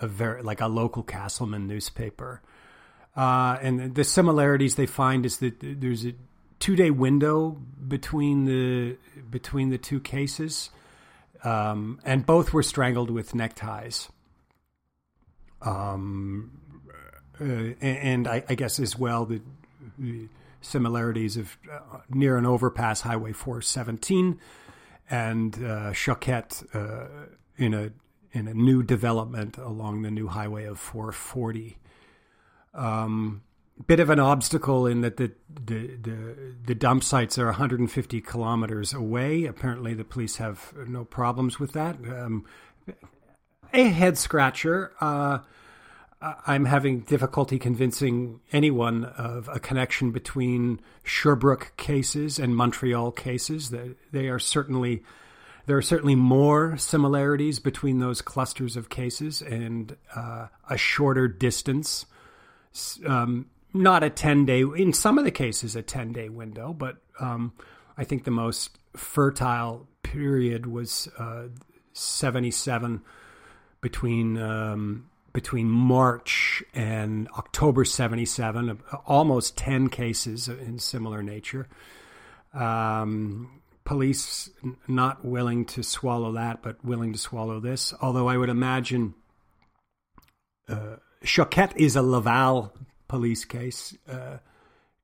a 0.00 0.06
very 0.06 0.42
like 0.42 0.60
a 0.60 0.68
local 0.68 1.02
Casselman 1.02 1.66
newspaper. 1.66 2.40
Uh, 3.16 3.58
and 3.60 3.94
the 3.94 4.04
similarities 4.04 4.76
they 4.76 4.86
find 4.86 5.26
is 5.26 5.38
that 5.38 5.56
there's 5.60 6.06
a 6.06 6.14
two 6.58 6.76
day 6.76 6.90
window 6.90 7.50
between 7.86 8.44
the 8.44 8.96
between 9.30 9.70
the 9.70 9.78
two 9.78 10.00
cases 10.00 10.70
um, 11.46 12.00
and 12.04 12.26
both 12.26 12.52
were 12.52 12.62
strangled 12.62 13.08
with 13.08 13.34
neckties. 13.34 14.08
Um, 15.62 16.60
uh, 17.40 17.44
and 17.80 18.26
I, 18.26 18.42
I, 18.48 18.54
guess 18.56 18.80
as 18.80 18.98
well 18.98 19.24
the, 19.26 19.40
the 19.96 20.28
similarities 20.60 21.36
of 21.36 21.56
uh, 21.72 21.98
near 22.08 22.36
an 22.36 22.46
overpass, 22.46 23.02
Highway 23.02 23.32
417, 23.32 24.40
and 25.08 25.54
uh, 25.54 25.92
Choquette 25.92 26.64
uh, 26.74 27.28
in 27.56 27.74
a 27.74 27.90
in 28.32 28.48
a 28.48 28.54
new 28.54 28.82
development 28.82 29.56
along 29.56 30.02
the 30.02 30.10
new 30.10 30.26
highway 30.26 30.64
of 30.64 30.78
440. 30.78 31.78
Um, 32.74 33.42
bit 33.86 34.00
of 34.00 34.10
an 34.10 34.20
obstacle 34.20 34.86
in 34.86 35.02
that 35.02 35.16
the, 35.16 35.32
the 35.48 35.96
the 35.96 36.54
the, 36.64 36.74
dump 36.74 37.04
sites 37.04 37.38
are 37.38 37.46
150 37.46 38.20
kilometers 38.20 38.92
away. 38.92 39.44
Apparently, 39.44 39.94
the 39.94 40.04
police 40.04 40.36
have 40.36 40.72
no 40.86 41.04
problems 41.04 41.60
with 41.60 41.72
that. 41.72 41.96
Um, 41.96 42.44
a 43.72 43.84
head 43.84 44.16
scratcher. 44.16 44.92
Uh, 45.00 45.40
I'm 46.20 46.64
having 46.64 47.00
difficulty 47.00 47.58
convincing 47.58 48.40
anyone 48.50 49.04
of 49.04 49.48
a 49.52 49.60
connection 49.60 50.12
between 50.12 50.80
Sherbrooke 51.02 51.74
cases 51.76 52.38
and 52.38 52.56
Montreal 52.56 53.12
cases. 53.12 53.72
They 54.12 54.28
are 54.28 54.38
certainly 54.38 55.02
there 55.66 55.76
are 55.76 55.82
certainly 55.82 56.14
more 56.14 56.76
similarities 56.78 57.58
between 57.58 57.98
those 57.98 58.22
clusters 58.22 58.76
of 58.76 58.88
cases 58.88 59.42
and 59.42 59.96
uh, 60.14 60.46
a 60.70 60.78
shorter 60.78 61.28
distance. 61.28 62.06
Um, 63.04 63.46
not 63.82 64.02
a 64.02 64.10
10 64.10 64.46
day, 64.46 64.60
in 64.60 64.92
some 64.92 65.18
of 65.18 65.24
the 65.24 65.30
cases, 65.30 65.76
a 65.76 65.82
10 65.82 66.12
day 66.12 66.28
window, 66.28 66.72
but 66.72 66.96
um, 67.20 67.52
I 67.96 68.04
think 68.04 68.24
the 68.24 68.30
most 68.30 68.78
fertile 68.96 69.86
period 70.02 70.66
was 70.66 71.08
uh, 71.18 71.48
77 71.92 73.02
between. 73.80 74.38
Um, 74.38 75.10
between 75.32 75.68
March 75.68 76.64
and 76.72 77.28
October 77.36 77.84
77, 77.84 78.80
almost 79.04 79.54
10 79.58 79.90
cases 79.90 80.48
in 80.48 80.78
similar 80.78 81.22
nature. 81.22 81.68
Um, 82.54 83.60
police 83.84 84.48
not 84.88 85.26
willing 85.26 85.66
to 85.66 85.82
swallow 85.82 86.32
that, 86.32 86.62
but 86.62 86.82
willing 86.82 87.12
to 87.12 87.18
swallow 87.18 87.60
this. 87.60 87.92
Although 88.00 88.28
I 88.28 88.38
would 88.38 88.48
imagine 88.48 89.12
uh, 90.70 90.96
Choquette 91.22 91.76
is 91.76 91.96
a 91.96 92.02
Laval 92.02 92.72
police 93.08 93.44
case, 93.44 93.96
uh, 94.08 94.38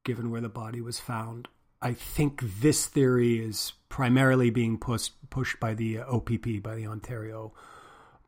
given 0.05 0.31
where 0.31 0.41
the 0.41 0.49
body 0.49 0.81
was 0.81 0.99
found. 0.99 1.49
I 1.81 1.95
think 1.95 2.43
this 2.61 2.87
theory 2.87 3.39
is 3.41 3.73
primarily 3.89 4.51
being 4.51 4.79
pushed 4.79 5.13
pushed 5.31 5.59
by 5.59 5.75
the 5.75 6.01
OPP, 6.01 6.63
by 6.63 6.75
the 6.75 6.87
Ontario 6.87 7.53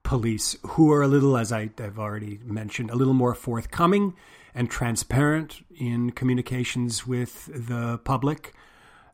Police, 0.03 0.57
who 0.63 0.93
are 0.93 1.03
a 1.03 1.09
little, 1.09 1.37
as 1.37 1.53
I, 1.53 1.71
have 1.79 1.99
already 1.99 2.41
mentioned, 2.45 2.91
a 2.91 2.97
little 2.97 3.15
more 3.15 3.35
forthcoming 3.35 4.15
and 4.55 4.71
transparent 4.71 5.65
in 5.75 6.11
communications 6.11 7.07
with 7.07 7.47
the 7.47 7.99
public 7.99 8.55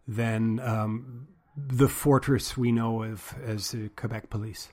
than 0.07 0.59
um, 0.61 1.29
the 1.57 1.89
fortress 1.89 2.57
we 2.57 2.73
know 2.73 3.03
of 3.03 3.35
as 3.45 3.71
the 3.71 3.89
Quebec 3.91 4.31
Police. 4.31 4.69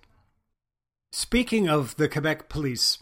Speaking 1.11 1.69
of 1.69 1.95
the 1.97 2.09
Quebec 2.09 2.49
Police, 2.49 2.99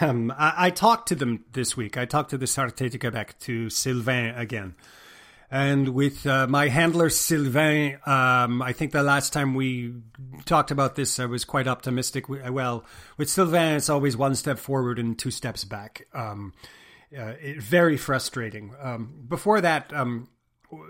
um, 0.00 0.32
I, 0.36 0.66
I, 0.66 0.70
talked 0.70 1.08
to 1.08 1.14
them 1.14 1.44
this 1.52 1.76
week. 1.76 1.96
I 1.96 2.04
talked 2.04 2.30
to 2.30 2.38
the 2.38 2.46
Sûreté 2.46 2.90
de 2.90 2.98
Quebec, 2.98 3.38
to 3.40 3.70
Sylvain 3.70 4.34
again. 4.34 4.74
And 5.50 5.90
with 5.90 6.26
uh, 6.26 6.48
my 6.48 6.68
handler 6.68 7.08
Sylvain, 7.08 7.98
um, 8.04 8.62
I 8.62 8.72
think 8.72 8.90
the 8.90 9.02
last 9.02 9.32
time 9.32 9.54
we 9.54 9.94
talked 10.44 10.72
about 10.72 10.96
this, 10.96 11.20
I 11.20 11.26
was 11.26 11.44
quite 11.44 11.68
optimistic. 11.68 12.28
Well, 12.28 12.84
with 13.16 13.30
Sylvain, 13.30 13.76
it's 13.76 13.88
always 13.88 14.16
one 14.16 14.34
step 14.34 14.58
forward 14.58 14.98
and 14.98 15.16
two 15.16 15.30
steps 15.30 15.64
back. 15.64 16.08
Um, 16.12 16.52
uh, 17.16 17.34
it, 17.40 17.62
very 17.62 17.96
frustrating. 17.96 18.74
Um, 18.80 19.24
before 19.28 19.60
that, 19.60 19.92
um, 19.94 20.28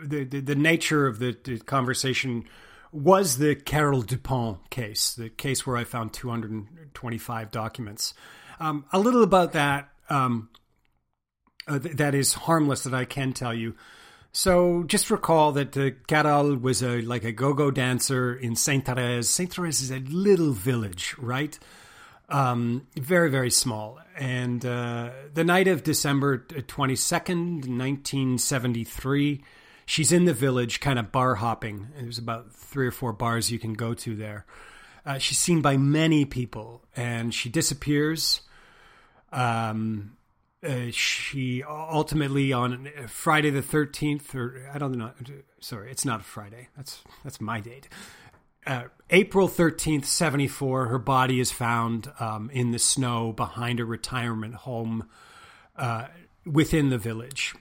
the, 0.03 0.25
the, 0.25 0.41
the 0.41 0.55
nature 0.55 1.07
of 1.07 1.19
the, 1.19 1.37
the, 1.45 1.59
conversation 1.59 2.45
was 2.93 3.37
the 3.37 3.55
Carole 3.55 4.01
Dupont 4.01 4.71
case, 4.71 5.15
the 5.15 5.29
case 5.29 5.67
where 5.67 5.77
I 5.77 5.85
found 5.85 6.15
225 6.15 7.51
documents. 7.51 8.15
Um, 8.59 8.85
a 8.93 8.99
little 8.99 9.23
about 9.23 9.53
that 9.53 9.89
um, 10.09 10.49
uh, 11.69 11.79
th- 11.79 11.97
that 11.97 12.15
is 12.15 12.35
harmless 12.35 12.85
that 12.85 12.95
I 12.95 13.05
can 13.05 13.33
tell 13.33 13.55
you. 13.55 13.75
So 14.33 14.85
just 14.85 15.11
recall 15.11 15.53
that 15.53 15.77
uh, 15.77 15.91
Carole 16.07 16.57
was 16.57 16.83
a 16.83 17.01
like 17.01 17.25
a 17.25 17.33
go-go 17.33 17.71
dancer 17.71 18.35
in 18.35 18.55
Saint 18.55 18.85
Therese. 18.85 19.29
Saint 19.29 19.55
Therese 19.55 19.81
is 19.81 19.91
a 19.91 20.01
little 20.01 20.53
village, 20.53 21.15
right? 21.19 21.59
Um, 22.29 22.87
very 22.97 23.31
very 23.31 23.51
small. 23.51 23.99
And 24.15 24.65
uh, 24.65 25.11
the 25.33 25.45
night 25.45 25.69
of 25.69 25.83
December 25.83 26.39
twenty 26.39 26.97
second, 26.97 27.69
nineteen 27.69 28.39
seventy 28.39 28.85
three, 28.85 29.43
she's 29.87 30.13
in 30.13 30.25
the 30.25 30.35
village, 30.35 30.81
kind 30.81 30.99
of 30.99 31.13
bar 31.13 31.37
hopping. 31.37 31.89
There's 31.99 32.19
about 32.19 32.53
three 32.53 32.87
or 32.87 32.93
four 32.93 33.13
bars 33.13 33.51
you 33.51 33.59
can 33.59 33.75
go 33.75 33.95
to 33.95 34.17
there. 34.17 34.45
Uh, 35.07 35.19
she's 35.19 35.39
seen 35.39 35.63
by 35.63 35.77
many 35.77 36.25
people, 36.25 36.83
and 36.97 37.33
she 37.33 37.49
disappears. 37.49 38.41
Um, 39.33 40.17
uh, 40.67 40.91
she 40.91 41.63
ultimately 41.63 42.53
on 42.53 42.89
Friday 43.07 43.51
the 43.51 43.63
thirteenth, 43.63 44.35
or 44.35 44.69
I 44.73 44.79
don't 44.79 44.93
know. 44.93 45.13
Sorry, 45.61 45.91
it's 45.93 46.05
not 46.05 46.25
Friday. 46.25 46.69
That's 46.77 47.03
that's 47.23 47.41
my 47.41 47.61
date. 47.61 47.89
Uh, 48.67 48.85
April 49.11 49.47
thirteenth, 49.47 50.07
seventy 50.07 50.49
four. 50.49 50.87
Her 50.87 50.99
body 50.99 51.39
is 51.39 51.53
found 51.53 52.11
um, 52.19 52.51
in 52.51 52.73
the 52.73 52.81
snow 52.81 53.33
behind 53.33 53.79
a 53.79 53.85
retirement 53.85 54.55
home 54.55 55.09
uh, 55.77 56.07
within 56.45 56.91
the 56.91 56.99
village 56.99 57.55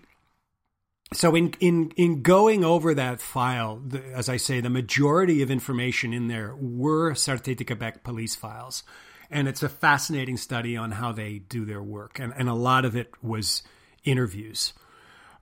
so 1.16 1.34
in 1.36 1.54
in 1.60 1.92
in 1.96 2.22
going 2.22 2.64
over 2.66 2.94
that 2.94 3.22
file, 3.22 3.82
the, 3.86 4.04
as 4.14 4.28
I 4.28 4.38
say, 4.38 4.60
the 4.60 4.70
majority 4.70 5.42
of 5.42 5.50
information 5.50 6.14
in 6.14 6.28
there 6.28 6.56
were 6.56 7.14
Sûreté 7.14 7.56
de 7.56 7.64
Quebec 7.64 8.04
police 8.04 8.36
files, 8.36 8.84
and 9.32 9.48
it's 9.48 9.64
a 9.64 9.70
fascinating 9.70 10.38
study 10.38 10.76
on 10.76 10.92
how 10.92 11.12
they 11.12 11.40
do 11.40 11.66
their 11.66 11.82
work, 11.82 12.20
and 12.20 12.34
and 12.36 12.50
a 12.50 12.54
lot 12.54 12.86
of 12.86 12.96
it 12.96 13.12
was 13.24 13.64
interviews. 14.04 14.74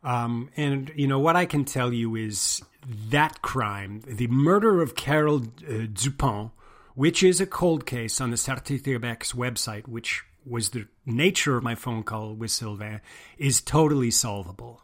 Um, 0.04 0.50
and 0.56 0.92
you 0.96 1.08
know 1.08 1.20
what 1.20 1.36
I 1.36 1.46
can 1.46 1.66
tell 1.66 1.92
you 1.92 2.16
is 2.16 2.62
that 3.10 3.42
crime, 3.42 4.02
the 4.06 4.28
murder 4.28 4.82
of 4.82 4.96
Carol 4.96 5.44
uh, 5.68 5.88
Dupont, 5.92 6.52
which 6.94 7.24
is 7.24 7.42
a 7.42 7.48
cold 7.48 7.86
case 7.86 8.22
on 8.22 8.30
the 8.30 8.38
Sûreté 8.38 8.84
de 8.84 8.92
Quebec's 8.92 9.34
website, 9.34 9.88
which 9.88 10.24
was 10.46 10.70
the 10.70 10.88
nature 11.06 11.58
of 11.58 11.64
my 11.64 11.74
phone 11.74 12.04
call 12.04 12.34
with 12.34 12.52
Sylvain, 12.52 13.02
is 13.38 13.62
totally 13.62 14.12
solvable 14.12 14.83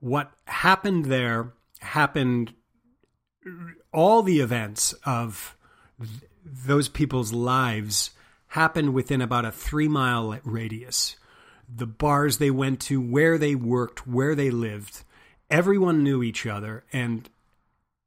what 0.00 0.32
happened 0.46 1.06
there 1.06 1.52
happened 1.80 2.52
all 3.92 4.22
the 4.22 4.40
events 4.40 4.92
of 5.04 5.56
th- 5.98 6.10
those 6.44 6.88
people's 6.88 7.32
lives 7.32 8.10
happened 8.48 8.92
within 8.94 9.20
about 9.20 9.44
a 9.44 9.52
three 9.52 9.88
mile 9.88 10.38
radius 10.44 11.16
the 11.68 11.86
bars 11.86 12.38
they 12.38 12.50
went 12.50 12.80
to 12.80 13.00
where 13.00 13.38
they 13.38 13.54
worked 13.54 14.06
where 14.06 14.34
they 14.34 14.50
lived 14.50 15.02
everyone 15.50 16.02
knew 16.02 16.22
each 16.22 16.46
other 16.46 16.84
and 16.92 17.28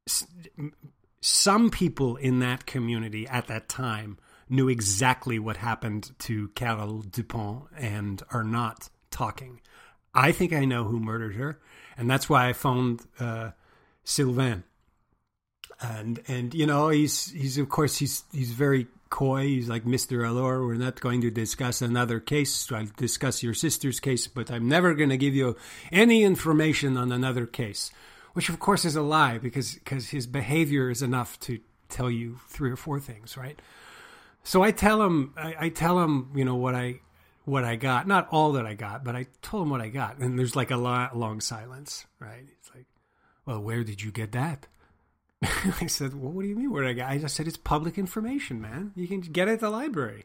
s- 0.08 0.26
some 1.20 1.70
people 1.70 2.16
in 2.16 2.38
that 2.40 2.66
community 2.66 3.26
at 3.28 3.46
that 3.46 3.68
time 3.68 4.18
knew 4.48 4.68
exactly 4.68 5.38
what 5.38 5.58
happened 5.58 6.10
to 6.18 6.48
Carol 6.48 7.02
Dupont 7.02 7.64
and 7.76 8.22
are 8.30 8.42
not 8.42 8.88
talking. 9.10 9.60
I 10.12 10.32
think 10.32 10.52
I 10.52 10.64
know 10.64 10.84
who 10.84 10.98
murdered 10.98 11.36
her 11.36 11.60
and 12.00 12.10
that's 12.10 12.30
why 12.30 12.48
I 12.48 12.54
phoned 12.54 13.02
uh, 13.20 13.50
Sylvain. 14.04 14.64
And 15.82 16.20
and 16.26 16.54
you 16.54 16.66
know 16.66 16.88
he's 16.88 17.30
he's 17.30 17.58
of 17.58 17.68
course 17.68 17.98
he's 17.98 18.24
he's 18.32 18.52
very 18.52 18.86
coy. 19.10 19.42
He's 19.42 19.68
like 19.68 19.86
Mister 19.86 20.20
Allore. 20.20 20.66
We're 20.66 20.74
not 20.74 21.00
going 21.00 21.20
to 21.20 21.30
discuss 21.30 21.82
another 21.82 22.18
case. 22.18 22.72
I'll 22.72 22.86
discuss 22.96 23.42
your 23.42 23.54
sister's 23.54 24.00
case, 24.00 24.26
but 24.26 24.50
I'm 24.50 24.68
never 24.68 24.94
going 24.94 25.10
to 25.10 25.16
give 25.16 25.34
you 25.34 25.56
any 25.92 26.22
information 26.22 26.96
on 26.96 27.12
another 27.12 27.46
case. 27.46 27.90
Which 28.32 28.48
of 28.48 28.58
course 28.58 28.84
is 28.84 28.96
a 28.96 29.02
lie 29.02 29.38
because 29.38 29.74
because 29.74 30.08
his 30.08 30.26
behavior 30.26 30.90
is 30.90 31.02
enough 31.02 31.38
to 31.40 31.60
tell 31.88 32.10
you 32.10 32.40
three 32.48 32.70
or 32.70 32.76
four 32.76 32.98
things, 32.98 33.36
right? 33.36 33.60
So 34.42 34.62
I 34.62 34.70
tell 34.70 35.02
him 35.02 35.34
I, 35.36 35.54
I 35.60 35.68
tell 35.68 35.98
him 36.00 36.30
you 36.34 36.44
know 36.44 36.56
what 36.56 36.74
I 36.74 37.00
what 37.50 37.64
I 37.64 37.76
got. 37.76 38.06
Not 38.06 38.28
all 38.30 38.52
that 38.52 38.66
I 38.66 38.74
got, 38.74 39.04
but 39.04 39.16
I 39.16 39.26
told 39.42 39.64
him 39.64 39.70
what 39.70 39.80
I 39.80 39.88
got. 39.88 40.18
And 40.18 40.38
there's 40.38 40.56
like 40.56 40.70
a 40.70 40.76
lot, 40.76 41.16
long 41.16 41.40
silence, 41.40 42.06
right? 42.18 42.44
It's 42.58 42.70
like, 42.74 42.86
well, 43.44 43.60
where 43.60 43.84
did 43.84 44.02
you 44.02 44.10
get 44.10 44.32
that? 44.32 44.66
I 45.42 45.86
said, 45.86 46.14
well, 46.14 46.30
what 46.30 46.42
do 46.42 46.48
you 46.48 46.56
mean 46.56 46.70
where 46.70 46.84
I 46.84 46.92
got? 46.92 47.10
I 47.10 47.18
just 47.18 47.34
said, 47.34 47.48
it's 47.48 47.56
public 47.56 47.98
information, 47.98 48.60
man. 48.60 48.92
You 48.94 49.08
can 49.08 49.20
get 49.20 49.48
it 49.48 49.52
at 49.52 49.60
the 49.60 49.70
library. 49.70 50.24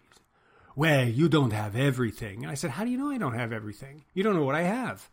Well, 0.76 1.08
you 1.08 1.30
don't 1.30 1.54
have 1.54 1.76
everything. 1.76 2.44
And 2.44 2.52
I 2.52 2.56
said, 2.56 2.72
how 2.72 2.84
do 2.84 2.92
you 2.92 2.98
know 2.98 3.10
I 3.10 3.18
don't 3.18 3.38
have 3.38 3.54
everything? 3.54 4.04
You 4.14 4.24
don't 4.24 4.36
know 4.36 4.44
what 4.44 4.56
I 4.56 4.64
have. 4.64 5.10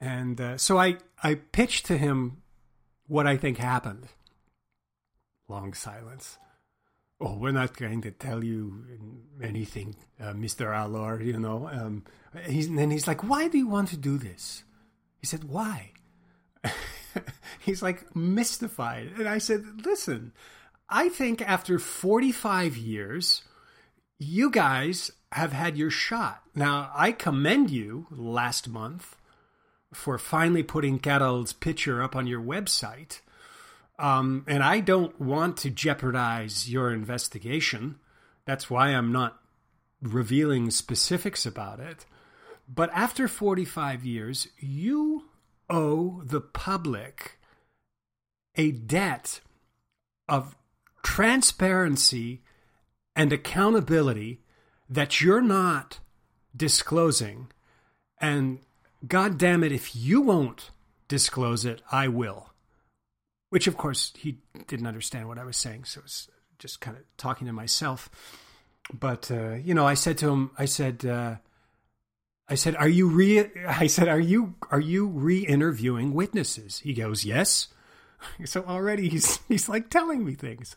And 0.00 0.40
uh, 0.40 0.58
so 0.58 0.78
I, 0.78 0.98
I 1.22 1.36
pitched 1.36 1.86
to 1.86 1.96
him 1.96 2.42
what 3.06 3.26
I 3.26 3.36
think 3.36 3.58
happened. 3.58 4.08
Long 5.48 5.72
silence 5.72 6.38
oh, 7.20 7.36
we're 7.36 7.52
not 7.52 7.76
going 7.76 8.02
to 8.02 8.10
tell 8.10 8.44
you 8.44 8.84
anything, 9.42 9.96
uh, 10.20 10.32
Mr. 10.32 10.66
Allore, 10.72 11.24
you 11.24 11.38
know. 11.38 11.68
Um, 11.72 12.04
he's, 12.44 12.66
and 12.66 12.78
then 12.78 12.90
he's 12.90 13.06
like, 13.06 13.24
why 13.24 13.48
do 13.48 13.58
you 13.58 13.68
want 13.68 13.88
to 13.88 13.96
do 13.96 14.18
this? 14.18 14.64
He 15.20 15.26
said, 15.26 15.44
why? 15.44 15.92
he's 17.60 17.82
like 17.82 18.14
mystified. 18.14 19.12
And 19.18 19.28
I 19.28 19.38
said, 19.38 19.64
listen, 19.84 20.32
I 20.88 21.08
think 21.08 21.42
after 21.42 21.78
45 21.78 22.76
years, 22.76 23.42
you 24.18 24.50
guys 24.50 25.10
have 25.32 25.52
had 25.52 25.76
your 25.76 25.90
shot. 25.90 26.42
Now, 26.54 26.90
I 26.94 27.12
commend 27.12 27.70
you 27.70 28.06
last 28.10 28.68
month 28.68 29.16
for 29.92 30.18
finally 30.18 30.62
putting 30.62 30.98
Carole's 30.98 31.52
picture 31.52 32.02
up 32.02 32.14
on 32.14 32.26
your 32.26 32.40
website. 32.40 33.20
Um, 33.98 34.44
and 34.46 34.62
I 34.62 34.80
don't 34.80 35.18
want 35.20 35.56
to 35.58 35.70
jeopardize 35.70 36.70
your 36.70 36.92
investigation. 36.92 37.96
That's 38.44 38.68
why 38.68 38.88
I'm 38.88 39.10
not 39.10 39.38
revealing 40.02 40.70
specifics 40.70 41.46
about 41.46 41.80
it. 41.80 42.04
But 42.68 42.90
after 42.92 43.28
45 43.28 44.04
years, 44.04 44.48
you 44.58 45.24
owe 45.70 46.22
the 46.24 46.40
public 46.40 47.38
a 48.56 48.72
debt 48.72 49.40
of 50.28 50.56
transparency 51.02 52.42
and 53.14 53.32
accountability 53.32 54.40
that 54.88 55.20
you're 55.20 55.40
not 55.40 56.00
disclosing. 56.56 57.48
And 58.20 58.60
God 59.06 59.38
damn 59.38 59.62
it, 59.62 59.72
if 59.72 59.94
you 59.94 60.20
won't 60.20 60.70
disclose 61.08 61.64
it, 61.64 61.82
I 61.90 62.08
will. 62.08 62.50
Which, 63.50 63.66
of 63.66 63.76
course, 63.76 64.12
he 64.16 64.38
didn't 64.66 64.86
understand 64.86 65.28
what 65.28 65.38
I 65.38 65.44
was 65.44 65.56
saying. 65.56 65.84
So 65.84 66.00
it 66.00 66.04
was 66.04 66.28
just 66.58 66.80
kind 66.80 66.96
of 66.96 67.04
talking 67.16 67.46
to 67.46 67.52
myself. 67.52 68.10
But, 68.92 69.30
uh, 69.30 69.54
you 69.54 69.74
know, 69.74 69.86
I 69.86 69.94
said 69.94 70.18
to 70.18 70.30
him, 70.30 70.50
I 70.58 70.64
said, 70.64 71.04
uh, 71.04 71.36
I 72.48 72.54
said, 72.54 72.76
"Are 72.76 72.88
you 72.88 73.08
re?" 73.08 73.50
I 73.68 73.86
said, 73.88 74.08
"Are 74.08 74.20
you 74.20 74.54
are 74.70 74.80
you 74.80 75.06
re-interviewing 75.08 76.14
witnesses?" 76.14 76.80
He 76.80 76.94
goes, 76.94 77.24
"Yes." 77.24 77.68
So 78.46 78.64
already 78.64 79.08
he's 79.08 79.38
he's 79.46 79.68
like 79.68 79.90
telling 79.90 80.24
me 80.24 80.34
things. 80.34 80.76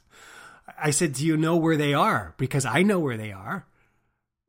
I 0.78 0.92
said, 0.92 1.14
"Do 1.14 1.26
you 1.26 1.38
know 1.38 1.56
where 1.56 1.78
they 1.78 1.94
are?" 1.94 2.36
Because 2.38 2.66
I 2.66 2.84
know 2.84 3.00
where 3.00 3.18
they 3.18 3.32
are. 3.32 3.66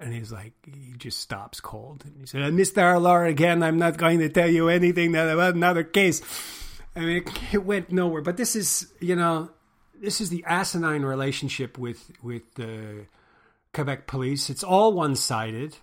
And 0.00 0.14
he's 0.14 0.32
like, 0.32 0.54
he 0.64 0.94
just 0.96 1.20
stops 1.20 1.60
cold. 1.60 2.04
And 2.06 2.16
he 2.18 2.26
said, 2.26 2.40
Mr. 2.54 2.94
Allore, 2.94 3.28
again, 3.28 3.62
I'm 3.62 3.78
not 3.78 3.98
going 3.98 4.20
to 4.20 4.30
tell 4.30 4.48
you 4.48 4.70
anything 4.70 5.14
about 5.14 5.54
another 5.54 5.84
case. 5.84 6.22
I 6.96 7.00
mean, 7.00 7.24
it, 7.52 7.64
went 7.64 7.90
nowhere. 7.90 8.22
But 8.22 8.36
this 8.36 8.56
is, 8.56 8.92
you 9.00 9.16
know, 9.16 9.50
this 10.00 10.20
is 10.20 10.30
the 10.30 10.44
asinine 10.46 11.02
relationship 11.02 11.78
with 11.78 12.10
with 12.22 12.54
the 12.54 13.06
Quebec 13.72 14.06
police. 14.06 14.50
It's 14.50 14.64
all 14.64 14.92
one 14.92 15.16
sided. 15.16 15.76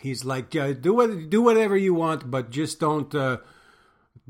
He's 0.00 0.24
like, 0.24 0.54
uh, 0.54 0.72
do 0.72 0.94
what, 0.94 1.30
do 1.30 1.40
whatever 1.42 1.76
you 1.76 1.94
want, 1.94 2.30
but 2.30 2.50
just 2.50 2.78
don't, 2.78 3.12
uh, 3.14 3.38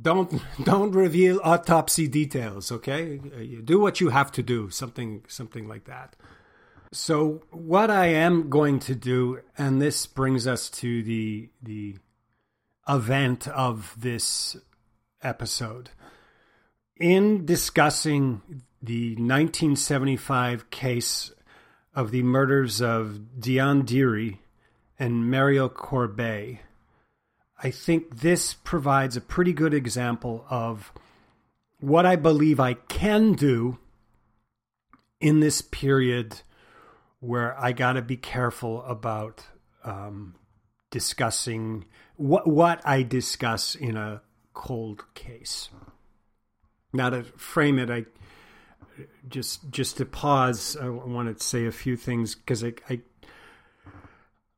don't, 0.01 0.41
don't 0.63 0.93
reveal 0.93 1.41
autopsy 1.43 2.07
details. 2.07 2.71
Okay, 2.71 3.19
uh, 3.19 3.63
do 3.65 3.81
what 3.81 4.01
you 4.01 4.11
have 4.11 4.31
to 4.33 4.43
do. 4.43 4.71
Something, 4.71 5.25
something 5.27 5.67
like 5.67 5.85
that. 5.87 6.15
So 6.93 7.43
what 7.51 7.91
I 7.91 8.07
am 8.07 8.49
going 8.49 8.79
to 8.81 8.95
do, 8.95 9.41
and 9.59 9.83
this 9.83 10.07
brings 10.07 10.47
us 10.47 10.71
to 10.71 11.03
the 11.03 11.51
the 11.63 11.97
event 12.89 13.49
of 13.49 13.95
this 13.99 14.57
episode. 15.27 15.91
In 16.97 17.45
discussing 17.45 18.41
the 18.83 19.11
1975 19.11 20.71
case 20.71 21.33
of 21.95 22.11
the 22.11 22.23
murders 22.23 22.81
of 22.81 23.41
Diane 23.41 23.83
Dery 23.83 24.39
and 24.99 25.31
Mario 25.31 25.69
Corbeil, 25.69 26.59
I 27.63 27.71
think 27.71 28.21
this 28.21 28.55
provides 28.55 29.17
a 29.17 29.21
pretty 29.21 29.53
good 29.53 29.75
example 29.75 30.45
of 30.49 30.93
what 31.81 32.07
I 32.07 32.17
believe 32.17 32.61
I 32.61 32.75
can 32.75 33.33
do 33.33 33.79
in 35.21 35.41
this 35.41 35.63
period 35.63 36.43
where 37.21 37.59
I 37.59 37.73
got 37.73 37.95
to 37.95 38.03
be 38.03 38.17
careful 38.17 38.83
about 38.83 39.43
um, 39.85 40.35
discussing 40.91 41.87
what 42.17 42.47
what 42.47 42.81
I 42.87 43.03
discuss 43.03 43.75
in 43.75 43.97
a 43.97 44.23
cold 44.57 45.05
case. 45.15 45.69
Now 46.93 47.11
to 47.11 47.23
frame 47.23 47.79
it, 47.79 47.91
I 47.91 48.07
just 49.29 49.71
just 49.71 49.99
to 49.99 50.07
pause. 50.07 50.77
I 50.81 50.89
want 50.89 51.39
to 51.39 51.45
say 51.45 51.67
a 51.67 51.73
few 51.73 51.95
things 51.95 52.35
because 52.35 52.65
I, 52.65 52.73
I 52.89 53.01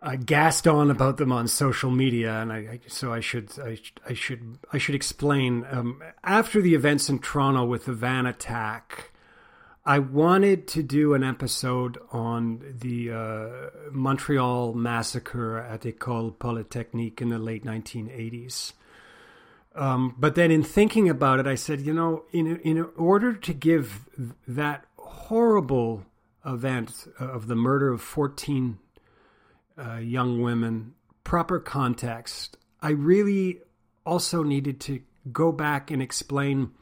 I 0.01 0.15
gassed 0.15 0.69
on 0.69 0.91
about 0.91 1.17
them 1.17 1.33
on 1.33 1.49
social 1.49 1.91
media, 1.91 2.41
and 2.41 2.53
I, 2.53 2.57
I 2.57 2.81
so 2.87 3.13
I 3.13 3.21
should 3.21 3.51
I, 3.59 3.79
I 4.09 4.15
should 4.15 4.59
I 4.73 4.79
should 4.79 4.95
explain. 4.95 5.67
Um, 5.71 6.01
after 6.23 6.63
the 6.63 6.75
events 6.75 7.09
in 7.11 7.19
Toronto 7.19 7.65
with 7.65 7.87
the 7.87 7.93
van 7.93 8.25
attack, 8.25 9.11
I 9.85 9.99
wanted 9.99 10.69
to 10.69 10.85
do 10.85 11.15
an 11.15 11.25
episode 11.25 11.99
on 12.13 12.63
the 12.79 13.11
uh, 13.11 13.91
Montreal 13.91 14.75
massacre 14.75 15.59
at 15.59 15.83
École 15.83 16.39
Polytechnique 16.39 17.21
in 17.21 17.31
the 17.31 17.39
late 17.41 17.65
1980s. 17.65 18.75
Um, 19.79 20.17
but 20.19 20.35
then, 20.35 20.51
in 20.51 20.65
thinking 20.65 21.09
about 21.09 21.39
it, 21.39 21.47
I 21.47 21.55
said, 21.55 21.81
you 21.81 21.95
know, 21.95 22.25
in 22.33 22.57
in 22.59 22.85
order 22.97 23.33
to 23.33 23.55
give 23.55 24.09
that 24.49 24.85
horrible 24.99 26.05
event 26.45 27.07
of 27.21 27.47
the 27.47 27.55
murder 27.55 27.93
of 27.93 28.03
14 28.03 28.79
uh, 29.79 29.97
young 29.97 30.43
women 30.43 30.95
proper 31.23 31.61
context, 31.61 32.57
I 32.83 32.91
really 32.91 33.61
also 34.05 34.43
needed 34.43 34.81
to 34.81 35.01
go 35.31 35.53
back 35.53 35.93
and 35.93 36.03
explain 36.03 36.73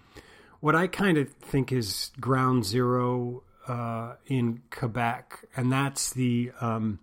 what 0.61 0.75
I 0.75 0.87
kind 0.87 1.19
of 1.19 1.29
think 1.35 1.73
is 1.73 2.13
ground 2.19 2.65
zero 2.65 3.43
uh, 3.69 4.15
in 4.27 4.63
Quebec, 4.71 5.45
and 5.55 5.71
that's 5.71 6.15
the 6.15 6.51
um, 6.63 7.01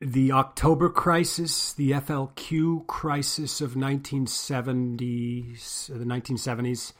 the 0.00 0.32
October 0.32 0.88
crisis, 0.88 1.72
the 1.72 1.92
FLQ 1.92 2.86
crisis 2.86 3.60
of 3.60 3.74
1970s, 3.74 5.86
the 5.86 6.04
1970s. 6.04 6.92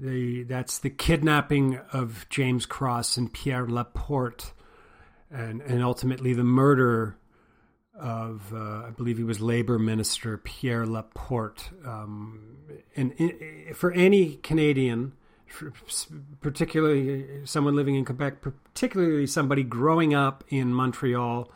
The, 0.00 0.44
that's 0.44 0.78
the 0.78 0.90
kidnapping 0.90 1.80
of 1.92 2.24
James 2.30 2.66
Cross 2.66 3.16
and 3.16 3.32
Pierre 3.32 3.66
Laporte 3.66 4.52
and 5.30 5.60
and 5.62 5.82
ultimately 5.82 6.32
the 6.32 6.44
murder 6.44 7.16
of 7.98 8.52
uh, 8.54 8.86
I 8.86 8.90
believe 8.96 9.18
he 9.18 9.24
was 9.24 9.40
Labor 9.40 9.78
Minister 9.78 10.38
Pierre 10.38 10.86
Laporte. 10.86 11.70
Um, 11.84 12.56
and 12.94 13.12
in, 13.12 13.74
for 13.74 13.92
any 13.92 14.36
Canadian, 14.36 15.12
particularly 16.40 17.44
someone 17.44 17.74
living 17.74 17.96
in 17.96 18.04
Quebec, 18.04 18.40
particularly 18.40 19.26
somebody 19.26 19.64
growing 19.64 20.14
up 20.14 20.44
in 20.48 20.72
Montreal, 20.72 21.50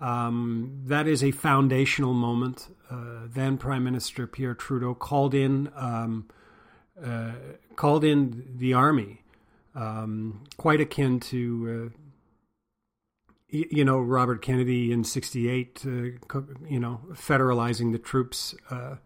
um, 0.00 0.82
that 0.86 1.06
is 1.06 1.24
a 1.24 1.30
foundational 1.30 2.14
moment. 2.14 2.68
Uh, 2.90 3.26
then 3.26 3.58
Prime 3.58 3.84
Minister 3.84 4.26
Pierre 4.26 4.54
Trudeau 4.54 4.94
called 4.94 5.34
in 5.34 5.70
um, 5.76 6.28
uh, 7.04 7.32
called 7.76 8.04
in 8.04 8.44
the 8.56 8.74
army, 8.74 9.22
um, 9.74 10.44
quite 10.56 10.80
akin 10.80 11.20
to 11.20 11.92
uh, 11.92 11.98
you 13.48 13.84
know 13.84 13.98
Robert 13.98 14.42
Kennedy 14.42 14.92
in 14.92 15.04
'68, 15.04 15.82
uh, 15.84 15.90
you 16.68 16.80
know, 16.80 17.00
federalizing 17.12 17.92
the 17.92 17.98
troops 17.98 18.54
uh, 18.70 18.96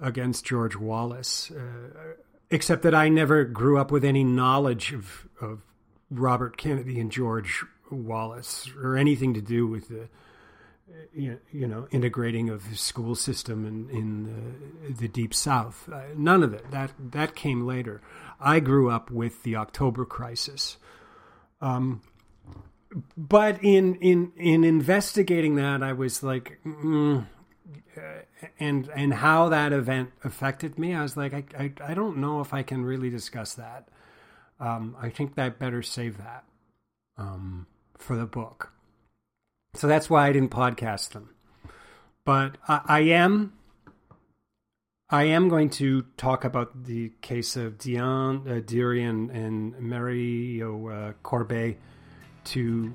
against 0.00 0.44
George 0.44 0.76
Wallace. 0.76 1.50
Uh, 1.50 2.14
except 2.50 2.82
that 2.82 2.94
I 2.94 3.08
never 3.08 3.44
grew 3.44 3.78
up 3.78 3.90
with 3.90 4.04
any 4.04 4.22
knowledge 4.22 4.92
of, 4.92 5.26
of 5.40 5.62
Robert 6.10 6.56
Kennedy 6.56 7.00
and 7.00 7.10
George 7.10 7.64
Wallace 7.90 8.70
or 8.82 8.96
anything 8.96 9.34
to 9.34 9.40
do 9.40 9.66
with 9.66 9.88
the 9.88 10.08
you 11.12 11.38
know 11.52 11.88
integrating 11.90 12.48
of 12.48 12.68
the 12.68 12.76
school 12.76 13.14
system 13.14 13.64
in 13.64 13.90
in 13.90 14.24
the, 14.86 14.92
the 14.92 15.08
deep 15.08 15.34
south. 15.34 15.88
Uh, 15.92 16.02
none 16.16 16.42
of 16.42 16.54
it. 16.54 16.70
That 16.70 16.92
that 16.98 17.34
came 17.34 17.66
later. 17.66 18.00
I 18.40 18.60
grew 18.60 18.90
up 18.90 19.10
with 19.10 19.42
the 19.42 19.56
october 19.56 20.04
crisis. 20.04 20.76
Um, 21.60 22.02
but 23.16 23.62
in 23.62 23.96
in 23.96 24.32
in 24.36 24.64
investigating 24.64 25.56
that, 25.56 25.82
I 25.82 25.92
was 25.92 26.22
like, 26.22 26.58
mm, 26.64 27.26
and 28.60 28.88
and 28.94 29.14
how 29.14 29.48
that 29.48 29.72
event 29.72 30.10
affected 30.24 30.78
me, 30.78 30.94
I 30.94 31.02
was 31.02 31.16
like, 31.16 31.34
I 31.34 31.44
I, 31.58 31.72
I 31.84 31.94
don't 31.94 32.18
know 32.18 32.40
if 32.40 32.54
I 32.54 32.62
can 32.62 32.84
really 32.84 33.10
discuss 33.10 33.54
that. 33.54 33.88
Um, 34.58 34.96
I 35.00 35.10
think 35.10 35.34
that 35.34 35.58
better 35.58 35.82
save 35.82 36.16
that. 36.18 36.44
Um, 37.18 37.66
for 37.98 38.16
the 38.16 38.26
book. 38.26 38.72
So 39.74 39.86
that's 39.86 40.08
why 40.08 40.28
I 40.28 40.32
didn't 40.32 40.50
podcast 40.50 41.10
them. 41.10 41.34
But 42.24 42.56
I, 42.66 42.80
I 42.86 43.00
am 43.00 43.52
I 45.08 45.24
am 45.24 45.48
going 45.48 45.70
to 45.70 46.02
talk 46.16 46.44
about 46.44 46.84
the 46.84 47.12
case 47.20 47.54
of 47.54 47.78
Diane 47.78 48.42
uh, 48.48 49.30
and 49.30 49.78
Mario 49.78 50.88
uh, 50.88 51.12
Corbeil 51.22 51.76
to 52.46 52.92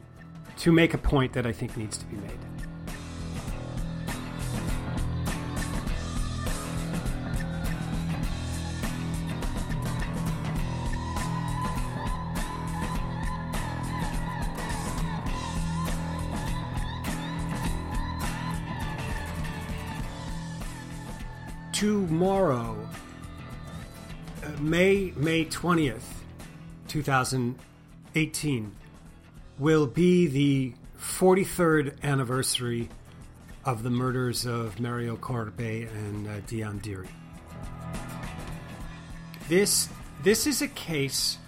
to 0.57 0.71
make 0.71 0.93
a 0.93 0.97
point 0.97 1.34
that 1.34 1.47
I 1.47 1.53
think 1.53 1.78
needs 1.78 1.97
to 1.97 2.05
be 2.05 2.17
made. 2.17 2.51
Tomorrow, 21.82 22.77
May 24.59 25.13
May 25.15 25.45
twentieth, 25.45 26.23
two 26.88 27.01
thousand 27.01 27.57
eighteen 28.13 28.75
will 29.57 29.88
be 29.88 30.27
the 30.27 30.73
43rd 30.99 31.99
anniversary 32.03 32.88
of 33.65 33.82
the 33.82 33.89
murders 33.89 34.45
of 34.45 34.79
Mario 34.79 35.15
Corbeil 35.15 35.88
and 35.89 36.27
uh, 36.27 36.39
Diane 36.41 36.79
Dery. 36.82 37.07
This 39.49 39.89
this 40.21 40.45
is 40.45 40.61
a 40.61 40.67
case 40.67 41.39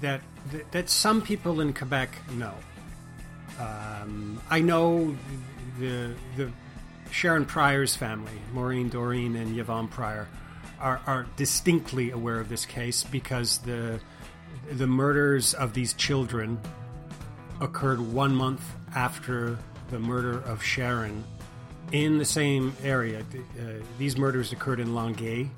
that 0.00 0.22
that 0.70 0.88
some 0.88 1.20
people 1.20 1.60
in 1.60 1.74
Quebec 1.74 2.16
know. 2.30 2.54
Um, 3.60 4.40
I 4.48 4.60
know 4.62 5.14
the 5.78 6.14
the 6.38 6.50
Sharron 7.12 7.46
Prior's 7.46 7.94
family, 7.94 8.32
Maureen 8.54 8.88
Doreen 8.88 9.36
and 9.36 9.56
Yvonne 9.58 9.86
Prior, 9.86 10.28
are, 10.80 11.00
are 11.06 11.26
distinctly 11.36 12.10
aware 12.10 12.40
of 12.40 12.48
this 12.48 12.64
case 12.64 13.04
because 13.04 13.58
the 13.58 14.00
the 14.70 14.86
murders 14.86 15.54
of 15.54 15.74
these 15.74 15.92
children 15.92 16.58
occurred 17.60 18.00
one 18.00 18.34
month 18.34 18.64
after 18.94 19.58
the 19.90 19.98
murder 19.98 20.38
of 20.40 20.62
Sharron 20.62 21.22
in 21.90 22.16
the 22.16 22.24
same 22.24 22.74
area. 22.82 23.20
Uh, 23.20 23.62
these 23.98 24.16
murders 24.16 24.52
occurred 24.52 24.80
in 24.80 24.94
Longueuil, 24.94 25.48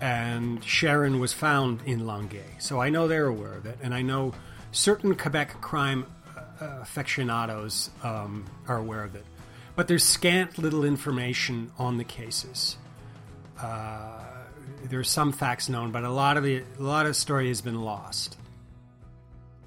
and 0.00 0.62
Sharron 0.62 1.18
was 1.18 1.32
found 1.32 1.80
in 1.86 2.06
Longueuil. 2.06 2.44
So 2.60 2.80
I 2.80 2.88
know 2.88 3.08
they're 3.08 3.26
aware 3.26 3.54
of 3.54 3.66
it, 3.66 3.78
and 3.82 3.92
I 3.92 4.02
know 4.02 4.32
certain 4.70 5.16
Quebec 5.16 5.60
crime 5.60 6.06
uh, 6.36 6.78
aficionados 6.82 7.90
um, 8.04 8.44
are 8.68 8.76
aware 8.76 9.02
of 9.02 9.16
it. 9.16 9.24
But 9.78 9.86
there's 9.86 10.02
scant 10.02 10.58
little 10.58 10.82
information 10.82 11.70
on 11.78 11.98
the 11.98 12.04
cases. 12.04 12.76
Uh, 13.56 14.18
there's 14.82 15.08
some 15.08 15.30
facts 15.30 15.68
known, 15.68 15.92
but 15.92 16.02
a 16.02 16.10
lot 16.10 16.36
of 16.36 16.42
the 16.42 16.64
a 16.80 16.82
lot 16.82 17.06
of 17.06 17.14
story 17.14 17.46
has 17.46 17.60
been 17.60 17.80
lost. 17.82 18.36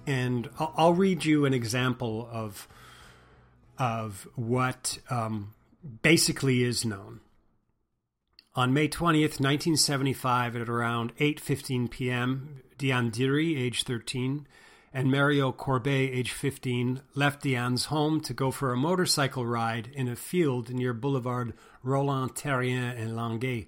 And 0.05 0.49
I'll, 0.59 0.73
I'll 0.75 0.93
read 0.93 1.23
you 1.23 1.45
an 1.45 1.53
example 1.53 2.27
of 2.29 2.67
of 3.77 4.27
what 4.35 4.97
um, 5.09 5.53
basically 6.01 6.61
is 6.61 6.83
known. 6.83 7.21
On 8.53 8.73
May 8.73 8.89
20th, 8.89 9.39
1975, 9.39 10.57
at 10.57 10.67
around 10.67 11.15
8:15 11.19 11.89
p.m., 11.89 12.63
Diane 12.77 13.11
Dery, 13.11 13.57
age 13.57 13.83
13, 13.83 14.45
and 14.93 15.09
Mario 15.09 15.51
Corbeil, 15.51 16.09
age 16.11 16.31
15, 16.31 17.01
left 17.15 17.43
Diane's 17.43 17.85
home 17.85 18.19
to 18.21 18.33
go 18.33 18.51
for 18.51 18.73
a 18.73 18.77
motorcycle 18.77 19.45
ride 19.45 19.89
in 19.93 20.07
a 20.07 20.15
field 20.15 20.69
near 20.69 20.93
Boulevard 20.93 21.53
Roland 21.81 22.35
Therrien 22.35 22.95
in 22.97 23.15
Longueuil. 23.15 23.65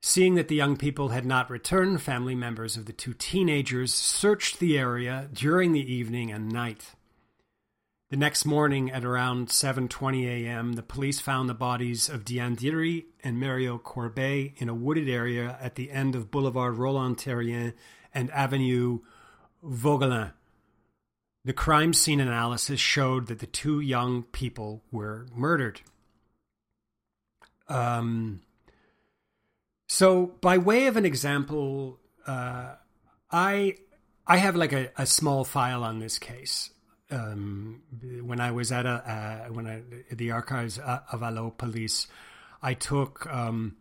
Seeing 0.00 0.36
that 0.36 0.46
the 0.46 0.54
young 0.54 0.76
people 0.76 1.08
had 1.08 1.26
not 1.26 1.50
returned, 1.50 2.00
family 2.00 2.36
members 2.36 2.76
of 2.76 2.86
the 2.86 2.92
two 2.92 3.14
teenagers 3.14 3.92
searched 3.92 4.60
the 4.60 4.78
area 4.78 5.28
during 5.32 5.72
the 5.72 5.92
evening 5.92 6.30
and 6.30 6.48
night. 6.48 6.94
The 8.08 8.16
next 8.16 8.44
morning 8.44 8.88
at 8.92 9.04
around 9.04 9.48
7:20 9.48 10.26
a.m., 10.26 10.74
the 10.74 10.82
police 10.84 11.18
found 11.18 11.48
the 11.48 11.54
bodies 11.54 12.08
of 12.08 12.24
Diane 12.24 12.54
Dery 12.54 13.06
and 13.24 13.40
Mario 13.40 13.78
Corbeil 13.78 14.52
in 14.58 14.68
a 14.68 14.74
wooded 14.74 15.08
area 15.08 15.58
at 15.60 15.74
the 15.74 15.90
end 15.90 16.14
of 16.14 16.30
Boulevard 16.30 16.76
Roland 16.76 17.16
Therrien 17.16 17.72
and 18.14 18.30
Avenue 18.30 19.00
Vaugelin. 19.66 20.32
The 21.44 21.52
crime 21.52 21.92
scene 21.92 22.20
analysis 22.20 22.80
showed 22.80 23.28
that 23.28 23.38
the 23.38 23.46
two 23.46 23.80
young 23.80 24.24
people 24.24 24.82
were 24.90 25.26
murdered. 25.32 25.80
Um, 27.68 28.40
so, 29.88 30.34
by 30.40 30.58
way 30.58 30.86
of 30.86 30.96
an 30.96 31.06
example, 31.06 32.00
uh, 32.26 32.74
I 33.30 33.76
I 34.26 34.36
have 34.38 34.56
like 34.56 34.72
a, 34.72 34.90
a 34.98 35.06
small 35.06 35.44
file 35.44 35.84
on 35.84 36.00
this 36.00 36.18
case. 36.18 36.70
Um, 37.08 37.82
when 38.24 38.40
I 38.40 38.50
was 38.50 38.72
at 38.72 38.84
a 38.84 39.46
uh, 39.48 39.52
when 39.52 39.66
I 39.66 39.82
the 40.12 40.32
archives 40.32 40.78
of 40.78 41.22
Allo 41.22 41.50
Police, 41.50 42.08
I 42.60 42.74
took 42.74 43.26
um, 43.32 43.76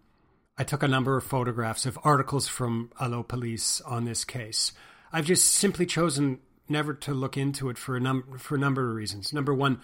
I 0.58 0.64
took 0.64 0.84
a 0.84 0.88
number 0.88 1.18
of 1.18 1.24
photographs 1.24 1.88
of 1.88 1.98
articles 2.04 2.48
from 2.48 2.92
Allo 3.00 3.24
Police 3.24 3.82
on 3.82 4.06
this 4.06 4.24
case. 4.24 4.72
I've 5.16 5.26
just 5.26 5.54
simply 5.54 5.86
chosen 5.86 6.40
never 6.68 6.94
to 6.94 7.14
look 7.14 7.38
into 7.38 7.70
it 7.70 7.78
for 7.78 7.96
a 7.96 8.02
number 8.02 8.38
for 8.38 8.56
a 8.56 8.60
number 8.60 8.90
of 8.90 8.96
reasons. 8.98 9.32
Number 9.32 9.54
one, 9.54 9.80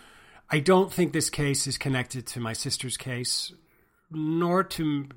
I 0.50 0.60
don't 0.60 0.92
think 0.92 1.14
this 1.14 1.30
case 1.30 1.68
is 1.68 1.78
connected 1.78 2.28
to 2.28 2.42
my 2.42 2.52
sister's 2.52 2.98
case, 2.98 3.54
nor 4.12 4.62
to 4.66 5.08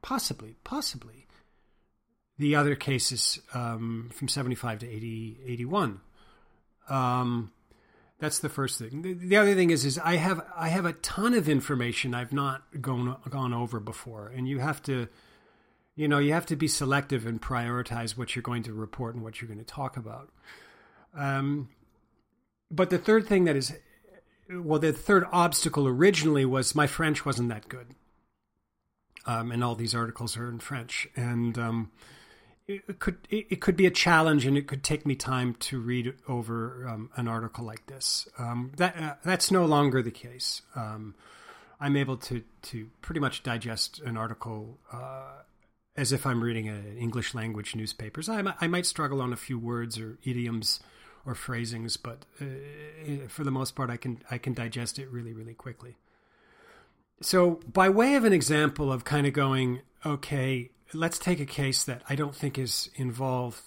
possibly 0.00 0.56
possibly 0.64 1.26
the 2.38 2.56
other 2.56 2.76
cases 2.76 3.40
um, 3.52 4.08
from 4.14 4.28
75 4.28 4.78
to 4.78 4.88
80, 4.88 5.36
81. 5.44 6.00
Um, 6.88 7.52
that's 8.18 8.38
the 8.38 8.48
first 8.48 8.78
thing. 8.78 9.02
The, 9.02 9.12
the, 9.12 9.36
other 9.36 9.54
thing 9.54 9.68
is, 9.68 9.84
is 9.84 9.98
I 9.98 10.16
have 10.16 10.40
I 10.56 10.68
have 10.68 10.86
a 10.86 10.94
ton 10.94 11.34
of 11.34 11.46
information 11.46 12.14
I've 12.14 12.32
not 12.32 12.62
gone 12.80 13.18
gone 13.28 13.52
over 13.52 13.80
before, 13.80 14.32
and 14.34 14.48
you 14.48 14.60
have 14.60 14.82
to 14.84 15.08
you 15.98 16.06
know, 16.06 16.18
you 16.18 16.32
have 16.32 16.46
to 16.46 16.54
be 16.54 16.68
selective 16.68 17.26
and 17.26 17.42
prioritize 17.42 18.16
what 18.16 18.36
you're 18.36 18.42
going 18.44 18.62
to 18.62 18.72
report 18.72 19.16
and 19.16 19.24
what 19.24 19.40
you're 19.40 19.48
going 19.48 19.58
to 19.58 19.64
talk 19.64 19.96
about. 19.96 20.30
Um, 21.12 21.70
but 22.70 22.90
the 22.90 22.98
third 22.98 23.26
thing 23.26 23.46
that 23.46 23.56
is, 23.56 23.76
well, 24.48 24.78
the 24.78 24.92
third 24.92 25.24
obstacle 25.32 25.88
originally 25.88 26.44
was 26.44 26.76
my 26.76 26.86
French 26.86 27.26
wasn't 27.26 27.48
that 27.48 27.68
good. 27.68 27.96
Um, 29.26 29.50
and 29.50 29.64
all 29.64 29.74
these 29.74 29.92
articles 29.92 30.36
are 30.36 30.48
in 30.48 30.60
French. 30.60 31.08
And 31.16 31.58
um, 31.58 31.90
it 32.68 33.00
could 33.00 33.16
it, 33.28 33.60
could 33.60 33.76
be 33.76 33.86
a 33.86 33.90
challenge, 33.90 34.46
and 34.46 34.56
it 34.56 34.68
could 34.68 34.84
take 34.84 35.04
me 35.04 35.16
time 35.16 35.54
to 35.54 35.80
read 35.80 36.14
over 36.28 36.86
um, 36.86 37.10
an 37.16 37.26
article 37.26 37.64
like 37.64 37.86
this. 37.86 38.28
Um, 38.38 38.70
that 38.76 38.96
uh, 38.96 39.14
that's 39.24 39.50
no 39.50 39.64
longer 39.64 40.00
the 40.00 40.12
case. 40.12 40.62
Um, 40.76 41.16
I'm 41.80 41.96
able 41.96 42.18
to 42.18 42.44
to 42.62 42.88
pretty 43.02 43.20
much 43.20 43.42
digest 43.42 44.00
an 44.00 44.16
article 44.16 44.78
uh, 44.92 45.42
as 45.98 46.12
if 46.12 46.24
I'm 46.24 46.44
reading 46.44 46.68
an 46.68 46.96
English 46.96 47.34
language 47.34 47.74
newspapers. 47.74 48.28
I, 48.28 48.54
I 48.60 48.68
might 48.68 48.86
struggle 48.86 49.20
on 49.20 49.32
a 49.32 49.36
few 49.36 49.58
words 49.58 49.98
or 49.98 50.16
idioms 50.22 50.78
or 51.26 51.34
phrasings, 51.34 51.96
but 51.96 52.24
uh, 52.40 53.26
for 53.26 53.42
the 53.42 53.50
most 53.50 53.74
part, 53.74 53.90
I 53.90 53.96
can 53.96 54.22
I 54.30 54.38
can 54.38 54.54
digest 54.54 55.00
it 55.00 55.10
really 55.10 55.32
really 55.32 55.54
quickly. 55.54 55.96
So, 57.20 57.60
by 57.70 57.88
way 57.88 58.14
of 58.14 58.24
an 58.24 58.32
example 58.32 58.92
of 58.92 59.04
kind 59.04 59.26
of 59.26 59.32
going, 59.32 59.80
okay, 60.06 60.70
let's 60.94 61.18
take 61.18 61.40
a 61.40 61.44
case 61.44 61.82
that 61.82 62.02
I 62.08 62.14
don't 62.14 62.34
think 62.34 62.58
is 62.58 62.90
involved, 62.94 63.60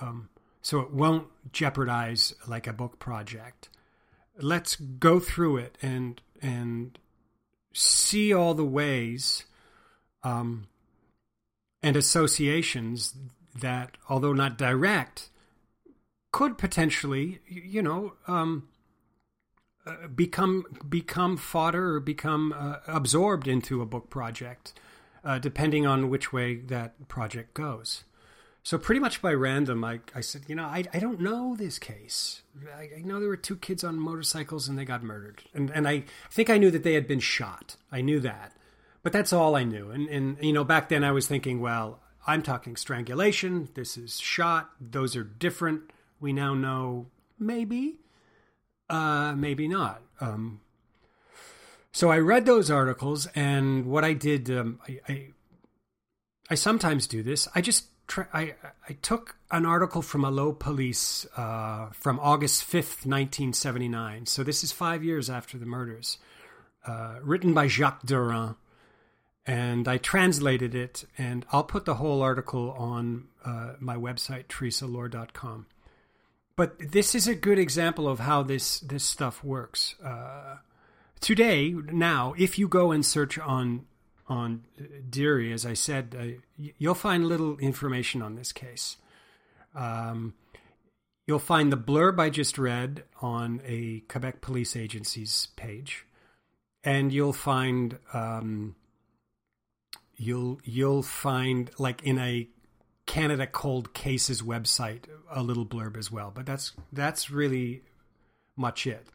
um, 0.00 0.28
so 0.62 0.80
it 0.80 0.92
won't 0.92 1.28
jeopardize 1.52 2.34
like 2.48 2.66
a 2.66 2.72
book 2.72 2.98
project. 2.98 3.68
Let's 4.40 4.74
go 4.74 5.20
through 5.20 5.58
it 5.58 5.78
and 5.80 6.20
and 6.42 6.98
see 7.72 8.34
all 8.34 8.54
the 8.54 8.64
ways 8.64 9.44
um, 10.24 10.66
and 11.82 11.96
associations 11.96 13.14
that, 13.60 13.96
although 14.08 14.32
not 14.32 14.58
direct, 14.58 15.30
could 16.32 16.58
potentially, 16.58 17.40
you 17.46 17.82
know, 17.82 18.14
um, 18.26 18.68
uh, 19.86 20.08
become 20.08 20.64
become 20.88 21.36
fodder 21.36 21.94
or 21.94 22.00
become 22.00 22.52
uh, 22.52 22.76
absorbed 22.88 23.46
into 23.46 23.80
a 23.80 23.86
book 23.86 24.10
project, 24.10 24.74
uh, 25.24 25.38
depending 25.38 25.86
on 25.86 26.10
which 26.10 26.32
way 26.32 26.56
that 26.56 27.08
project 27.08 27.54
goes. 27.54 28.04
So 28.64 28.78
pretty 28.78 28.98
much 28.98 29.22
by 29.22 29.32
random, 29.32 29.84
I, 29.84 30.00
I 30.12 30.22
said, 30.22 30.42
you 30.48 30.56
know, 30.56 30.64
I, 30.64 30.82
I 30.92 30.98
don't 30.98 31.20
know 31.20 31.54
this 31.54 31.78
case. 31.78 32.42
I, 32.76 32.88
I, 32.98 33.02
know 33.02 33.20
there 33.20 33.28
were 33.28 33.36
two 33.36 33.54
kids 33.54 33.84
on 33.84 33.96
motorcycles 33.96 34.66
and 34.66 34.76
they 34.76 34.84
got 34.84 35.04
murdered, 35.04 35.44
and 35.54 35.70
and 35.70 35.86
I 35.86 36.02
think 36.32 36.50
I 36.50 36.58
knew 36.58 36.72
that 36.72 36.82
they 36.82 36.94
had 36.94 37.06
been 37.06 37.20
shot. 37.20 37.76
I 37.92 38.00
knew 38.00 38.18
that, 38.20 38.54
but 39.06 39.12
that's 39.12 39.32
all 39.32 39.54
I 39.54 39.62
knew. 39.62 39.92
And, 39.92 40.08
and, 40.08 40.36
you 40.42 40.52
know, 40.52 40.64
back 40.64 40.88
then 40.88 41.04
I 41.04 41.12
was 41.12 41.28
thinking, 41.28 41.60
well, 41.60 42.00
I'm 42.26 42.42
talking 42.42 42.74
strangulation. 42.74 43.68
This 43.74 43.96
is 43.96 44.18
shot. 44.18 44.70
Those 44.80 45.14
are 45.14 45.22
different. 45.22 45.92
We 46.18 46.32
now 46.32 46.54
know 46.54 47.06
maybe, 47.38 48.00
uh, 48.90 49.32
maybe 49.36 49.68
not. 49.68 50.02
Um, 50.20 50.60
so 51.92 52.10
I 52.10 52.18
read 52.18 52.46
those 52.46 52.68
articles, 52.68 53.28
and 53.36 53.86
what 53.86 54.02
I 54.02 54.12
did, 54.12 54.50
um, 54.50 54.80
I, 54.88 54.98
I, 55.08 55.26
I, 56.50 56.54
sometimes 56.56 57.06
do 57.06 57.22
this. 57.22 57.46
I 57.54 57.60
just 57.60 57.84
I, 58.34 58.54
I 58.88 58.94
took 59.02 59.36
an 59.52 59.64
article 59.64 60.02
from 60.02 60.24
Allo 60.24 60.50
Police 60.50 61.28
uh, 61.36 61.90
from 61.92 62.18
August 62.18 62.64
fifth, 62.64 63.06
nineteen 63.06 63.52
seventy 63.52 63.88
nine. 63.88 64.26
So 64.26 64.42
this 64.42 64.64
is 64.64 64.72
five 64.72 65.04
years 65.04 65.30
after 65.30 65.58
the 65.58 65.66
murders, 65.66 66.18
uh, 66.84 67.20
written 67.22 67.54
by 67.54 67.68
Jacques 67.68 68.02
Durand 68.04 68.56
and 69.46 69.86
I 69.86 69.98
translated 69.98 70.74
it, 70.74 71.04
and 71.16 71.46
I'll 71.52 71.64
put 71.64 71.84
the 71.84 71.94
whole 71.94 72.22
article 72.22 72.72
on 72.72 73.28
uh, 73.44 73.74
my 73.78 73.96
website, 73.96 74.46
theresaallore.com. 74.48 75.66
But 76.56 76.78
this 76.92 77.14
is 77.14 77.28
a 77.28 77.34
good 77.34 77.58
example 77.58 78.08
of 78.08 78.20
how 78.20 78.42
this 78.42 78.80
this 78.80 79.04
stuff 79.04 79.44
works. 79.44 79.94
Uh, 80.02 80.56
today, 81.20 81.70
now, 81.70 82.34
if 82.38 82.58
you 82.58 82.66
go 82.66 82.92
and 82.92 83.04
search 83.04 83.38
on 83.38 83.86
on 84.28 84.64
Dery, 85.08 85.52
as 85.52 85.64
I 85.64 85.74
said, 85.74 86.16
uh, 86.18 86.72
you'll 86.78 86.94
find 86.94 87.26
little 87.26 87.58
information 87.58 88.22
on 88.22 88.34
this 88.34 88.52
case. 88.52 88.96
Um, 89.74 90.34
You'll 91.26 91.38
find 91.40 91.72
the 91.72 91.76
blurb 91.76 92.20
I 92.20 92.30
just 92.30 92.56
read 92.56 93.02
on 93.20 93.60
a 93.66 94.00
Quebec 94.08 94.40
Police 94.42 94.76
Agency's 94.76 95.48
page, 95.56 96.06
and 96.84 97.12
you'll 97.12 97.32
find 97.32 97.98
um, 98.12 98.76
you'll 100.16 100.60
you'll 100.64 101.02
find 101.02 101.70
like 101.78 102.02
in 102.02 102.18
a 102.18 102.48
Canada 103.06 103.46
Cold 103.46 103.94
Cases 103.94 104.42
website 104.42 105.04
a 105.30 105.42
little 105.42 105.66
blurb 105.66 105.96
as 105.96 106.10
well. 106.10 106.32
But 106.34 106.46
that's 106.46 106.72
that's 106.92 107.30
really 107.30 107.82
much 108.56 108.86
it. 108.86 109.06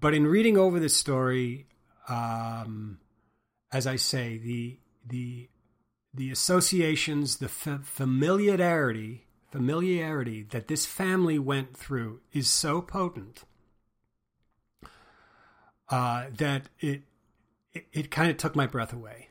But 0.00 0.14
in 0.14 0.26
reading 0.26 0.58
over 0.58 0.80
the 0.80 0.88
story, 0.88 1.66
um, 2.08 2.98
as 3.72 3.86
I 3.86 3.96
say, 3.96 4.38
the 4.38 4.78
the 5.06 5.48
the 6.12 6.30
associations, 6.30 7.36
the 7.38 7.48
familiarity 7.48 9.24
familiarity 9.54 10.42
that 10.42 10.66
this 10.66 10.84
family 10.84 11.38
went 11.38 11.76
through 11.76 12.20
is 12.32 12.50
so 12.50 12.82
potent 12.82 13.44
uh, 15.88 16.24
that 16.36 16.68
it 16.80 17.02
it, 17.72 17.86
it 17.92 18.10
kind 18.10 18.32
of 18.32 18.36
took 18.36 18.56
my 18.56 18.66
breath 18.66 18.92
away. 18.92 19.28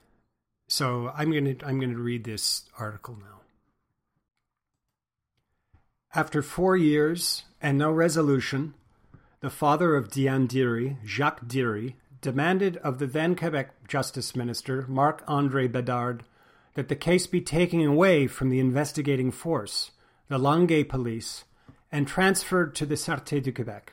So 0.76 1.11
I'm 1.15 1.32
gonna 1.32 1.53
I'm 1.63 1.80
gonna 1.80 1.99
read 1.99 2.24
this 2.24 2.63
article 2.80 3.15
now. 3.15 3.41
After 6.15 6.41
four 6.41 6.76
years 6.76 7.43
and 7.61 7.78
no 7.78 7.91
resolution, 7.91 8.74
the 9.41 9.51
father 9.51 9.95
of 9.95 10.09
Diane 10.09 10.47
Dery, 10.47 10.97
Jacques 11.05 11.45
Dery, 11.45 11.93
demanded 12.21 12.78
of 12.78 12.97
the 12.97 13.05
then 13.05 13.36
Quebec 13.36 13.88
Justice 13.88 14.36
Minister, 14.36 14.88
Marc 14.88 15.24
Andre 15.28 15.67
Bedard, 15.67 16.24
that 16.74 16.88
the 16.88 16.95
case 16.95 17.28
be 17.28 17.39
taken 17.39 17.86
away 17.86 18.26
from 18.26 18.49
the 18.49 18.59
investigating 18.59 19.30
force 19.30 19.91
the 20.28 20.39
Longueuil 20.39 20.86
police, 20.86 21.43
and 21.91 22.07
transferred 22.07 22.74
to 22.74 22.88
the 22.88 22.95
Sûreté 22.95 23.43
du 23.43 23.51
Québec. 23.51 23.89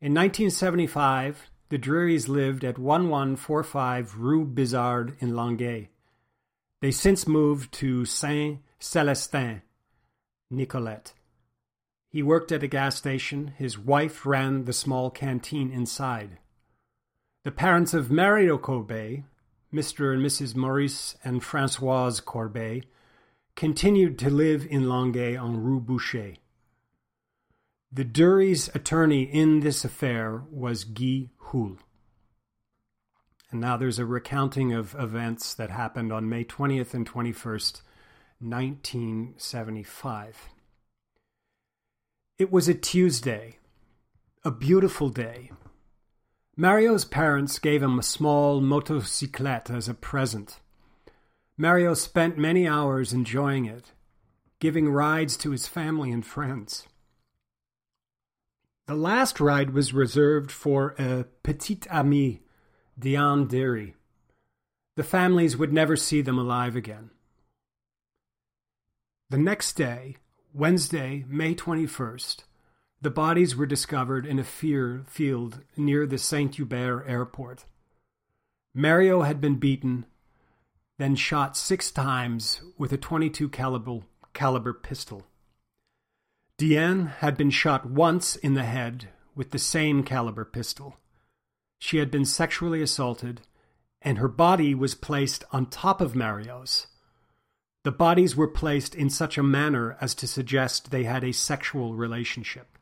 In 0.00 0.14
1975, 0.14 1.50
the 1.70 1.78
Derys 1.78 2.28
lived 2.28 2.64
at 2.64 2.78
1145 2.78 4.18
Rue 4.18 4.44
Bizard 4.44 5.16
in 5.20 5.34
Longueuil. 5.34 5.86
They 6.80 6.90
since 6.90 7.28
moved 7.28 7.72
to 7.74 8.04
Saint 8.04 8.60
Celestin, 8.80 9.62
Nicolet. 10.50 11.12
He 12.08 12.24
worked 12.24 12.50
at 12.50 12.64
a 12.64 12.66
gas 12.66 12.96
station. 12.96 13.54
His 13.56 13.78
wife 13.78 14.26
ran 14.26 14.64
the 14.64 14.72
small 14.72 15.10
canteen 15.10 15.70
inside. 15.70 16.38
The 17.44 17.52
parents 17.52 17.94
of 17.94 18.10
Mario 18.10 18.58
Corbeil, 18.58 19.22
Mr. 19.72 20.12
and 20.12 20.26
Mrs. 20.26 20.56
Maurice 20.56 21.16
and 21.22 21.42
Francoise 21.42 22.20
Corbeil, 22.20 22.82
continued 23.54 24.18
to 24.18 24.28
live 24.28 24.66
in 24.68 24.88
Longueuil 24.88 25.38
on 25.40 25.62
Rue 25.62 25.80
Boucher. 25.80 26.34
The 27.92 28.04
Dery's 28.04 28.68
attorney 28.72 29.24
in 29.24 29.60
this 29.60 29.84
affair 29.84 30.44
was 30.48 30.84
Guy 30.84 31.30
Houle. 31.38 31.78
And 33.50 33.60
now 33.60 33.76
there's 33.76 33.98
a 33.98 34.06
recounting 34.06 34.72
of 34.72 34.94
events 34.96 35.54
that 35.54 35.70
happened 35.70 36.12
on 36.12 36.28
May 36.28 36.44
20th 36.44 36.94
and 36.94 37.04
21st, 37.04 37.82
1975. 38.38 40.50
It 42.38 42.52
was 42.52 42.68
a 42.68 42.74
Tuesday, 42.74 43.58
a 44.44 44.52
beautiful 44.52 45.08
day. 45.08 45.50
Mario's 46.56 47.04
parents 47.04 47.58
gave 47.58 47.82
him 47.82 47.98
a 47.98 48.04
small 48.04 48.62
motocyclette 48.62 49.68
as 49.68 49.88
a 49.88 49.94
present. 49.94 50.60
Mario 51.58 51.94
spent 51.94 52.38
many 52.38 52.68
hours 52.68 53.12
enjoying 53.12 53.64
it, 53.64 53.90
giving 54.60 54.88
rides 54.88 55.36
to 55.38 55.50
his 55.50 55.66
family 55.66 56.12
and 56.12 56.24
friends. 56.24 56.86
The 58.86 58.94
last 58.94 59.40
ride 59.40 59.70
was 59.70 59.94
reserved 59.94 60.50
for 60.50 60.94
a 60.98 61.24
petite 61.42 61.86
amie, 61.90 62.42
Diane 62.98 63.46
Dery. 63.46 63.94
The 64.96 65.04
families 65.04 65.56
would 65.56 65.72
never 65.72 65.96
see 65.96 66.22
them 66.22 66.38
alive 66.38 66.74
again. 66.74 67.10
The 69.30 69.38
next 69.38 69.74
day, 69.74 70.16
Wednesday, 70.52 71.24
May 71.28 71.54
21st, 71.54 72.44
the 73.00 73.10
bodies 73.10 73.54
were 73.54 73.66
discovered 73.66 74.26
in 74.26 74.38
a 74.38 74.44
fear 74.44 75.04
field 75.06 75.60
near 75.76 76.06
the 76.06 76.18
Saint 76.18 76.56
Hubert 76.56 77.04
airport. 77.06 77.64
Mario 78.74 79.22
had 79.22 79.40
been 79.40 79.56
beaten 79.56 80.06
then 81.00 81.16
shot 81.16 81.56
six 81.56 81.90
times 81.90 82.60
with 82.76 82.92
a 82.92 82.98
22 82.98 83.48
caliber, 83.48 84.00
caliber 84.34 84.74
pistol. 84.74 85.26
Diane 86.60 87.06
had 87.06 87.38
been 87.38 87.48
shot 87.48 87.86
once 87.86 88.36
in 88.36 88.52
the 88.52 88.64
head 88.64 89.08
with 89.34 89.50
the 89.50 89.58
same 89.58 90.04
caliber 90.04 90.44
pistol. 90.44 90.98
She 91.78 91.96
had 91.96 92.10
been 92.10 92.26
sexually 92.26 92.82
assaulted, 92.82 93.40
and 94.02 94.18
her 94.18 94.28
body 94.28 94.74
was 94.74 94.94
placed 94.94 95.42
on 95.52 95.70
top 95.70 96.02
of 96.02 96.14
Mario's. 96.14 96.86
The 97.82 97.90
bodies 97.90 98.36
were 98.36 98.46
placed 98.46 98.94
in 98.94 99.08
such 99.08 99.38
a 99.38 99.42
manner 99.42 99.96
as 100.02 100.14
to 100.16 100.26
suggest 100.26 100.90
they 100.90 101.04
had 101.04 101.24
a 101.24 101.32
sexual 101.32 101.94
relationship. 101.94 102.76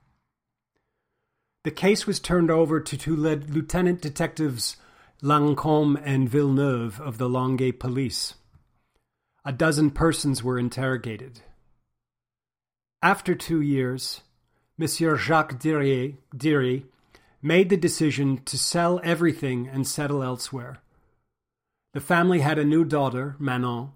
The 1.62 1.70
case 1.70 2.04
was 2.04 2.18
turned 2.18 2.50
over 2.50 2.80
to 2.80 2.96
two 2.98 3.14
lieutenant 3.14 4.02
detectives 4.02 4.76
Lancôme 5.22 6.02
and 6.04 6.28
Villeneuve 6.28 7.00
of 7.00 7.18
the 7.18 7.28
Longueuil 7.28 7.74
police. 7.78 8.34
A 9.44 9.52
dozen 9.52 9.92
persons 9.92 10.42
were 10.42 10.58
interrogated. 10.58 11.42
After 13.02 13.34
two 13.34 13.60
years, 13.60 14.22
Monsieur 14.76 15.16
Jacques 15.16 15.58
Dery 15.58 16.84
made 17.40 17.70
the 17.70 17.76
decision 17.76 18.42
to 18.44 18.58
sell 18.58 19.00
everything 19.04 19.68
and 19.68 19.86
settle 19.86 20.22
elsewhere. 20.22 20.78
The 21.94 22.00
family 22.00 22.40
had 22.40 22.58
a 22.58 22.64
new 22.64 22.84
daughter, 22.84 23.36
Manon, 23.38 23.92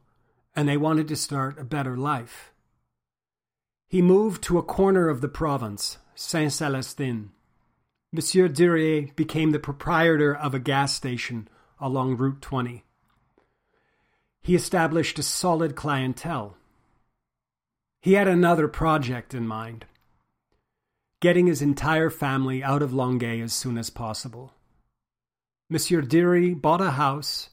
and 0.55 0.69
they 0.69 0.77
wanted 0.77 1.09
to 1.09 1.17
start 1.17 1.59
a 1.59 1.65
better 1.65 1.97
life. 1.97 2.53
He 3.89 4.01
moved 4.01 4.43
to 4.45 4.59
a 4.59 4.63
corner 4.63 5.09
of 5.09 5.21
the 5.21 5.29
province, 5.29 5.99
Saint 6.15 6.53
Celestin, 6.53 7.31
Monsieur 8.15 8.47
Dery 8.47 9.17
became 9.17 9.53
the 9.53 9.59
proprietor 9.59 10.37
of 10.37 10.53
a 10.53 10.59
gas 10.59 10.93
station 10.95 11.49
along 11.81 12.19
Route 12.19 12.43
20. 12.43 12.85
He 14.43 14.55
established 14.55 15.19
a 15.19 15.23
solid 15.23 15.75
clientele. 15.77 16.59
He 18.03 18.15
had 18.15 18.29
another 18.29 18.69
project 18.69 19.33
in 19.33 19.47
mind 19.47 19.87
getting 21.21 21.47
his 21.47 21.63
entire 21.63 22.11
family 22.11 22.65
out 22.65 22.83
of 22.83 22.93
Longueuil 22.93 23.45
as 23.45 23.53
soon 23.53 23.79
as 23.79 23.91
possible. 23.91 24.53
Monsieur 25.71 26.03
Dery 26.03 26.53
bought 26.53 26.81
a 26.81 26.91
house, 26.91 27.51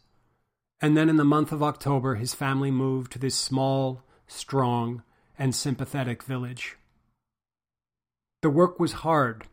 and 0.81 0.97
then 0.97 1.07
in 1.07 1.17
the 1.17 1.23
month 1.23 1.51
of 1.51 1.61
October, 1.61 2.15
his 2.15 2.33
family 2.33 2.71
moved 2.71 3.11
to 3.11 3.19
this 3.19 3.35
small, 3.35 4.01
strong, 4.25 5.03
and 5.37 5.53
sympathetic 5.53 6.23
village. 6.23 6.77
The 8.41 8.49
work 8.49 8.79
was 8.79 8.93
hard 8.93 9.45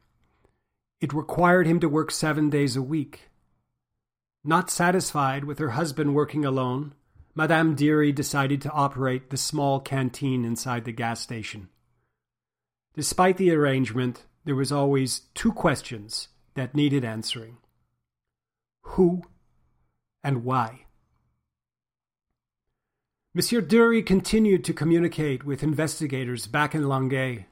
it 1.00 1.12
required 1.12 1.66
him 1.66 1.78
to 1.80 1.88
work 1.88 2.10
seven 2.10 2.48
days 2.48 2.74
a 2.74 2.82
week. 2.82 3.28
Not 4.42 4.70
satisfied 4.70 5.44
with 5.44 5.58
her 5.58 5.70
husband 5.70 6.14
working 6.14 6.44
alone, 6.44 6.94
Madame 7.38 7.76
Dery 7.76 8.14
decided 8.14 8.62
to 8.62 8.72
operate 8.72 9.28
the 9.28 9.36
small 9.36 9.78
canteen 9.78 10.42
inside 10.42 10.86
the 10.86 10.92
gas 10.92 11.20
station. 11.20 11.68
Despite 12.94 13.36
the 13.36 13.50
arrangement, 13.50 14.24
there 14.46 14.54
was 14.54 14.72
always 14.72 15.20
two 15.34 15.52
questions 15.52 16.28
that 16.54 16.74
needed 16.74 17.04
answering. 17.04 17.58
Who 18.80 19.22
and 20.24 20.44
why? 20.44 20.86
Monsieur 23.34 23.60
Dery 23.60 24.04
continued 24.04 24.64
to 24.64 24.72
communicate 24.72 25.44
with 25.44 25.62
investigators 25.62 26.46
back 26.46 26.74
in 26.74 26.88
Longueuil 26.88 27.44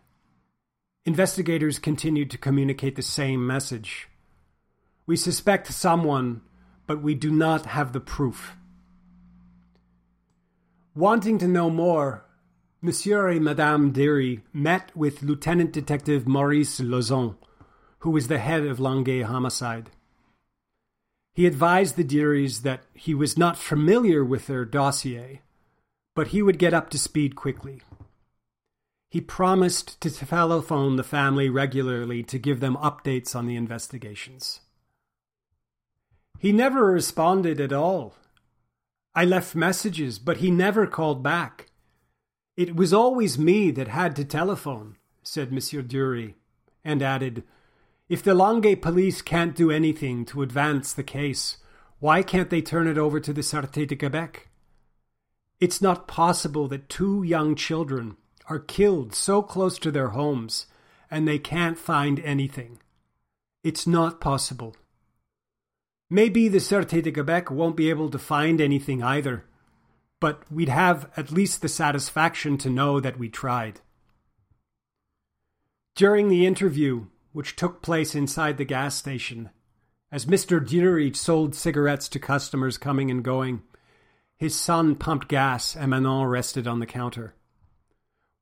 Investigators 1.04 1.78
continued 1.78 2.30
to 2.30 2.38
communicate 2.38 2.96
the 2.96 3.02
same 3.02 3.46
message. 3.46 4.08
We 5.06 5.16
suspect 5.16 5.66
someone, 5.70 6.40
but 6.86 7.02
we 7.02 7.14
do 7.14 7.30
not 7.30 7.66
have 7.66 7.92
the 7.92 8.00
proof. 8.00 8.56
Wanting 10.96 11.38
to 11.38 11.48
know 11.48 11.70
more, 11.70 12.24
Monsieur 12.80 13.28
and 13.28 13.44
Madame 13.44 13.92
Dery 13.92 14.42
met 14.52 14.96
with 14.96 15.24
Lieutenant 15.24 15.72
Detective 15.72 16.28
Maurice 16.28 16.78
Lauzon, 16.78 17.36
who 18.00 18.10
was 18.10 18.28
the 18.28 18.38
head 18.38 18.64
of 18.64 18.78
Longueuil 18.78 19.26
homicide. 19.26 19.90
He 21.32 21.46
advised 21.46 21.96
the 21.96 22.04
Derys 22.04 22.62
that 22.62 22.84
he 22.94 23.12
was 23.12 23.36
not 23.36 23.58
familiar 23.58 24.24
with 24.24 24.46
their 24.46 24.64
dossier, 24.64 25.42
but 26.14 26.28
he 26.28 26.42
would 26.42 26.60
get 26.60 26.72
up 26.72 26.90
to 26.90 26.98
speed 26.98 27.34
quickly. 27.34 27.82
He 29.10 29.20
promised 29.20 30.00
to 30.00 30.12
telephone 30.12 30.94
the 30.94 31.02
family 31.02 31.48
regularly 31.48 32.22
to 32.22 32.38
give 32.38 32.60
them 32.60 32.76
updates 32.76 33.34
on 33.34 33.48
the 33.48 33.56
investigations. 33.56 34.60
He 36.38 36.52
never 36.52 36.86
responded 36.86 37.60
at 37.60 37.72
all. 37.72 38.14
I 39.14 39.24
left 39.24 39.54
messages, 39.54 40.18
but 40.18 40.38
he 40.38 40.50
never 40.50 40.86
called 40.86 41.22
back. 41.22 41.70
It 42.56 42.74
was 42.74 42.92
always 42.92 43.38
me 43.38 43.70
that 43.70 43.88
had 43.88 44.16
to 44.16 44.24
telephone, 44.24 44.96
said 45.22 45.52
Monsieur 45.52 45.82
Dery, 45.82 46.34
and 46.84 47.02
added, 47.02 47.44
If 48.08 48.22
the 48.22 48.34
Longueuil 48.34 48.76
police 48.76 49.22
can't 49.22 49.54
do 49.54 49.70
anything 49.70 50.24
to 50.26 50.42
advance 50.42 50.92
the 50.92 51.04
case, 51.04 51.58
why 52.00 52.22
can't 52.22 52.50
they 52.50 52.60
turn 52.60 52.86
it 52.86 52.98
over 52.98 53.20
to 53.20 53.32
the 53.32 53.40
Sûreté 53.40 53.86
de 53.86 53.96
Quebec? 53.96 54.48
It's 55.60 55.80
not 55.80 56.08
possible 56.08 56.68
that 56.68 56.88
two 56.88 57.22
young 57.22 57.54
children 57.54 58.16
are 58.46 58.58
killed 58.58 59.14
so 59.14 59.42
close 59.42 59.78
to 59.78 59.90
their 59.90 60.08
homes 60.08 60.66
and 61.10 61.26
they 61.26 61.38
can't 61.38 61.78
find 61.78 62.20
anything. 62.20 62.80
It's 63.62 63.86
not 63.86 64.20
possible. 64.20 64.76
Maybe 66.10 66.48
the 66.48 66.58
Sûreté 66.58 67.02
de 67.02 67.10
Quebec 67.10 67.50
won't 67.50 67.76
be 67.76 67.90
able 67.90 68.10
to 68.10 68.18
find 68.18 68.60
anything 68.60 69.02
either, 69.02 69.44
but 70.20 70.42
we'd 70.50 70.68
have 70.68 71.10
at 71.16 71.32
least 71.32 71.62
the 71.62 71.68
satisfaction 71.68 72.58
to 72.58 72.70
know 72.70 73.00
that 73.00 73.18
we 73.18 73.28
tried. 73.28 73.80
During 75.94 76.28
the 76.28 76.46
interview, 76.46 77.06
which 77.32 77.56
took 77.56 77.82
place 77.82 78.14
inside 78.14 78.58
the 78.58 78.64
gas 78.64 78.96
station, 78.96 79.50
as 80.12 80.26
Mr. 80.26 80.64
Dery 80.64 81.14
sold 81.14 81.54
cigarettes 81.54 82.08
to 82.10 82.18
customers 82.18 82.78
coming 82.78 83.10
and 83.10 83.24
going, 83.24 83.62
his 84.36 84.54
son 84.54 84.94
pumped 84.96 85.28
gas 85.28 85.74
and 85.74 85.90
Manon 85.90 86.26
rested 86.26 86.66
on 86.66 86.80
the 86.80 86.86
counter. 86.86 87.34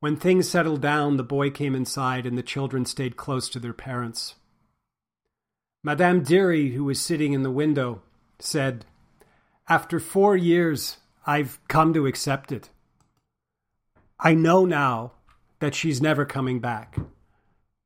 When 0.01 0.17
things 0.17 0.49
settled 0.49 0.81
down, 0.81 1.17
the 1.17 1.23
boy 1.23 1.51
came 1.51 1.75
inside 1.75 2.27
and 2.27 2.37
the 2.37 2.43
children 2.43 2.85
stayed 2.85 3.17
close 3.17 3.49
to 3.51 3.61
their 3.61 3.73
parents. 3.73 4.35
Madame 5.85 6.24
Dery, 6.24 6.74
who 6.74 6.85
was 6.85 7.01
sitting 7.01 7.33
in 7.33 7.43
the 7.43 7.51
window, 7.51 8.03
said, 8.39 8.85
After 9.68 9.99
four 9.99 10.37
years, 10.37 10.99
I've 11.26 11.59
come 11.66 11.93
to 11.95 12.07
accept 12.07 12.53
it. 12.53 12.70
I 14.20 14.35
know 14.35 14.64
now 14.64 15.12
that 15.59 15.74
she's 15.74 16.01
never 16.01 16.24
coming 16.24 16.61
back. 16.61 16.97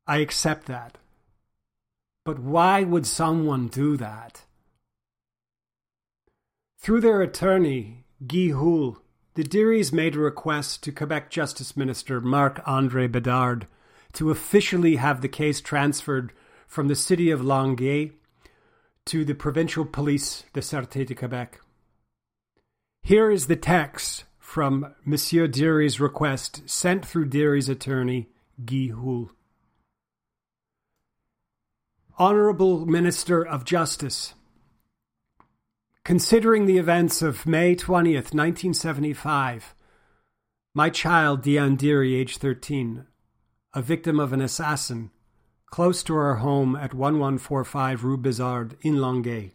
I 0.07 0.19
accept 0.19 0.67
that. 0.67 0.99
But 2.25 2.39
why 2.39 2.83
would 2.83 3.07
someone 3.07 3.69
do 3.69 3.97
that? 3.97 4.43
Through 6.79 7.01
their 7.01 7.23
attorney, 7.23 8.05
Guy 8.27 8.49
Houle, 8.49 8.99
the 9.35 9.43
Derys 9.43 9.93
made 9.93 10.17
a 10.17 10.21
request 10.21 10.83
to 10.83 10.93
Quebec 10.93 11.31
Justice 11.31 11.77
Minister 11.77 12.21
Marc 12.21 12.61
Andre 12.67 13.07
Bedard 13.07 13.67
to 14.15 14.31
officially 14.31 14.97
have 14.97 15.21
the 15.21 15.29
case 15.29 15.61
transferred 15.61 16.33
from 16.67 16.89
the 16.89 16.95
city 16.95 17.31
of 17.31 17.45
Longueuil 17.45 18.11
to 19.07 19.25
the 19.25 19.35
provincial 19.35 19.85
police, 19.85 20.45
the 20.53 20.61
Sûreté 20.61 21.07
de 21.07 21.15
Quebec. 21.15 21.61
Here 23.03 23.31
is 23.31 23.47
the 23.47 23.57
text 23.57 24.25
from 24.39 24.95
Monsieur 25.05 25.47
Dery's 25.47 26.01
request 26.01 26.69
sent 26.69 27.07
through 27.07 27.27
Dery's 27.27 27.69
attorney, 27.69 28.29
Guy 28.65 28.89
Houle. 28.89 29.31
Honorable 32.19 32.87
Minister 32.87 33.47
of 33.47 33.65
Justice, 33.65 34.35
considering 36.03 36.67
the 36.67 36.79
events 36.79 37.21
of 37.21 37.47
May 37.47 37.77
20th, 37.77 38.33
1975, 38.33 39.75
my 40.73 40.89
child, 40.89 41.43
Diane 41.43 41.77
Dery, 41.77 42.15
age 42.15 42.39
13, 42.39 43.07
a 43.75 43.83
victim 43.83 44.19
of 44.19 44.33
an 44.33 44.41
assassin, 44.41 45.11
close 45.71 46.03
to 46.05 46.15
our 46.15 46.37
home 46.37 46.77
at 46.77 46.95
1145 46.95 48.05
Rue 48.05 48.17
Bizard 48.17 48.77
in 48.83 49.01
Longueuil. 49.01 49.51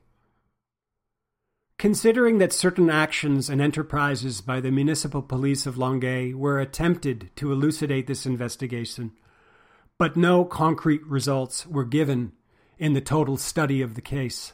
Considering 1.78 2.38
that 2.38 2.54
certain 2.54 2.90
actions 2.90 3.50
and 3.50 3.60
enterprises 3.60 4.40
by 4.42 4.60
the 4.60 4.70
municipal 4.70 5.24
police 5.24 5.66
of 5.66 5.78
Longueuil 5.78 6.38
were 6.38 6.60
attempted 6.60 7.32
to 7.36 7.52
elucidate 7.52 8.06
this 8.06 8.26
investigation, 8.26 9.14
but 9.98 10.16
no 10.16 10.46
concrete 10.46 11.04
results 11.08 11.66
were 11.66 11.86
given 11.86 12.34
in 12.78 12.94
the 12.94 13.02
total 13.02 13.38
study 13.38 13.82
of 13.82 13.96
the 13.96 14.02
case. 14.02 14.54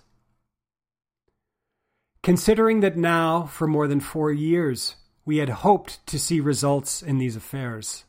Considering 2.24 2.82
that 2.82 2.98
now, 2.98 3.44
for 3.44 3.68
more 3.68 3.88
than 3.88 4.00
four 4.00 4.32
years, 4.32 4.96
we 5.26 5.38
had 5.38 5.50
hoped 5.50 6.06
to 6.08 6.20
see 6.20 6.40
results 6.40 7.02
in 7.02 7.18
these 7.18 7.36
affairs. 7.36 8.06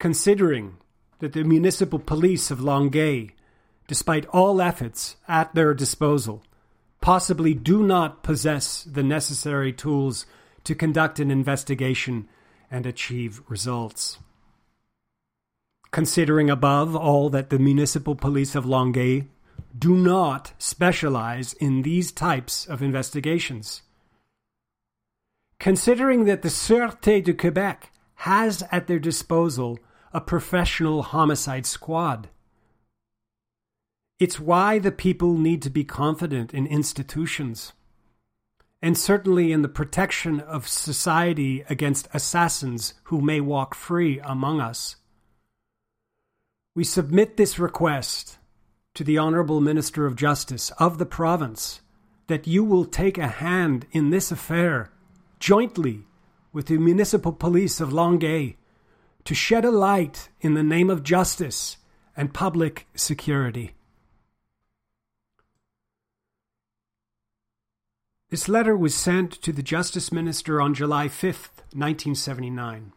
Considering 0.00 0.76
that 1.20 1.32
the 1.32 1.44
municipal 1.44 1.98
police 1.98 2.50
of 2.50 2.60
Longueuil, 2.60 3.28
despite 3.86 4.26
all 4.26 4.60
efforts 4.60 5.16
at 5.26 5.54
their 5.54 5.74
disposal, 5.74 6.42
possibly 7.00 7.54
do 7.54 7.82
not 7.82 8.22
possess 8.22 8.84
the 8.84 9.02
necessary 9.02 9.72
tools 9.72 10.26
to 10.64 10.74
conduct 10.74 11.18
an 11.18 11.30
investigation 11.30 12.28
and 12.70 12.86
achieve 12.86 13.42
results. 13.48 14.18
Considering 15.90 16.50
above 16.50 16.94
all 16.94 17.30
that 17.30 17.50
the 17.50 17.58
municipal 17.58 18.14
police 18.14 18.54
of 18.54 18.66
Longueuil 18.66 19.22
do 19.76 19.96
not 19.96 20.52
specialize 20.58 21.54
in 21.54 21.82
these 21.82 22.12
types 22.12 22.66
of 22.66 22.82
investigations. 22.82 23.82
Considering 25.58 26.24
that 26.26 26.42
the 26.42 26.48
Sûreté 26.48 27.24
de 27.24 27.32
Quebec 27.32 27.90
has 28.16 28.62
at 28.70 28.86
their 28.86 28.98
disposal 28.98 29.78
a 30.12 30.20
professional 30.20 31.02
homicide 31.02 31.66
squad. 31.66 32.28
It's 34.18 34.40
why 34.40 34.78
the 34.78 34.90
people 34.90 35.36
need 35.36 35.62
to 35.62 35.70
be 35.70 35.84
confident 35.84 36.52
in 36.52 36.66
institutions, 36.66 37.72
and 38.82 38.96
certainly 38.96 39.52
in 39.52 39.62
the 39.62 39.68
protection 39.68 40.40
of 40.40 40.66
society 40.66 41.64
against 41.68 42.08
assassins 42.12 42.94
who 43.04 43.20
may 43.20 43.40
walk 43.40 43.74
free 43.74 44.18
among 44.20 44.60
us. 44.60 44.96
We 46.74 46.84
submit 46.84 47.36
this 47.36 47.58
request 47.58 48.38
to 48.94 49.04
the 49.04 49.18
Honourable 49.18 49.60
Minister 49.60 50.06
of 50.06 50.16
Justice 50.16 50.70
of 50.78 50.98
the 50.98 51.06
province 51.06 51.80
that 52.26 52.46
you 52.46 52.64
will 52.64 52.84
take 52.84 53.18
a 53.18 53.28
hand 53.28 53.86
in 53.92 54.10
this 54.10 54.30
affair 54.30 54.90
jointly 55.40 56.04
with 56.52 56.66
the 56.66 56.78
municipal 56.78 57.32
police 57.32 57.80
of 57.80 57.92
Longueuil 57.92 58.54
to 59.24 59.34
shed 59.34 59.64
a 59.64 59.70
light 59.70 60.28
in 60.40 60.54
the 60.54 60.62
name 60.62 60.90
of 60.90 61.02
justice 61.02 61.76
and 62.16 62.34
public 62.34 62.86
security. 62.94 63.74
This 68.30 68.48
letter 68.48 68.76
was 68.76 68.94
sent 68.94 69.32
to 69.42 69.52
the 69.52 69.62
Justice 69.62 70.12
Minister 70.12 70.60
on 70.60 70.74
July 70.74 71.08
5th, 71.08 71.64
1979. 71.72 72.92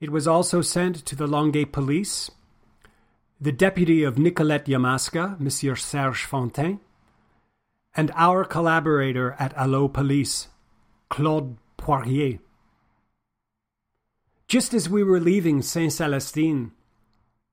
It 0.00 0.10
was 0.10 0.26
also 0.26 0.60
sent 0.60 0.96
to 1.06 1.16
the 1.16 1.26
Longueuil 1.26 1.66
Police 1.66 2.30
the 3.40 3.52
deputy 3.52 4.04
of 4.04 4.18
Nicolet 4.18 4.66
Yamaska, 4.66 5.40
Monsieur 5.40 5.74
Serge 5.74 6.24
Fontaine, 6.24 6.78
and 7.96 8.12
our 8.14 8.44
collaborator 8.44 9.34
at 9.38 9.52
Allo 9.54 9.88
Police, 9.88 10.48
Claude 11.08 11.56
Poirier. 11.76 12.38
Just 14.52 14.74
as 14.74 14.86
we 14.86 15.02
were 15.02 15.18
leaving 15.18 15.62
Saint 15.62 15.92
Celestin, 15.92 16.72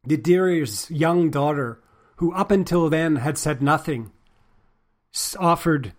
the 0.04 0.18
Derys' 0.18 0.90
young 0.90 1.30
daughter, 1.30 1.82
who 2.18 2.34
up 2.34 2.52
until 2.52 2.90
then 2.90 3.16
had 3.16 3.38
said 3.38 3.62
nothing, 3.62 4.12
offered, 5.40 5.94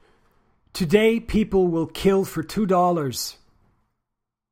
Today 0.74 1.18
people 1.18 1.68
will 1.68 1.86
kill 1.86 2.26
for 2.26 2.42
two 2.42 2.66
dollars. 2.66 3.38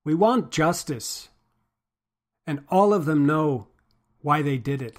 We 0.06 0.14
want 0.14 0.50
justice. 0.50 1.28
And 2.46 2.64
all 2.70 2.94
of 2.94 3.04
them 3.04 3.26
know 3.26 3.66
why 4.22 4.40
they 4.40 4.56
did 4.56 4.80
it. 4.80 4.96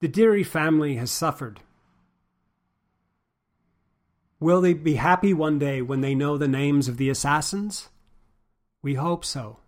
The 0.00 0.08
Dery 0.08 0.46
family 0.46 0.96
has 0.96 1.10
suffered. 1.10 1.60
Will 4.40 4.62
they 4.62 4.72
be 4.72 4.94
happy 4.94 5.34
one 5.34 5.58
day 5.58 5.82
when 5.82 6.00
they 6.00 6.14
know 6.14 6.38
the 6.38 6.48
names 6.48 6.88
of 6.88 6.96
the 6.96 7.10
assassins? 7.10 7.90
We 8.82 8.94
hope 8.94 9.24
so. 9.24 9.58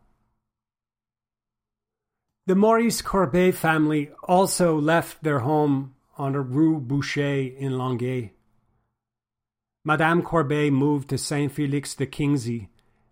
The 2.47 2.55
Maurice 2.55 3.01
Corbeil 3.01 3.53
family 3.53 4.11
also 4.25 4.79
left 4.79 5.23
their 5.23 5.39
home 5.41 5.95
on 6.19 6.35
Rue 6.35 6.79
Boucher 6.79 7.57
in 7.57 7.79
Longueuil. 7.79 8.31
Madame 9.85 10.23
Corbeil 10.23 10.71
moved 10.71 11.09
to 11.11 11.19
Saint 11.19 11.53
Felix 11.53 11.95
de 11.95 12.07
Kingsey, 12.07 12.69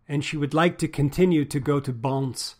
and 0.09 0.25
she 0.25 0.37
would 0.37 0.55
like 0.55 0.77
to 0.79 0.89
continue 0.89 1.45
to 1.45 1.61
go 1.61 1.81
to 1.81 1.93
Bons. 1.93 2.57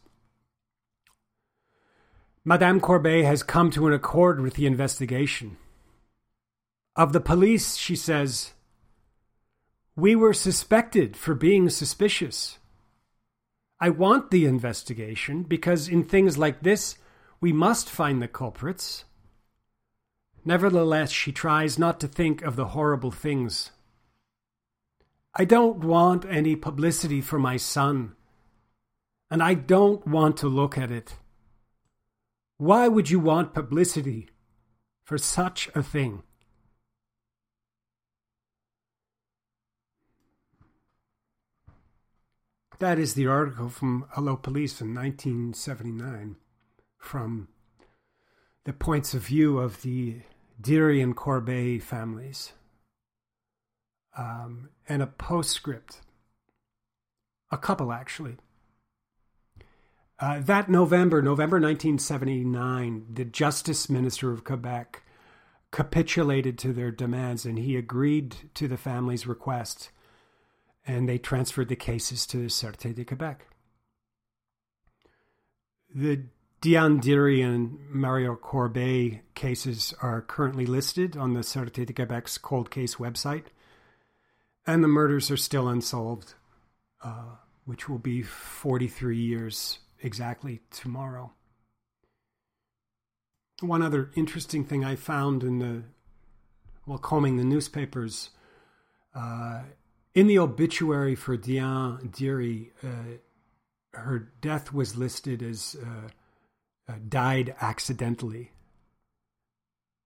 Madame 2.45 2.81
Corbeil 2.81 3.25
has 3.25 3.43
come 3.43 3.71
to 3.71 3.87
an 3.87 3.93
accord 3.93 4.41
with 4.41 4.55
the 4.55 4.67
investigation. 4.67 5.57
Of 6.97 7.13
the 7.13 7.21
police, 7.21 7.77
she 7.77 7.97
says, 7.97 8.53
We 9.95 10.17
were 10.17 10.35
suspected 10.35 11.17
for 11.17 11.35
being 11.35 11.69
suspicious. 11.69 12.59
I 13.83 13.89
want 13.89 14.31
the 14.31 14.47
investigation 14.47 15.43
because 15.43 15.89
in 15.89 16.05
things 16.05 16.39
like 16.39 16.63
this, 16.63 16.99
we 17.41 17.53
must 17.53 17.91
find 17.91 18.23
the 18.23 18.29
culprits. 18.29 19.05
Nevertheless, 20.45 21.11
she 21.11 21.33
tries 21.33 21.81
not 21.81 21.99
to 21.99 22.07
think 22.07 22.43
of 22.43 22.55
the 22.55 22.67
horrible 22.67 23.11
things. 23.11 23.73
I 25.35 25.45
don't 25.45 25.79
want 25.79 26.25
any 26.27 26.55
publicity 26.55 27.21
for 27.21 27.41
my 27.41 27.57
son 27.57 28.15
and 29.29 29.43
I 29.43 29.55
don't 29.55 30.07
want 30.07 30.37
to 30.37 30.47
look 30.47 30.79
at 30.79 30.93
it. 30.93 31.17
Why 32.59 32.87
would 32.87 33.11
you 33.11 33.19
want 33.19 33.53
publicity 33.53 34.29
for 35.03 35.19
such 35.19 35.69
a 35.75 35.83
thing? 35.83 36.23
That 42.83 42.99
is 42.99 43.15
the 43.15 43.29
article 43.29 43.69
from 43.69 44.07
Allo 44.17 44.35
Police 44.35 44.81
in 44.81 44.93
1979 44.93 46.35
from 46.99 47.47
the 48.65 48.73
points 48.73 49.15
of 49.15 49.25
view 49.25 49.59
of 49.59 49.83
the 49.83 50.23
Dery 50.61 51.01
and 51.01 51.17
Corbeil 51.17 51.81
families. 51.81 52.55
Um, 54.19 54.71
and 54.89 55.01
a 55.01 55.07
postscript, 55.07 56.01
a 57.53 57.57
couple 57.57 57.93
actually. 57.93 58.39
Uh, 60.19 60.41
that 60.41 60.69
November, 60.69 61.23
November 61.23 61.61
1979, 61.61 63.07
the 63.13 63.25
Justice 63.25 63.89
Minister 63.89 64.33
of 64.33 64.43
Quebec 64.43 65.05
capitulated 65.71 66.59
to 66.59 66.73
their 66.73 66.91
demands 66.91 67.47
and 67.47 67.61
he 67.61 67.77
agreed 67.77 68.51
to 68.55 68.67
the 68.67 68.77
family's 68.77 69.25
request 69.25 69.91
and 70.87 71.09
they 71.09 71.19
transferred 71.19 71.69
the 71.69 71.77
cases 71.77 72.27
to 72.27 72.39
the 72.39 72.47
Sûreté 72.47 72.95
de 72.95 73.05
Quebec. 73.05 73.47
The 75.95 76.23
Dery 76.61 77.43
and 77.43 77.79
Mario 77.91 78.37
Corbeil 78.37 79.21
cases 79.35 79.95
are 80.01 80.23
currently 80.23 80.65
listed 80.65 81.17
on 81.17 81.35
the 81.35 81.41
Sûreté 81.41 81.85
de 81.85 81.93
Quebec's 81.93 82.39
cold 82.39 82.71
case 82.71 82.97
website, 82.97 83.47
and 84.67 84.83
the 84.83 84.89
murders 84.89 85.31
are 85.31 85.37
still 85.37 85.69
unsolved, 85.69 86.35
uh, 87.03 87.37
which 87.65 87.89
will 87.89 87.99
be 87.99 88.23
43 88.23 89.19
years 89.19 89.81
exactly 90.01 90.61
tomorrow. 90.71 91.33
One 93.61 93.83
other 93.83 94.11
interesting 94.17 94.65
thing 94.65 94.85
I 94.85 94.97
found 94.97 95.45
in 95.45 95.59
the 95.59 95.83
while 96.85 96.99
combing 96.99 97.37
the 97.37 97.45
newspapers 97.45 98.31
uh, 99.15 99.63
in 100.15 100.27
the 100.27 100.39
obituary 100.39 101.15
for 101.15 101.37
Diane 101.37 102.11
Dery, 102.13 102.71
uh, 102.85 103.19
her 103.95 104.31
death 104.41 104.73
was 104.73 104.97
listed 104.97 105.43
as 105.43 105.77
uh, 105.83 106.09
uh, 106.93 106.97
died 107.09 107.55
accidentally. 107.61 108.51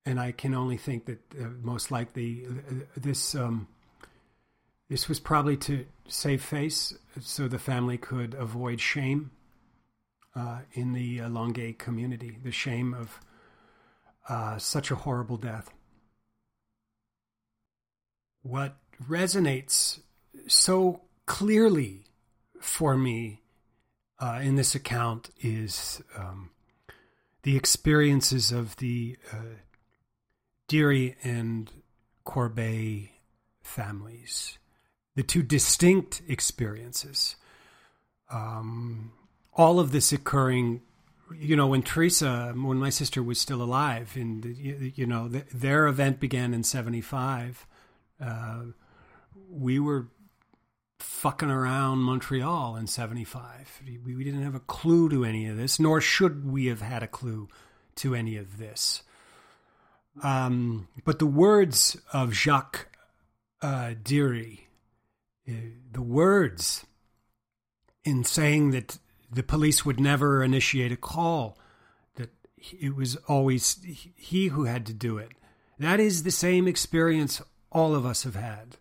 And 0.05 0.21
I 0.21 0.33
can 0.33 0.55
only 0.55 0.77
think 0.77 1.07
that 1.07 1.21
uh, 1.41 1.49
most 1.63 1.91
likely 1.91 2.47
uh, 2.47 2.75
this 2.97 3.35
um, 3.35 3.69
this 4.89 5.09
was 5.09 5.19
probably 5.19 5.57
to 5.57 5.85
save 6.07 6.45
face, 6.45 6.95
so 7.21 7.49
the 7.49 7.59
family 7.59 7.99
could 7.99 8.35
avoid 8.35 8.81
shame 8.81 9.33
uh, 10.37 10.61
in 10.75 10.93
the 10.93 11.23
Longueuil 11.23 11.73
community, 11.73 12.39
the 12.41 12.53
shame 12.53 12.95
of 12.95 13.21
such 14.63 14.93
a 14.93 14.95
horrible 14.95 15.39
death. 15.39 15.71
What 18.43 18.77
resonates 19.09 20.01
so 20.47 21.03
clearly 21.27 22.05
for 22.61 22.97
me 22.97 23.43
uh, 24.19 24.41
in 24.43 24.57
this 24.57 24.75
account 24.75 25.31
is 25.41 26.03
um, 26.17 26.51
the 27.43 27.57
experiences 27.57 28.51
of 28.51 28.77
the 28.77 29.17
uh, 29.33 29.57
Dery 30.69 31.15
and 31.23 31.71
Corbeil 32.25 33.09
families, 33.63 34.59
the 35.15 35.23
two 35.23 35.43
distinct 35.43 36.23
experiences. 36.27 37.37
Um, 38.31 39.13
all 39.55 39.79
of 39.79 39.93
this 39.93 40.13
occurring, 40.13 40.83
you 41.39 41.55
know, 41.57 41.69
when 41.69 41.83
Theresa, 41.83 42.53
when 42.57 42.79
my 42.79 42.91
sister 42.91 43.23
was 43.23 43.39
still 43.39 43.63
alive, 43.63 44.13
and 44.17 44.45
you 44.45 45.07
know, 45.07 45.29
the, 45.29 45.45
their 45.55 45.87
event 45.87 46.19
began 46.19 46.53
in 46.53 46.65
'75 46.65 47.67
uh, 48.21 48.63
we 49.49 49.79
were 49.79 50.09
fucking 50.99 51.51
around 51.51 51.99
Montreal 51.99 52.77
in 52.77 52.87
75. 52.87 53.83
We, 54.05 54.25
didn't 54.25 54.43
have 54.43 54.55
a 54.55 54.61
clue 54.61 55.09
to 55.11 55.25
any 55.25 55.47
of 55.47 55.57
this, 55.57 55.79
nor 55.79 56.01
should 56.01 56.47
we 56.47 56.67
have 56.67 56.81
had 56.81 57.03
a 57.03 57.09
clue 57.09 57.49
to 57.97 58.15
any 58.15 58.37
of 58.37 58.59
this. 58.59 59.03
Um, 60.23 60.89
but 61.05 61.19
the 61.19 61.27
words 61.27 61.97
of 62.13 62.33
Jacques 62.33 62.89
uh, 63.63 63.95
uh, 65.49 65.53
the 65.93 66.03
words 66.03 66.87
in 68.05 68.25
saying 68.25 68.71
that 68.71 68.99
the 69.33 69.43
police 69.43 69.85
would 69.85 70.01
never 70.01 70.43
initiate 70.43 70.93
a 70.93 70.97
call, 70.97 71.59
that 72.17 72.31
it 72.79 72.95
was 72.95 73.17
always 73.29 73.79
he 74.17 74.49
who 74.49 74.65
had 74.65 74.87
to 74.87 74.93
do 74.93 75.19
it. 75.19 75.33
That 75.79 76.01
is 76.01 76.23
the 76.23 76.31
same 76.31 76.67
experience 76.67 77.43
all 77.71 77.95
of 77.95 78.07
us 78.07 78.23
have 78.23 78.37
had. 78.37 78.77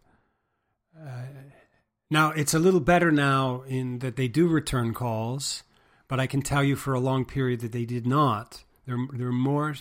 Now 2.10 2.32
it's 2.32 2.54
a 2.54 2.60
little 2.60 2.80
better 2.80 3.12
now 3.12 3.64
in 3.68 4.00
that 4.00 4.16
they 4.16 4.28
do 4.28 4.48
return 4.48 4.94
calls, 4.94 5.64
but 6.08 6.20
I 6.20 6.28
can 6.28 6.42
tell 6.42 6.64
you 6.64 6.76
for 6.76 6.94
a 6.94 7.00
long 7.00 7.26
period 7.26 7.62
that 7.62 7.72
they 7.72 7.86
did 7.86 8.06
not. 8.06 8.64
They're 8.86 9.08
they're 9.14 9.32
more 9.32 9.76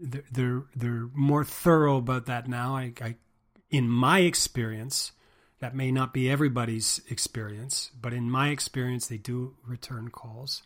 they're, 0.00 0.64
they're 0.74 1.08
more 1.14 1.44
thorough 1.44 1.98
about 1.98 2.26
that 2.26 2.48
now. 2.48 2.76
I, 2.76 2.92
I 3.00 3.14
in 3.70 3.88
my 3.88 4.20
experience, 4.20 5.12
that 5.60 5.74
may 5.74 5.90
not 5.90 6.12
be 6.12 6.30
everybody's 6.30 7.00
experience, 7.08 7.90
but 8.00 8.12
in 8.12 8.30
my 8.30 8.48
experience, 8.48 9.06
they 9.06 9.16
do 9.16 9.56
return 9.66 10.10
calls. 10.10 10.62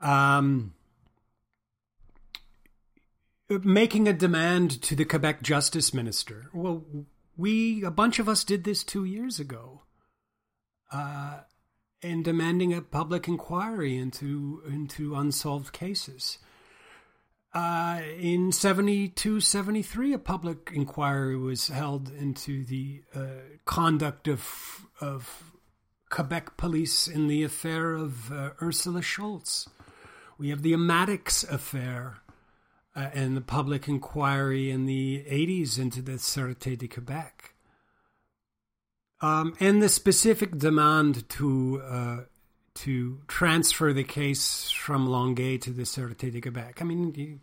Um, 0.00 0.74
making 3.48 4.06
a 4.06 4.12
demand 4.12 4.82
to 4.82 4.94
the 4.94 5.04
Quebec 5.04 5.42
Justice 5.42 5.94
Minister. 5.94 6.50
Well, 6.52 6.84
we, 7.36 7.82
a 7.84 7.90
bunch 7.90 8.18
of 8.18 8.28
us 8.28 8.44
did 8.44 8.64
this 8.64 8.84
two 8.84 9.04
years 9.04 9.40
ago. 9.40 9.82
Uh, 10.92 11.40
and 12.02 12.22
demanding 12.22 12.74
a 12.74 12.82
public 12.82 13.26
inquiry 13.26 13.96
into 13.96 14.62
into 14.68 15.14
unsolved 15.14 15.72
cases. 15.72 16.38
Uh, 17.54 18.00
in 18.18 18.50
72 18.52 19.40
73, 19.40 20.12
a 20.12 20.18
public 20.18 20.70
inquiry 20.74 21.36
was 21.36 21.68
held 21.68 22.10
into 22.10 22.64
the 22.64 23.02
uh, 23.14 23.26
conduct 23.64 24.26
of, 24.26 24.86
of 25.00 25.52
Quebec 26.10 26.56
police 26.56 27.06
in 27.06 27.28
the 27.28 27.44
affair 27.44 27.94
of 27.94 28.32
uh, 28.32 28.50
Ursula 28.60 29.02
Schultz. 29.02 29.68
We 30.36 30.50
have 30.50 30.62
the 30.62 30.72
Matticks 30.72 31.48
affair 31.48 32.18
uh, 32.96 33.10
and 33.12 33.36
the 33.36 33.40
public 33.40 33.88
inquiry 33.88 34.70
in 34.70 34.86
the 34.86 35.24
80s 35.28 35.78
into 35.78 36.00
the 36.00 36.12
Sûreté 36.12 36.78
de 36.78 36.86
Quebec. 36.86 37.54
Um, 39.20 39.54
and 39.58 39.82
the 39.82 39.88
specific 39.88 40.58
demand 40.58 41.28
to 41.30 41.82
uh, 41.82 42.16
to 42.74 43.20
transfer 43.28 43.92
the 43.92 44.04
case 44.04 44.70
from 44.70 45.06
Longueuil 45.06 45.58
to 45.58 45.70
the 45.70 45.82
Sûreté 45.82 46.30
de 46.32 46.40
Quebec. 46.40 46.80
I 46.80 46.84
mean, 46.84 47.14
you, 47.14 47.40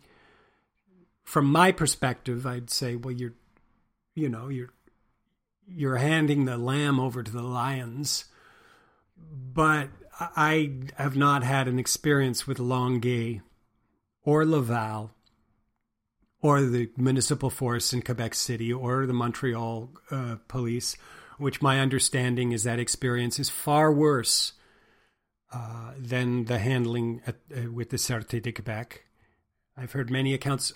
from 1.24 1.46
my 1.46 1.72
perspective, 1.72 2.46
I'd 2.46 2.70
say, 2.70 2.94
well, 2.94 3.12
you're, 3.12 3.34
you 4.14 4.28
know, 4.28 4.48
you're 4.48 4.72
you're 5.66 5.96
handing 5.96 6.44
the 6.44 6.58
lamb 6.58 7.00
over 7.00 7.22
to 7.22 7.32
the 7.32 7.42
lions, 7.42 8.26
but 9.52 9.88
I 10.20 10.72
have 10.96 11.16
not 11.16 11.42
had 11.42 11.68
an 11.68 11.78
experience 11.78 12.46
with 12.46 12.58
Longueuil 12.58 13.40
or 14.24 14.44
Laval 14.44 15.10
or 16.42 16.60
the 16.60 16.90
municipal 16.96 17.48
force 17.48 17.92
in 17.92 18.02
Quebec 18.02 18.34
City 18.34 18.72
or 18.72 19.06
the 19.06 19.12
Montreal 19.12 19.90
uh, 20.10 20.36
police, 20.48 20.96
which 21.38 21.62
my 21.62 21.78
understanding 21.80 22.50
is 22.50 22.64
that 22.64 22.80
experience 22.80 23.38
is 23.38 23.48
far 23.48 23.92
worse 23.92 24.52
uh, 25.52 25.92
than 25.96 26.46
the 26.46 26.58
handling 26.58 27.22
at, 27.26 27.36
uh, 27.56 27.70
with 27.70 27.90
the 27.90 27.96
Sûreté 27.96 28.42
de 28.42 28.50
Quebec. 28.50 29.04
I've 29.76 29.92
heard 29.92 30.10
many 30.10 30.34
accounts, 30.34 30.72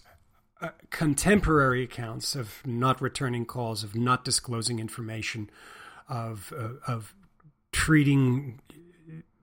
uh, 0.61 0.69
contemporary 0.91 1.83
accounts 1.83 2.37
of 2.37 2.63
not 2.65 3.03
returning 3.03 3.45
calls, 3.45 3.83
of 3.83 3.97
not 3.97 4.25
disclosing 4.25 4.79
information, 4.79 5.51
of 6.09 6.53
uh, 6.57 6.75
of 6.87 7.15
treating 7.73 8.61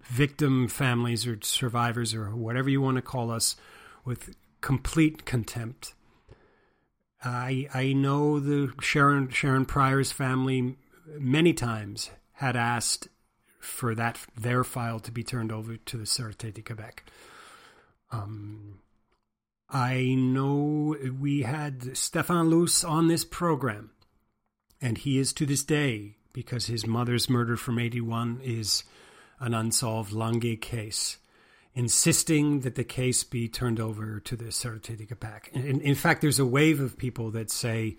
victim 0.04 0.68
families 0.68 1.28
or 1.28 1.38
survivors 1.42 2.14
or 2.14 2.36
whatever 2.36 2.70
you 2.70 2.82
want 2.82 2.96
to 2.96 3.02
call 3.02 3.30
us 3.30 3.56
with 4.06 4.36
complete 4.62 5.26
contempt 5.26 5.94
I 7.24 7.68
I 7.74 7.94
know 7.94 8.40
the 8.40 8.68
Sharron 8.82 9.30
Sharron 9.30 9.68
Prior's 9.68 10.12
family 10.12 10.78
many 11.20 11.54
times 11.54 12.10
had 12.34 12.56
asked 12.56 13.08
for 13.60 13.96
that 13.96 14.20
their 14.38 14.64
file 14.64 15.00
to 15.00 15.12
be 15.12 15.24
turned 15.24 15.52
over 15.52 15.78
to 15.78 15.98
the 15.98 16.04
Sûreté 16.04 16.54
de 16.54 16.62
Quebec. 16.62 17.04
Um, 18.12 18.80
I 19.70 20.16
know 20.16 20.96
we 21.20 21.44
had 21.44 21.80
Stéphane 21.80 22.50
Luce 22.50 22.84
on 22.84 23.08
this 23.08 23.26
program, 23.26 23.92
and 24.82 24.98
he 24.98 25.18
is 25.18 25.34
to 25.34 25.46
this 25.46 25.64
day 25.64 26.18
because 26.34 26.66
his 26.66 26.86
mother's 26.86 27.30
murder 27.30 27.56
from 27.56 27.80
'81 27.80 28.42
is 28.44 28.84
an 29.40 29.54
unsolved 29.54 30.12
Lange 30.12 30.58
case, 30.58 31.18
insisting 31.76 32.62
that 32.62 32.76
the 32.76 32.84
case 32.84 33.24
be 33.24 33.48
turned 33.48 33.80
over 33.80 34.20
to 34.20 34.36
the 34.36 34.46
Sûreté 34.46 34.98
de 34.98 35.06
Québec. 35.06 35.50
In, 35.54 35.82
in 35.82 35.96
fact, 35.96 36.22
there's 36.22 36.40
a 36.40 36.46
wave 36.46 36.80
of 36.80 36.98
people 36.98 37.32
that 37.32 37.50
say, 37.50 37.98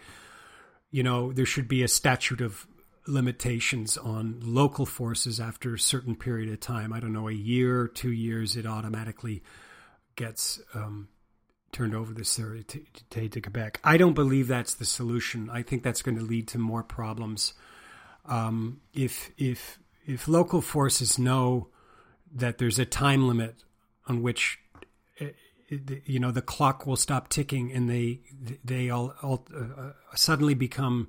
you 0.90 1.02
know, 1.02 1.32
there 1.32 1.46
should 1.46 1.66
be 1.66 1.82
a 1.82 1.88
statute 1.88 2.40
of 2.40 2.66
limitations 3.06 3.96
on 3.98 4.40
local 4.42 4.86
forces 4.86 5.40
after 5.40 5.74
a 5.74 5.78
certain 5.78 6.14
period 6.14 6.52
of 6.52 6.60
time. 6.60 6.92
I 6.92 7.00
don't 7.00 7.12
know, 7.12 7.28
a 7.28 7.32
year, 7.32 7.88
two 7.88 8.12
years, 8.12 8.56
it 8.56 8.66
automatically 8.66 9.42
gets 10.16 10.60
um, 10.74 11.08
turned 11.72 11.94
over 11.94 12.14
to 12.14 12.22
Sûreté 12.22 13.30
de 13.30 13.40
Quebec. 13.40 13.80
I 13.82 13.96
don't 13.96 14.14
believe 14.14 14.46
that's 14.46 14.74
the 14.74 14.84
solution. 14.84 15.50
I 15.50 15.62
think 15.62 15.82
that's 15.82 16.00
going 16.02 16.16
to 16.16 16.24
lead 16.24 16.48
to 16.48 16.58
more 16.58 16.84
problems. 16.84 17.54
Um, 18.26 18.80
if 18.94 19.32
if 19.36 19.78
if 20.06 20.28
local 20.28 20.60
forces 20.62 21.18
know 21.18 21.68
that 22.32 22.58
there's 22.58 22.78
a 22.78 22.84
time 22.84 23.26
limit 23.28 23.63
on 24.06 24.22
which 24.22 24.58
eh, 25.20 25.30
you 26.04 26.18
know 26.18 26.30
the 26.30 26.42
clock 26.42 26.86
will 26.86 26.96
stop 26.96 27.28
ticking 27.28 27.72
and 27.72 27.88
they 27.88 28.20
they 28.64 28.90
all, 28.90 29.14
all 29.22 29.46
uh, 29.54 29.90
suddenly 30.14 30.54
become 30.54 31.08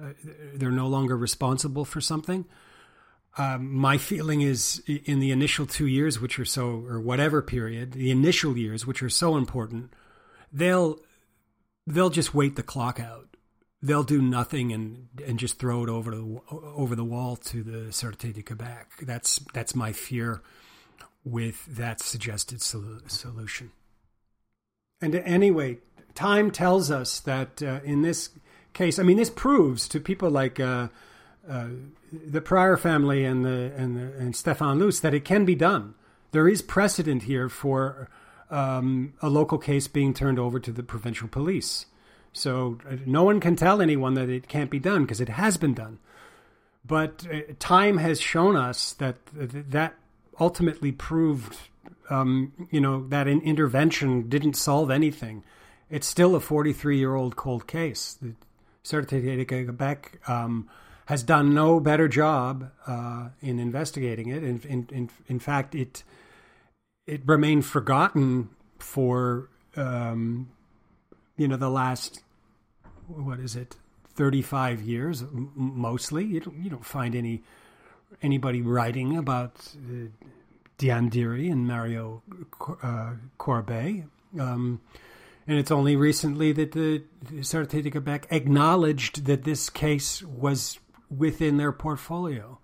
uh, 0.00 0.12
they're 0.54 0.70
no 0.70 0.86
longer 0.86 1.16
responsible 1.16 1.84
for 1.84 2.00
something. 2.00 2.44
Um, 3.36 3.72
my 3.72 3.98
feeling 3.98 4.40
is 4.40 4.82
in 4.86 5.20
the 5.20 5.30
initial 5.30 5.66
two 5.66 5.86
years 5.86 6.20
which 6.20 6.38
are 6.38 6.44
so 6.44 6.84
or 6.86 6.98
whatever 7.00 7.40
period 7.42 7.92
the 7.92 8.10
initial 8.10 8.56
years 8.56 8.86
which 8.86 9.02
are 9.02 9.10
so 9.10 9.36
important 9.36 9.92
they'll 10.52 10.98
they'll 11.86 12.10
just 12.10 12.34
wait 12.34 12.56
the 12.56 12.62
clock 12.62 13.00
out. 13.00 13.26
They'll 13.80 14.04
do 14.04 14.20
nothing 14.20 14.72
and 14.72 15.08
and 15.24 15.38
just 15.38 15.58
throw 15.58 15.84
it 15.84 15.88
over 15.88 16.10
the 16.10 16.40
over 16.50 16.96
the 16.96 17.04
wall 17.04 17.36
to 17.36 17.62
the 17.62 17.90
Sûreté 17.90 18.34
de 18.34 18.42
Quebec. 18.42 19.02
That's 19.02 19.38
that's 19.52 19.74
my 19.74 19.92
fear 19.92 20.42
with 21.30 21.66
that 21.66 22.00
suggested 22.00 22.62
sol- 22.62 23.00
solution. 23.06 23.70
And 25.00 25.14
anyway, 25.14 25.78
time 26.14 26.50
tells 26.50 26.90
us 26.90 27.20
that 27.20 27.62
uh, 27.62 27.80
in 27.84 28.02
this 28.02 28.30
case, 28.72 28.98
I 28.98 29.02
mean, 29.02 29.16
this 29.16 29.30
proves 29.30 29.88
to 29.88 30.00
people 30.00 30.30
like 30.30 30.58
uh, 30.58 30.88
uh, 31.48 31.68
the 32.12 32.40
Prior 32.40 32.76
family 32.76 33.24
and 33.24 33.44
the 33.44 33.72
and 33.76 33.96
the, 33.96 34.12
and 34.18 34.34
Stéphane 34.34 34.78
Luce 34.78 35.00
that 35.00 35.14
it 35.14 35.24
can 35.24 35.44
be 35.44 35.54
done. 35.54 35.94
There 36.32 36.48
is 36.48 36.62
precedent 36.62 37.22
here 37.24 37.48
for 37.48 38.10
um, 38.50 39.14
a 39.22 39.28
local 39.28 39.58
case 39.58 39.88
being 39.88 40.14
turned 40.14 40.38
over 40.38 40.58
to 40.60 40.72
the 40.72 40.82
provincial 40.82 41.28
police. 41.28 41.86
So 42.32 42.78
uh, 42.88 42.96
no 43.06 43.24
one 43.24 43.40
can 43.40 43.56
tell 43.56 43.80
anyone 43.80 44.14
that 44.14 44.28
it 44.28 44.48
can't 44.48 44.70
be 44.70 44.78
done 44.78 45.02
because 45.02 45.20
it 45.20 45.28
has 45.28 45.56
been 45.56 45.74
done. 45.74 45.98
But 46.84 47.26
uh, 47.32 47.40
time 47.58 47.98
has 47.98 48.20
shown 48.20 48.56
us 48.56 48.92
that 48.94 49.16
that 49.32 49.94
ultimately 50.40 50.92
proved, 50.92 51.56
um, 52.10 52.52
you 52.70 52.80
know, 52.80 53.06
that 53.08 53.26
an 53.26 53.40
intervention 53.42 54.28
didn't 54.28 54.54
solve 54.54 54.90
anything. 54.90 55.44
It's 55.90 56.06
still 56.06 56.34
a 56.34 56.40
43 56.40 56.98
year 56.98 57.14
old 57.14 57.36
cold 57.36 57.66
case. 57.66 58.18
The 58.20 58.34
Sûreté 58.84 59.22
de 59.22 59.44
Quebec 59.44 60.20
um, 60.28 60.68
has 61.06 61.22
done 61.22 61.54
no 61.54 61.80
better 61.80 62.08
job 62.08 62.70
uh, 62.86 63.28
in 63.40 63.58
investigating 63.58 64.28
it. 64.28 64.42
In, 64.42 64.60
in, 64.60 64.88
in, 64.92 65.10
in, 65.26 65.38
fact, 65.38 65.74
it 65.74 66.02
it 67.06 67.22
remained 67.24 67.64
forgotten 67.64 68.50
for 68.78 69.48
um, 69.76 70.50
you 71.36 71.48
know 71.48 71.56
the 71.56 71.70
last 71.70 72.22
what 73.06 73.40
is 73.40 73.56
it 73.56 73.76
35 74.14 74.82
years 74.82 75.24
mostly 75.32 76.24
you 76.24 76.40
don't, 76.40 76.62
you 76.62 76.68
don't 76.68 76.84
find 76.84 77.14
any 77.14 77.42
anybody 78.22 78.62
writing 78.62 79.16
about 79.16 79.74
uh, 79.76 80.08
Diane 80.76 81.10
Dery 81.10 81.50
and 81.50 81.66
Mario 81.66 82.22
uh, 82.82 83.14
Corbeil 83.38 84.04
um, 84.38 84.80
and 85.48 85.58
it's 85.58 85.70
only 85.70 85.96
recently 85.96 86.52
that 86.52 86.72
the 86.72 87.02
Sûreté 87.36 87.82
de 87.82 87.90
Quebec 87.90 88.26
acknowledged 88.30 89.24
that 89.24 89.44
this 89.44 89.70
case 89.70 90.22
was 90.22 90.78
within 91.08 91.56
their 91.56 91.72
portfolio. 91.72 92.58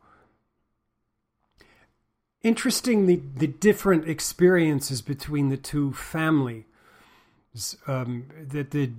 Interesting 2.43 3.07
the, 3.07 3.23
the 3.37 3.47
different 3.47 4.07
experiences 4.07 5.01
between 5.01 5.49
the 5.49 5.57
two 5.57 5.95
families 5.95 6.65
um, 7.87 8.27
that 8.49 8.71
the 8.73 8.93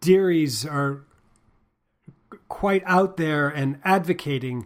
Derys 0.00 0.64
are 0.64 1.04
quite 2.48 2.84
out 2.86 3.16
there 3.16 3.48
and 3.48 3.80
advocating, 3.82 4.64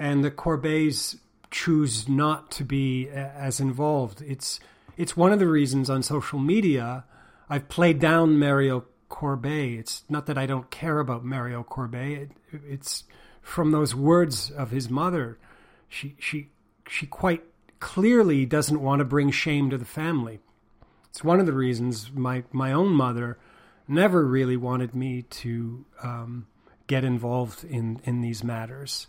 and 0.00 0.24
the 0.24 0.30
Corbeils 0.30 1.16
choose 1.50 2.08
not 2.08 2.50
to 2.52 2.64
be 2.64 3.08
as 3.10 3.60
involved. 3.60 4.22
It's 4.22 4.58
it's 4.96 5.16
one 5.16 5.32
of 5.32 5.38
the 5.38 5.46
reasons 5.46 5.90
on 5.90 6.02
social 6.02 6.38
media 6.38 7.04
I've 7.48 7.68
played 7.68 7.98
down 7.98 8.38
Mario 8.38 8.84
Corbeil. 9.08 9.78
It's 9.78 10.04
not 10.08 10.26
that 10.26 10.38
I 10.38 10.46
don't 10.46 10.70
care 10.70 10.98
about 11.00 11.24
Mario 11.24 11.62
Corbeil. 11.62 12.22
It, 12.22 12.30
it's 12.66 13.04
from 13.42 13.72
those 13.72 13.94
words 13.94 14.50
of 14.50 14.70
his 14.70 14.88
mother. 14.88 15.38
She 15.88 16.16
she 16.18 16.48
she 16.88 17.06
quite 17.06 17.44
clearly 17.78 18.46
doesn't 18.46 18.80
want 18.80 19.00
to 19.00 19.04
bring 19.04 19.30
shame 19.30 19.68
to 19.68 19.78
the 19.78 19.84
family. 19.84 20.40
It's 21.10 21.22
one 21.22 21.40
of 21.40 21.46
the 21.46 21.52
reasons 21.52 22.10
my 22.10 22.44
my 22.52 22.72
own 22.72 22.92
mother 22.92 23.38
never 23.86 24.24
really 24.24 24.56
wanted 24.56 24.94
me 24.94 25.22
to 25.22 25.84
um, 26.02 26.46
get 26.86 27.04
involved 27.04 27.64
in 27.64 28.00
in 28.04 28.22
these 28.22 28.42
matters. 28.42 29.06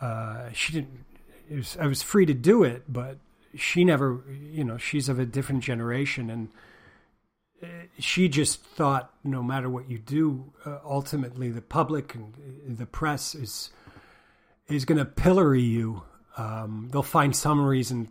Uh, 0.00 0.50
she 0.52 0.72
didn't. 0.72 1.04
Was, 1.50 1.76
I 1.80 1.86
was 1.86 2.02
free 2.02 2.26
to 2.26 2.34
do 2.34 2.64
it, 2.64 2.84
but 2.88 3.18
she 3.54 3.84
never. 3.84 4.24
You 4.30 4.64
know, 4.64 4.78
she's 4.78 5.08
of 5.08 5.18
a 5.18 5.26
different 5.26 5.62
generation, 5.62 6.30
and 6.30 6.48
uh, 7.62 7.66
she 7.98 8.28
just 8.28 8.62
thought 8.62 9.12
no 9.24 9.42
matter 9.42 9.68
what 9.68 9.88
you 9.88 9.98
do, 9.98 10.52
uh, 10.64 10.78
ultimately 10.84 11.50
the 11.50 11.62
public 11.62 12.14
and 12.14 12.34
uh, 12.34 12.74
the 12.78 12.86
press 12.86 13.34
is 13.34 13.70
is 14.68 14.84
going 14.84 14.98
to 14.98 15.04
pillory 15.04 15.62
you. 15.62 16.02
Um, 16.36 16.88
they'll 16.92 17.02
find 17.02 17.34
some 17.34 17.64
reason 17.64 18.10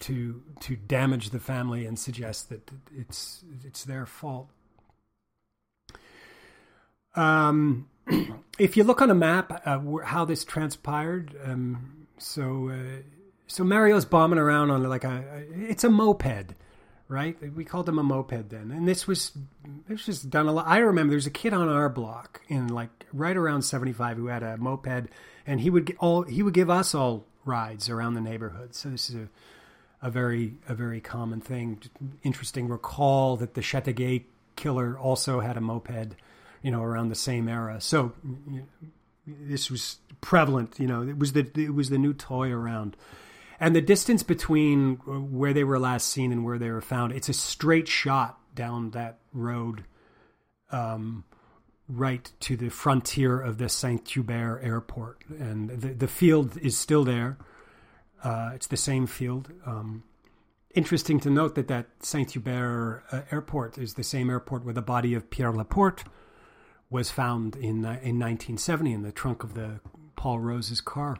to 0.00 0.42
to 0.60 0.76
damage 0.76 1.30
the 1.30 1.40
family 1.40 1.86
and 1.86 1.98
suggest 1.98 2.48
that 2.50 2.70
it's 2.96 3.44
it's 3.64 3.84
their 3.84 4.06
fault. 4.06 4.48
Um, 7.16 7.88
if 8.58 8.76
you 8.76 8.84
look 8.84 9.02
on 9.02 9.10
a 9.10 9.14
map, 9.14 9.62
uh, 9.66 9.80
how 10.04 10.24
this 10.24 10.44
transpired, 10.44 11.36
um, 11.44 12.06
so 12.18 12.70
uh, 12.70 13.02
so 13.46 13.64
Mario's 13.64 14.04
bombing 14.04 14.38
around 14.38 14.70
on 14.70 14.82
like 14.84 15.04
a 15.04 15.44
it's 15.54 15.84
a 15.84 15.90
moped, 15.90 16.54
right? 17.08 17.36
We 17.54 17.64
called 17.64 17.88
him 17.88 17.98
a 17.98 18.02
moped 18.02 18.50
then, 18.50 18.70
and 18.70 18.86
this 18.86 19.06
was 19.06 19.32
this 19.88 20.06
was 20.06 20.22
done 20.22 20.46
a 20.46 20.52
lot. 20.52 20.66
I 20.66 20.78
remember 20.78 21.12
there's 21.12 21.26
a 21.26 21.30
kid 21.30 21.52
on 21.52 21.68
our 21.68 21.88
block 21.88 22.42
in 22.48 22.68
like 22.68 22.90
right 23.12 23.36
around 23.36 23.62
seventy 23.62 23.92
five 23.92 24.16
who 24.16 24.26
had 24.26 24.42
a 24.42 24.56
moped, 24.56 25.08
and 25.46 25.60
he 25.60 25.70
would 25.70 25.96
all 25.98 26.22
he 26.22 26.42
would 26.42 26.54
give 26.54 26.70
us 26.70 26.94
all 26.94 27.26
rides 27.44 27.88
around 27.88 28.14
the 28.14 28.20
neighborhood. 28.20 28.74
So 28.74 28.90
this 28.90 29.10
is 29.10 29.16
a 29.16 29.28
a 30.02 30.10
very 30.10 30.54
a 30.68 30.74
very 30.74 31.00
common 31.00 31.40
thing. 31.40 31.80
Interesting. 32.22 32.68
Recall 32.68 33.36
that 33.36 33.54
the 33.54 33.62
Châteauguay 33.62 34.24
killer 34.54 34.98
also 34.98 35.40
had 35.40 35.56
a 35.56 35.60
moped, 35.60 36.14
you 36.64 36.70
know, 36.70 36.82
around 36.82 37.10
the 37.10 37.14
same 37.14 37.46
era. 37.46 37.78
So 37.78 38.12
this 39.26 39.70
was 39.70 39.98
prevalent. 40.22 40.80
You 40.80 40.86
know, 40.86 41.02
it 41.02 41.18
was 41.18 41.34
the 41.34 41.46
it 41.54 41.74
was 41.74 41.90
the 41.90 41.98
new 41.98 42.14
toy 42.14 42.50
around. 42.50 42.96
And 43.60 43.76
the 43.76 43.82
distance 43.82 44.22
between 44.22 44.96
where 44.96 45.52
they 45.52 45.62
were 45.62 45.78
last 45.78 46.08
seen 46.08 46.32
and 46.32 46.44
where 46.44 46.58
they 46.58 46.70
were 46.70 46.80
found, 46.80 47.12
it's 47.12 47.28
a 47.28 47.34
straight 47.34 47.86
shot 47.86 48.40
down 48.54 48.90
that 48.90 49.18
road, 49.32 49.84
um, 50.72 51.24
right 51.88 52.32
to 52.40 52.56
the 52.56 52.70
frontier 52.70 53.40
of 53.40 53.58
the 53.58 53.68
Saint 53.68 54.08
Hubert 54.08 54.60
airport. 54.62 55.22
And 55.28 55.68
the, 55.68 55.88
the 55.88 56.08
field 56.08 56.56
is 56.56 56.76
still 56.76 57.04
there. 57.04 57.36
Uh, 58.24 58.52
it's 58.54 58.66
the 58.66 58.76
same 58.76 59.06
field. 59.06 59.52
Um, 59.66 60.02
interesting 60.74 61.20
to 61.20 61.30
note 61.30 61.54
that 61.54 61.68
that 61.68 61.86
Saint 62.00 62.32
Hubert 62.32 63.04
uh, 63.12 63.20
airport 63.30 63.78
is 63.78 63.94
the 63.94 64.02
same 64.02 64.30
airport 64.30 64.64
where 64.64 64.74
the 64.74 64.82
body 64.82 65.14
of 65.14 65.30
Pierre 65.30 65.52
Laporte 65.52 66.04
was 66.94 67.10
found 67.10 67.56
in 67.56 67.84
uh, 67.84 67.98
in 68.02 68.20
1970 68.20 68.92
in 68.92 69.02
the 69.02 69.10
trunk 69.10 69.42
of 69.42 69.54
the 69.54 69.80
Paul 70.14 70.38
Rose's 70.38 70.80
car. 70.80 71.18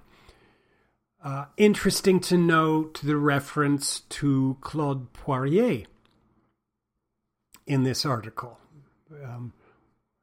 Uh, 1.23 1.47
interesting 1.57 2.21
to 2.21 2.39
note 2.39 3.01
the 3.03 3.17
reference 3.17 4.01
to 4.09 4.57
Claude 4.61 5.13
Poirier 5.13 5.85
in 7.67 7.83
this 7.83 8.07
article. 8.07 8.61
Um, 9.25 9.53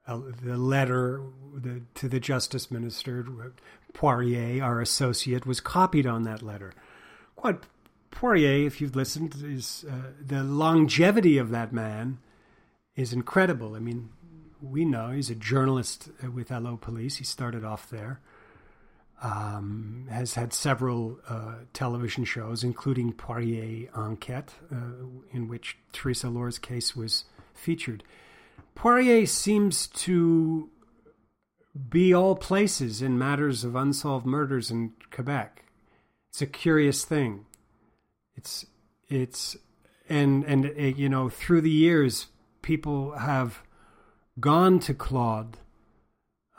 the 0.07 0.57
letter 0.57 1.21
the, 1.53 1.81
to 1.95 2.07
the 2.07 2.19
justice 2.19 2.71
minister 2.71 3.53
Poirier, 3.93 4.63
our 4.63 4.79
associate, 4.79 5.45
was 5.45 5.59
copied 5.59 6.05
on 6.05 6.23
that 6.23 6.41
letter. 6.41 6.71
What 7.35 7.65
Poirier, 8.09 8.65
if 8.65 8.79
you've 8.79 8.95
listened, 8.95 9.35
is 9.43 9.83
uh, 9.89 10.11
the 10.25 10.43
longevity 10.43 11.37
of 11.37 11.49
that 11.49 11.73
man 11.73 12.19
is 12.95 13.11
incredible. 13.11 13.75
I 13.75 13.79
mean, 13.79 14.11
we 14.61 14.85
know 14.85 15.11
he's 15.11 15.29
a 15.29 15.35
journalist 15.35 16.09
with 16.33 16.51
Allo 16.51 16.77
Police. 16.77 17.17
He 17.17 17.23
started 17.23 17.65
off 17.65 17.89
there. 17.89 18.19
Um, 19.23 20.07
has 20.09 20.33
had 20.33 20.51
several 20.51 21.19
uh, 21.29 21.55
television 21.73 22.25
shows, 22.25 22.63
including 22.63 23.13
Poirier 23.13 23.87
Enquête, 23.93 24.49
uh, 24.71 25.05
in 25.31 25.47
which 25.47 25.77
Theresa 25.93 26.25
Allore's 26.27 26.57
case 26.57 26.95
was 26.95 27.25
featured. 27.53 28.03
Poirier 28.73 29.27
seems 29.27 29.85
to 29.87 30.71
be 31.89 32.13
all 32.13 32.35
places 32.35 33.01
in 33.01 33.17
matters 33.17 33.63
of 33.63 33.75
unsolved 33.75 34.25
murders 34.25 34.71
in 34.71 34.93
Quebec. 35.11 35.65
It's 36.29 36.41
a 36.41 36.47
curious 36.47 37.03
thing. 37.05 37.45
It's 38.35 38.65
it's 39.07 39.55
and 40.09 40.43
and 40.45 40.65
uh, 40.65 40.81
you 40.81 41.09
know 41.09 41.29
through 41.29 41.61
the 41.61 41.69
years 41.69 42.27
people 42.61 43.17
have 43.17 43.61
gone 44.39 44.79
to 44.79 44.93
Claude 44.93 45.57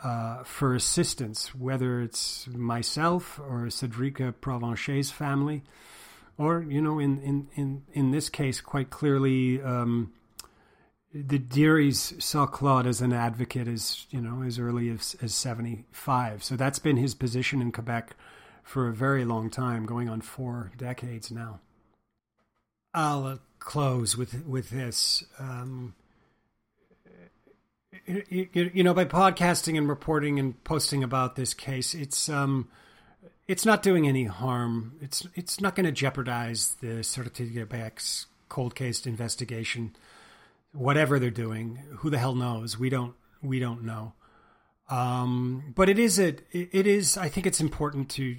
uh, 0.02 0.42
for 0.42 0.74
assistance, 0.74 1.54
whether 1.54 2.00
it's 2.00 2.48
myself 2.48 3.38
or 3.38 3.66
Cédrika 3.66 4.34
Provencher's 4.40 5.10
family, 5.10 5.62
or 6.36 6.62
you 6.62 6.80
know, 6.80 6.98
in 6.98 7.20
in 7.20 7.48
in 7.54 7.82
in 7.92 8.10
this 8.10 8.28
case, 8.28 8.60
quite 8.60 8.90
clearly, 8.90 9.62
um, 9.62 10.12
the 11.14 11.38
Derys 11.38 12.20
saw 12.20 12.46
Claude 12.46 12.86
as 12.86 13.00
an 13.00 13.12
advocate 13.12 13.68
as 13.68 14.06
you 14.10 14.20
know 14.20 14.42
as 14.42 14.58
early 14.58 14.88
as 14.88 15.16
as 15.22 15.34
seventy 15.34 15.84
five. 15.92 16.42
So 16.42 16.56
that's 16.56 16.78
been 16.78 16.96
his 16.96 17.14
position 17.14 17.62
in 17.62 17.70
Quebec 17.70 18.16
for 18.64 18.88
a 18.88 18.92
very 18.92 19.24
long 19.24 19.50
time, 19.50 19.86
going 19.86 20.08
on 20.08 20.20
four 20.20 20.72
decades 20.76 21.30
now. 21.30 21.60
I'll 22.94 23.38
close 23.58 24.16
with 24.16 24.44
with 24.46 24.70
this. 24.70 25.22
Um, 25.38 25.94
you, 28.06 28.70
you, 28.74 28.82
know, 28.82 28.94
by 28.94 29.04
podcasting 29.04 29.76
and 29.76 29.88
reporting 29.88 30.38
and 30.38 30.62
posting 30.64 31.04
about 31.04 31.36
this 31.36 31.54
case, 31.54 31.94
it's 31.94 32.28
um, 32.28 32.68
it's 33.46 33.66
not 33.66 33.82
doing 33.82 34.08
any 34.08 34.24
harm. 34.24 34.96
It's 35.00 35.26
it's 35.34 35.60
not 35.60 35.74
going 35.74 35.86
to 35.86 35.92
jeopardize 35.92 36.76
the 36.80 36.96
de 36.96 37.02
Québec's 37.02 38.26
cold 38.48 38.74
case 38.74 39.06
investigation. 39.06 39.94
Whatever 40.72 41.18
they're 41.18 41.30
doing, 41.30 41.80
who 41.98 42.08
the 42.08 42.18
hell 42.18 42.34
knows? 42.34 42.78
We 42.78 42.88
don't 42.88 43.14
we 43.42 43.58
don't 43.58 43.84
know. 43.84 44.14
Um, 44.88 45.72
but 45.74 45.88
it 45.88 45.98
is 45.98 46.18
a 46.18 46.36
it 46.50 46.86
is. 46.86 47.16
I 47.16 47.28
think 47.28 47.46
it's 47.46 47.60
important 47.60 48.08
to, 48.10 48.36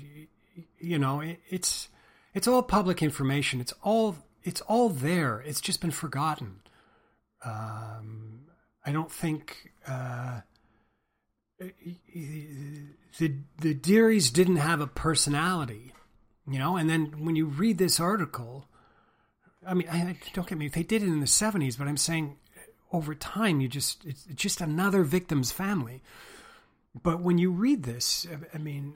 you 0.79 0.99
know, 0.99 1.21
it, 1.21 1.39
it's 1.49 1.89
it's 2.33 2.47
all 2.47 2.63
public 2.63 3.03
information. 3.03 3.61
It's 3.61 3.73
all 3.83 4.17
it's 4.43 4.61
all 4.61 4.89
there. 4.89 5.43
It's 5.45 5.61
just 5.61 5.79
been 5.79 5.91
forgotten. 5.91 6.59
Um, 7.45 8.42
I 8.85 8.91
don't 8.91 9.11
think 9.11 9.71
uh, 9.87 10.41
the 11.59 13.35
the 13.59 13.75
Derys 13.75 14.31
didn't 14.31 14.57
have 14.57 14.81
a 14.81 14.87
personality, 14.87 15.93
you 16.47 16.59
know. 16.59 16.75
And 16.75 16.89
then 16.89 17.23
when 17.23 17.35
you 17.35 17.45
read 17.45 17.77
this 17.77 17.99
article, 17.99 18.67
I 19.65 19.73
mean, 19.73 19.87
I, 19.89 20.17
don't 20.33 20.47
get 20.47 20.57
me. 20.57 20.67
They 20.67 20.83
did 20.83 21.03
it 21.03 21.07
in 21.07 21.19
the 21.19 21.27
seventies, 21.27 21.77
but 21.77 21.87
I'm 21.87 21.97
saying 21.97 22.37
over 22.91 23.15
time, 23.15 23.61
you 23.61 23.67
just 23.67 24.05
it's 24.05 24.25
just 24.35 24.61
another 24.61 25.03
victim's 25.03 25.51
family. 25.51 26.03
But 27.01 27.21
when 27.21 27.37
you 27.37 27.51
read 27.51 27.83
this, 27.83 28.27
I 28.53 28.57
mean, 28.57 28.95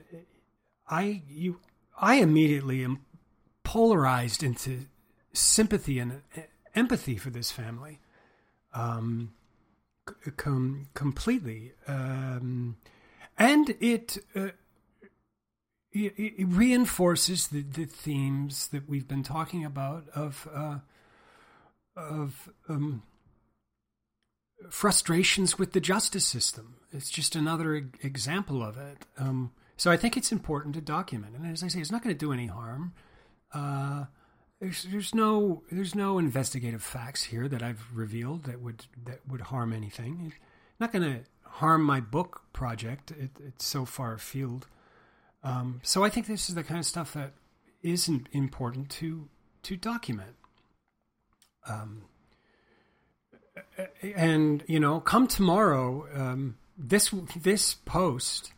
I 0.88 1.22
you 1.28 1.60
I 2.00 2.16
immediately 2.16 2.84
am 2.84 3.00
polarized 3.64 4.42
into 4.42 4.86
sympathy 5.32 5.98
and 5.98 6.22
empathy 6.74 7.16
for 7.16 7.30
this 7.30 7.50
family. 7.50 8.00
Um, 8.72 9.32
com- 10.36 10.88
completely, 10.94 11.72
um, 11.86 12.76
and 13.36 13.70
it, 13.80 14.18
uh, 14.34 14.48
it, 15.92 16.14
it 16.18 16.46
reinforces 16.48 17.48
the, 17.48 17.62
the 17.62 17.84
themes 17.84 18.68
that 18.68 18.88
we've 18.88 19.08
been 19.08 19.22
talking 19.22 19.64
about 19.64 20.08
of 20.14 20.48
uh, 20.54 20.78
of 21.96 22.50
um, 22.68 23.02
frustrations 24.70 25.58
with 25.58 25.72
the 25.72 25.80
justice 25.80 26.24
system. 26.24 26.76
It's 26.92 27.10
just 27.10 27.36
another 27.36 27.74
example 28.02 28.62
of 28.62 28.76
it. 28.78 29.06
Um, 29.18 29.52
so 29.76 29.90
I 29.90 29.96
think 29.96 30.16
it's 30.16 30.32
important 30.32 30.74
to 30.74 30.80
document, 30.80 31.36
and 31.36 31.46
as 31.46 31.62
I 31.62 31.68
say, 31.68 31.80
it's 31.80 31.92
not 31.92 32.02
going 32.02 32.14
to 32.14 32.18
do 32.18 32.32
any 32.32 32.46
harm. 32.46 32.94
Uh, 33.52 34.04
there's 34.60 34.84
there's 34.84 35.14
no 35.14 35.62
there's 35.70 35.94
no 35.94 36.18
investigative 36.18 36.82
facts 36.82 37.24
here 37.24 37.48
that 37.48 37.62
I've 37.62 37.84
revealed 37.92 38.44
that 38.44 38.60
would 38.60 38.86
that 39.04 39.20
would 39.28 39.42
harm 39.42 39.72
anything. 39.72 40.32
It's 40.32 40.80
not 40.80 40.92
going 40.92 41.04
to 41.04 41.20
harm 41.42 41.82
my 41.82 42.00
book 42.00 42.42
project. 42.52 43.12
It, 43.12 43.30
it's 43.44 43.64
so 43.64 43.84
far 43.84 44.14
afield. 44.14 44.66
Um, 45.44 45.80
so 45.84 46.04
I 46.04 46.10
think 46.10 46.26
this 46.26 46.48
is 46.48 46.54
the 46.54 46.64
kind 46.64 46.78
of 46.78 46.86
stuff 46.86 47.14
that 47.14 47.32
isn't 47.82 48.28
important 48.32 48.90
to 48.90 49.28
to 49.62 49.76
document. 49.76 50.34
Um, 51.66 52.02
and 54.02 54.64
you 54.66 54.80
know, 54.80 55.00
come 55.00 55.28
tomorrow. 55.28 56.06
Um, 56.12 56.56
this 56.76 57.14
this 57.36 57.74
post, 57.74 58.52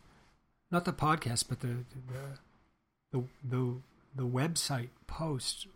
not 0.71 0.85
the 0.85 0.93
podcast, 0.93 1.45
but 1.47 1.59
the 1.59 1.85
the 3.11 3.19
the 3.19 3.23
the, 3.43 3.75
the 4.15 4.27
website 4.27 4.89
post 5.05 5.67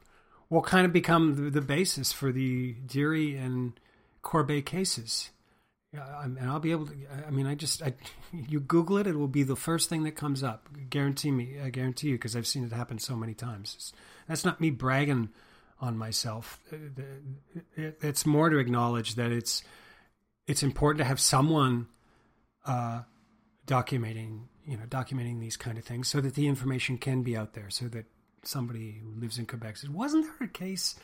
will 0.50 0.62
kind 0.62 0.86
of 0.86 0.94
become 0.94 1.36
the, 1.36 1.50
the 1.50 1.62
basis 1.62 2.12
for 2.12 2.32
the 2.32 2.76
Dery 2.86 3.38
and 3.38 3.80
Corbeil 4.22 4.62
cases. 4.62 5.32
and 5.94 6.40
I'll 6.42 6.60
be 6.60 6.72
able 6.72 6.88
to. 6.88 6.94
I 7.28 7.32
mean, 7.32 7.48
I 7.48 7.56
just 7.56 7.82
I, 7.82 7.94
you 8.32 8.60
Google 8.60 8.98
it, 8.98 9.08
it 9.08 9.18
will 9.18 9.28
be 9.28 9.44
the 9.44 9.56
first 9.56 9.90
thing 9.90 10.04
that 10.04 10.16
comes 10.16 10.44
up. 10.44 10.70
Guarantee 10.90 11.32
me, 11.32 11.60
I 11.64 11.70
guarantee 11.70 12.10
you, 12.10 12.16
because 12.16 12.36
I've 12.36 12.48
seen 12.48 12.64
it 12.64 12.72
happen 12.72 13.00
so 13.00 13.16
many 13.16 13.34
times. 13.34 13.76
It's, 13.76 13.94
that's 14.28 14.46
not 14.46 14.62
me 14.62 14.70
bragging 14.72 15.30
on 15.80 15.98
myself. 15.98 16.60
It's 17.76 18.26
more 18.26 18.50
to 18.50 18.58
acknowledge 18.58 19.16
that 19.16 19.32
it's 19.32 19.64
it's 20.48 20.64
important 20.64 21.00
to 21.00 21.06
have 21.06 21.20
someone 21.20 21.88
uh, 22.66 23.02
documenting, 23.68 24.44
you 24.66 24.78
know, 24.78 24.86
documenting 24.86 25.40
these 25.40 25.58
kind 25.58 25.78
of 25.78 25.84
things, 25.84 26.08
so 26.08 26.22
that 26.22 26.36
the 26.36 26.48
information 26.48 26.98
can 26.98 27.24
be 27.24 27.36
out 27.36 27.54
there, 27.54 27.70
so 27.70 27.88
that 27.90 28.06
somebody 28.48 29.02
who 29.02 29.20
lives 29.20 29.38
in 29.38 29.46
Quebec 29.46 29.78
said, 29.78 29.94
"Wasn't 29.94 30.26
there 30.26 30.48
a 30.48 30.52
case? 30.52 30.96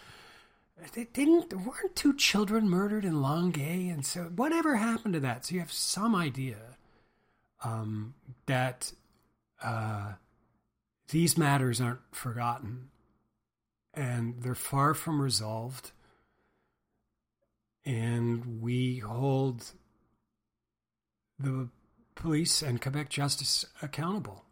They 0.94 1.06
didn't. 1.06 1.50
There 1.50 1.60
weren't 1.60 1.96
two 1.96 2.16
children 2.16 2.70
murdered 2.70 3.06
in 3.06 3.22
Longueuil, 3.22 3.92
and 3.92 4.06
so 4.06 4.24
whatever 4.36 4.76
happened 4.76 5.14
to 5.16 5.20
that?" 5.22 5.46
So 5.46 5.56
you 5.56 5.60
have 5.60 5.72
some 5.72 6.16
idea 6.16 6.78
um, 7.64 8.14
that 8.46 8.92
uh, 9.62 10.14
these 11.10 11.38
matters 11.38 11.82
aren't 11.82 12.00
forgotten, 12.12 12.90
and 13.94 14.42
they're 14.42 14.56
far 14.56 14.94
from 14.94 15.22
resolved, 15.22 15.92
and 17.86 18.62
we 18.62 18.98
hold 19.00 19.72
the 21.40 21.70
police 22.16 22.62
and 22.62 22.82
Quebec 22.82 23.10
justice 23.10 23.66
accountable 23.82 24.46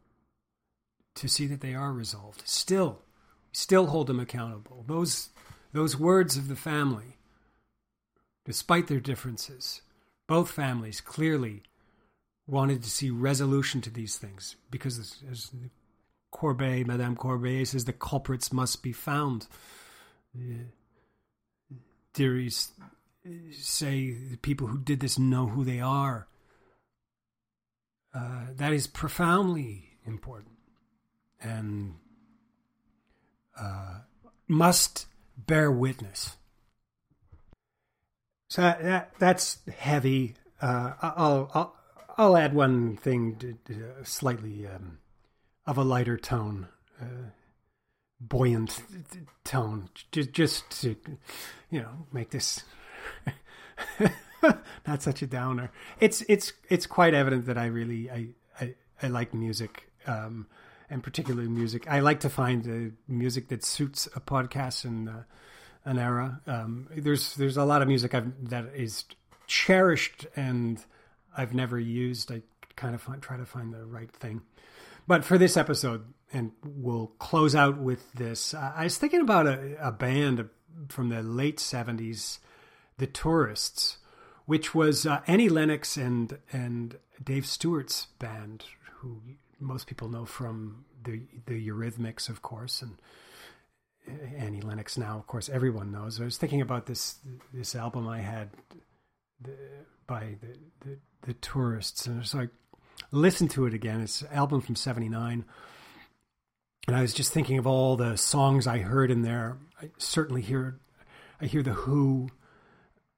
to 1.16 1.28
see 1.28 1.48
that 1.48 1.62
they 1.62 1.74
are 1.74 1.92
resolved. 1.92 2.48
Still, 2.48 3.00
still 3.52 3.88
hold 3.88 4.08
them 4.08 4.20
accountable. 4.20 4.84
Those, 4.88 5.30
those 5.74 5.98
words 5.98 6.38
of 6.38 6.48
the 6.48 6.56
family, 6.56 7.18
despite 8.46 8.88
their 8.88 9.00
differences, 9.00 9.82
both 10.28 10.52
families 10.52 11.02
clearly 11.02 11.64
wanted 12.48 12.84
to 12.84 12.90
see 12.90 13.10
resolution 13.10 13.82
to 13.82 13.90
these 13.90 14.18
things 14.18 14.56
because, 14.72 15.22
as, 15.30 15.52
Corbeil, 16.32 16.86
Madame 16.86 17.16
Corbeil 17.16 17.66
says, 17.66 17.86
the 17.86 17.94
culprits 17.94 18.54
must 18.54 18.84
be 18.84 18.94
found. 18.94 19.48
Derys 22.14 22.70
say 23.52 24.12
the 24.12 24.38
people 24.38 24.68
who 24.68 24.80
did 24.80 25.00
this 25.00 25.18
know 25.20 25.48
who 25.48 25.64
they 25.64 25.80
are. 25.80 26.28
Uh, 28.14 28.46
that 28.56 28.74
is 28.74 28.88
profoundly 28.88 29.98
important 30.06 30.59
and 31.42 31.96
uh, 33.60 34.00
must 34.48 35.08
bear 35.38 35.72
witness. 35.72 36.36
So 38.50 38.62
that 38.62 39.12
that's 39.20 39.60
heavy. 39.78 40.36
Uh, 40.62 40.94
I'll, 41.02 41.52
I'll 41.54 41.76
I'll 42.18 42.38
add 42.38 42.54
one 42.54 42.98
thing 42.98 43.36
to, 43.38 43.58
to 43.66 43.94
slightly 44.04 44.68
um, 44.68 44.98
of 45.66 45.78
a 45.78 45.84
lighter 45.84 46.18
tone, 46.18 46.68
uh, 47.00 47.30
buoyant 48.20 48.82
tone, 49.44 49.90
just 50.12 50.32
just 50.32 50.82
to 50.82 50.96
you 51.70 51.82
know 51.82 52.08
make 52.12 52.32
this 52.32 52.64
not 54.88 55.02
such 55.02 55.22
a 55.22 55.28
downer. 55.28 55.72
It's 56.00 56.24
it's 56.28 56.54
it's 56.70 56.88
quite 56.88 57.14
evident 57.14 57.46
that 57.46 57.58
I 57.58 57.68
really 57.68 58.10
I 58.10 58.30
I, 58.60 58.74
I 59.04 59.08
like 59.08 59.34
music. 59.34 59.92
Um, 60.08 60.48
and 60.90 61.04
particularly 61.04 61.48
music. 61.48 61.88
I 61.88 62.00
like 62.00 62.22
to 62.22 62.30
find 62.30 62.64
the 62.64 62.92
music 63.08 63.50
that 63.50 63.64
suits 63.64 64.08
a 64.16 64.20
podcast 64.20 64.86
and 64.86 65.10
uh, 65.10 65.14
an 65.86 66.00
era. 66.00 66.42
Um, 66.48 66.88
there's 66.96 67.36
there's 67.36 67.58
a 67.58 67.66
lot 67.66 67.82
of 67.82 67.88
music 67.88 68.14
I've, 68.14 68.50
that 68.50 68.66
is 68.76 69.06
cherished 69.48 70.28
and 70.36 70.84
I've 71.36 71.54
never 71.54 71.80
used. 71.80 72.32
I 72.32 72.42
kind 72.76 72.96
of 72.96 73.02
find, 73.02 73.22
try 73.22 73.38
to 73.38 73.46
find 73.46 73.74
the 73.74 73.86
right 73.86 74.12
thing. 74.12 74.42
but 75.08 75.26
for 75.26 75.38
this 75.38 75.58
episode, 75.58 76.06
and 76.32 76.52
we'll 76.64 77.08
close 77.18 77.56
out 77.56 77.80
with 77.80 78.12
this. 78.14 78.54
I 78.54 78.84
was 78.84 78.98
thinking 78.98 79.22
about 79.22 79.48
a, 79.48 79.88
a 79.88 79.92
band 79.92 80.48
from 80.90 81.10
the 81.10 81.24
late 81.24 81.58
'70s, 81.58 82.40
the 82.98 83.08
Tourists, 83.08 83.98
which 84.46 84.76
was 84.76 85.06
uh, 85.06 85.22
Annie 85.28 85.50
Lennox 85.50 85.98
and 85.98 86.38
and 86.52 86.98
Dave 87.24 87.46
Stewart's 87.46 88.08
band, 88.20 88.66
who 88.98 89.22
most 89.60 89.88
people 89.88 90.10
know 90.10 90.26
from 90.26 90.86
the 91.04 91.22
the 91.46 91.68
Eurythmics, 91.68 92.30
of 92.30 92.42
course, 92.42 92.82
and 92.82 92.98
Annie 94.38 94.62
Lennox 94.62 94.98
now, 94.98 95.18
of 95.18 95.28
course, 95.28 95.50
everyone 95.50 95.92
knows. 95.92 96.20
I 96.20 96.26
was 96.26 96.38
thinking 96.38 96.62
about 96.62 96.86
this 96.86 97.20
this 97.54 97.76
album 97.76 98.08
I 98.08 98.20
had 98.20 98.50
the, 99.42 99.52
by 100.08 100.36
the, 100.42 100.88
the, 100.88 100.98
the 101.22 101.34
Tourists, 101.36 102.06
and 102.08 102.26
so 102.26 102.40
I 102.40 102.48
listened 103.12 103.52
to 103.52 103.66
it 103.66 103.74
again. 103.74 104.02
It's 104.02 104.22
an 104.22 104.30
album 104.32 104.62
from 104.62 104.76
'79, 104.76 105.46
and 106.88 106.96
I 106.96 107.02
was 107.02 107.14
just 107.14 107.34
thinking 107.34 107.58
of 107.58 107.68
all 107.68 107.96
the 107.96 108.18
songs 108.18 108.68
I 108.68 108.80
heard 108.80 109.12
in 109.12 109.22
there. 109.22 109.58
I 109.82 109.90
certainly 109.98 110.42
hear 110.42 110.80
I 111.42 111.46
hear 111.46 111.64
the 111.64 111.74
Who, 111.74 112.30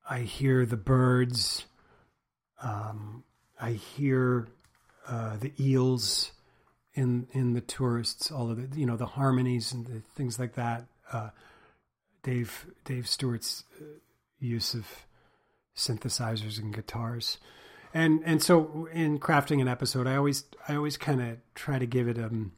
I 0.09 0.19
hear 0.19 0.65
the 0.65 0.77
Byrds, 0.77 1.65
um, 2.61 3.23
I 3.59 3.71
hear 3.71 4.47
uh, 5.07 5.37
the 5.37 5.53
Eels 5.59 6.31
in 6.93 7.27
in 7.31 7.53
the 7.53 7.61
tourists, 7.61 8.31
all 8.31 8.51
of 8.51 8.71
the 8.71 8.79
you 8.79 8.85
know 8.85 8.97
the 8.97 9.05
harmonies 9.05 9.71
and 9.71 9.85
the 9.85 10.01
things 10.15 10.39
like 10.39 10.55
that. 10.55 10.85
Uh, 11.11 11.29
Dave 12.23 12.67
Dave 12.85 13.07
Stewart's 13.07 13.63
uh, 13.79 13.85
use 14.39 14.73
of 14.73 14.87
synthesizers 15.75 16.59
and 16.59 16.73
guitars, 16.73 17.37
and 17.93 18.21
and 18.25 18.41
so 18.41 18.87
in 18.91 19.19
crafting 19.19 19.61
an 19.61 19.67
episode, 19.67 20.07
I 20.07 20.15
always 20.15 20.45
I 20.67 20.75
always 20.75 20.97
kind 20.97 21.21
of 21.21 21.37
try 21.55 21.79
to 21.79 21.85
give 21.85 22.07
it 22.07 22.17
um, 22.17 22.51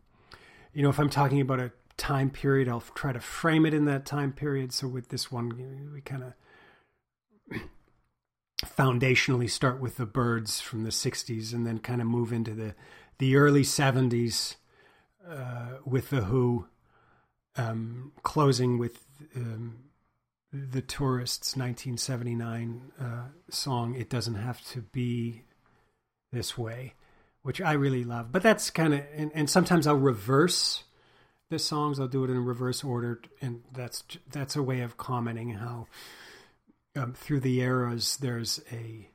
you 0.73 0.81
know, 0.81 0.89
if 0.89 0.99
I'm 0.99 1.09
talking 1.09 1.39
about 1.39 1.59
a 1.59 1.71
time 1.97 2.29
period, 2.29 2.67
I'll 2.67 2.83
try 2.95 3.13
to 3.13 3.19
frame 3.19 3.65
it 3.65 3.73
in 3.73 3.85
that 3.85 4.05
time 4.05 4.33
period. 4.33 4.73
So 4.73 4.87
with 4.87 5.09
this 5.09 5.31
one, 5.31 5.91
we 5.93 6.01
kind 6.01 6.23
of 6.23 6.33
foundationally 8.63 9.49
start 9.49 9.79
with 9.79 9.97
the 9.97 10.05
Byrds 10.05 10.59
from 10.59 10.83
the 10.83 10.89
60s 10.89 11.53
and 11.53 11.65
then 11.65 11.79
kind 11.79 12.01
of 12.01 12.07
move 12.07 12.33
into 12.33 12.53
the 12.53 12.75
the 13.19 13.35
early 13.35 13.61
70s 13.61 14.55
uh, 15.27 15.77
with 15.85 16.09
The 16.09 16.21
Who, 16.21 16.65
um, 17.55 18.11
closing 18.23 18.77
with 18.77 19.05
um, 19.35 19.77
the 20.51 20.81
Tourists' 20.81 21.55
1979 21.55 22.91
uh, 22.99 23.05
song, 23.49 23.95
It 23.95 24.09
Doesn't 24.09 24.35
Have 24.35 24.63
to 24.71 24.81
Be 24.81 25.43
This 26.31 26.57
Way, 26.57 26.95
which 27.43 27.61
I 27.61 27.73
really 27.73 28.03
love. 28.03 28.31
But 28.31 28.43
that's 28.43 28.69
kind 28.69 28.93
of, 28.93 29.01
and, 29.15 29.31
and 29.33 29.49
sometimes 29.49 29.87
I'll 29.87 29.95
reverse 29.95 30.83
the 31.49 31.59
songs, 31.59 31.99
I'll 31.99 32.07
do 32.07 32.23
it 32.23 32.29
in 32.29 32.43
reverse 32.43 32.83
order, 32.83 33.21
and 33.41 33.61
that's 33.71 34.03
that's 34.31 34.55
a 34.55 34.63
way 34.63 34.81
of 34.81 34.97
commenting 34.97 35.51
how 35.51 35.87
um, 36.95 37.13
through 37.13 37.39
the 37.39 37.59
eras 37.59 38.17
there's 38.17 38.61
a 38.71 39.09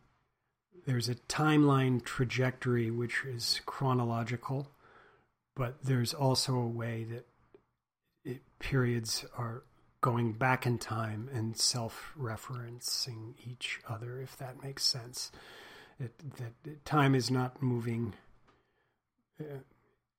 there's 0.86 1.08
a 1.08 1.14
timeline 1.14 2.02
trajectory 2.02 2.90
which 2.90 3.22
is 3.26 3.60
chronological, 3.66 4.70
but 5.54 5.84
there's 5.84 6.14
also 6.14 6.54
a 6.54 6.66
way 6.66 7.04
that 7.04 7.26
it, 8.24 8.40
periods 8.58 9.26
are 9.36 9.64
going 10.00 10.32
back 10.32 10.64
in 10.64 10.78
time 10.78 11.28
and 11.30 11.58
self-referencing 11.58 13.34
each 13.46 13.80
other, 13.86 14.18
if 14.18 14.34
that 14.38 14.62
makes 14.62 14.82
sense. 14.82 15.30
It, 16.00 16.14
that 16.36 16.84
time 16.86 17.14
is 17.14 17.30
not 17.30 17.62
moving 17.62 18.14
uh, 19.38 19.58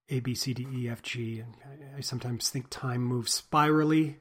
A, 0.10 0.20
B, 0.20 0.36
C, 0.36 0.54
D, 0.54 0.68
E, 0.72 0.88
F, 0.88 1.02
G, 1.02 1.40
and 1.40 1.56
I, 1.96 1.98
I 1.98 2.02
sometimes 2.02 2.50
think 2.50 2.68
time 2.70 3.02
moves 3.02 3.34
spirally 3.34 4.18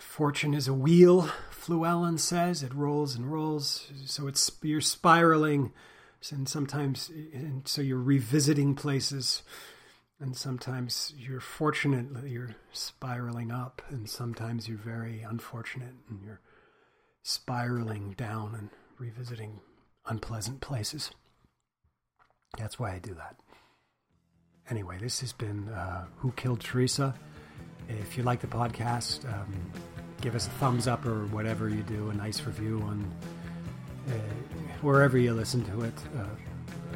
Fortune 0.00 0.54
is 0.54 0.66
a 0.66 0.74
wheel, 0.74 1.28
Fluellen 1.50 2.18
says. 2.18 2.62
It 2.62 2.74
rolls 2.74 3.14
and 3.14 3.30
rolls, 3.30 3.90
so 4.06 4.26
it's 4.26 4.50
you're 4.62 4.80
spiraling, 4.80 5.72
and 6.30 6.48
sometimes, 6.48 7.10
and 7.10 7.68
so 7.68 7.82
you're 7.82 7.98
revisiting 7.98 8.74
places, 8.74 9.42
and 10.18 10.36
sometimes 10.36 11.12
you're 11.16 11.40
fortunate 11.40 12.14
that 12.14 12.28
you're 12.28 12.56
spiraling 12.72 13.50
up, 13.50 13.82
and 13.88 14.08
sometimes 14.08 14.68
you're 14.68 14.78
very 14.78 15.22
unfortunate 15.22 15.94
and 16.08 16.22
you're 16.24 16.40
spiraling 17.22 18.12
down 18.16 18.54
and 18.54 18.70
revisiting 18.98 19.60
unpleasant 20.06 20.60
places. 20.60 21.10
That's 22.58 22.78
why 22.78 22.94
I 22.94 22.98
do 22.98 23.14
that. 23.14 23.36
Anyway, 24.68 24.98
this 25.00 25.20
has 25.20 25.32
been 25.32 25.68
uh, 25.68 26.06
Who 26.18 26.32
Killed 26.32 26.60
Theresa. 26.60 27.14
If 27.88 28.16
you 28.16 28.22
like 28.22 28.40
the 28.40 28.46
podcast, 28.46 29.24
um, 29.32 29.72
give 30.20 30.34
us 30.34 30.46
a 30.46 30.50
thumbs 30.50 30.86
up 30.86 31.04
or 31.06 31.26
whatever 31.26 31.68
you 31.68 31.82
do, 31.82 32.10
a 32.10 32.14
nice 32.14 32.42
review 32.42 32.80
on 32.82 33.12
uh, 34.08 34.12
wherever 34.82 35.18
you 35.18 35.32
listen 35.32 35.64
to 35.64 35.82
it. 35.82 35.94
Uh, 36.18 36.24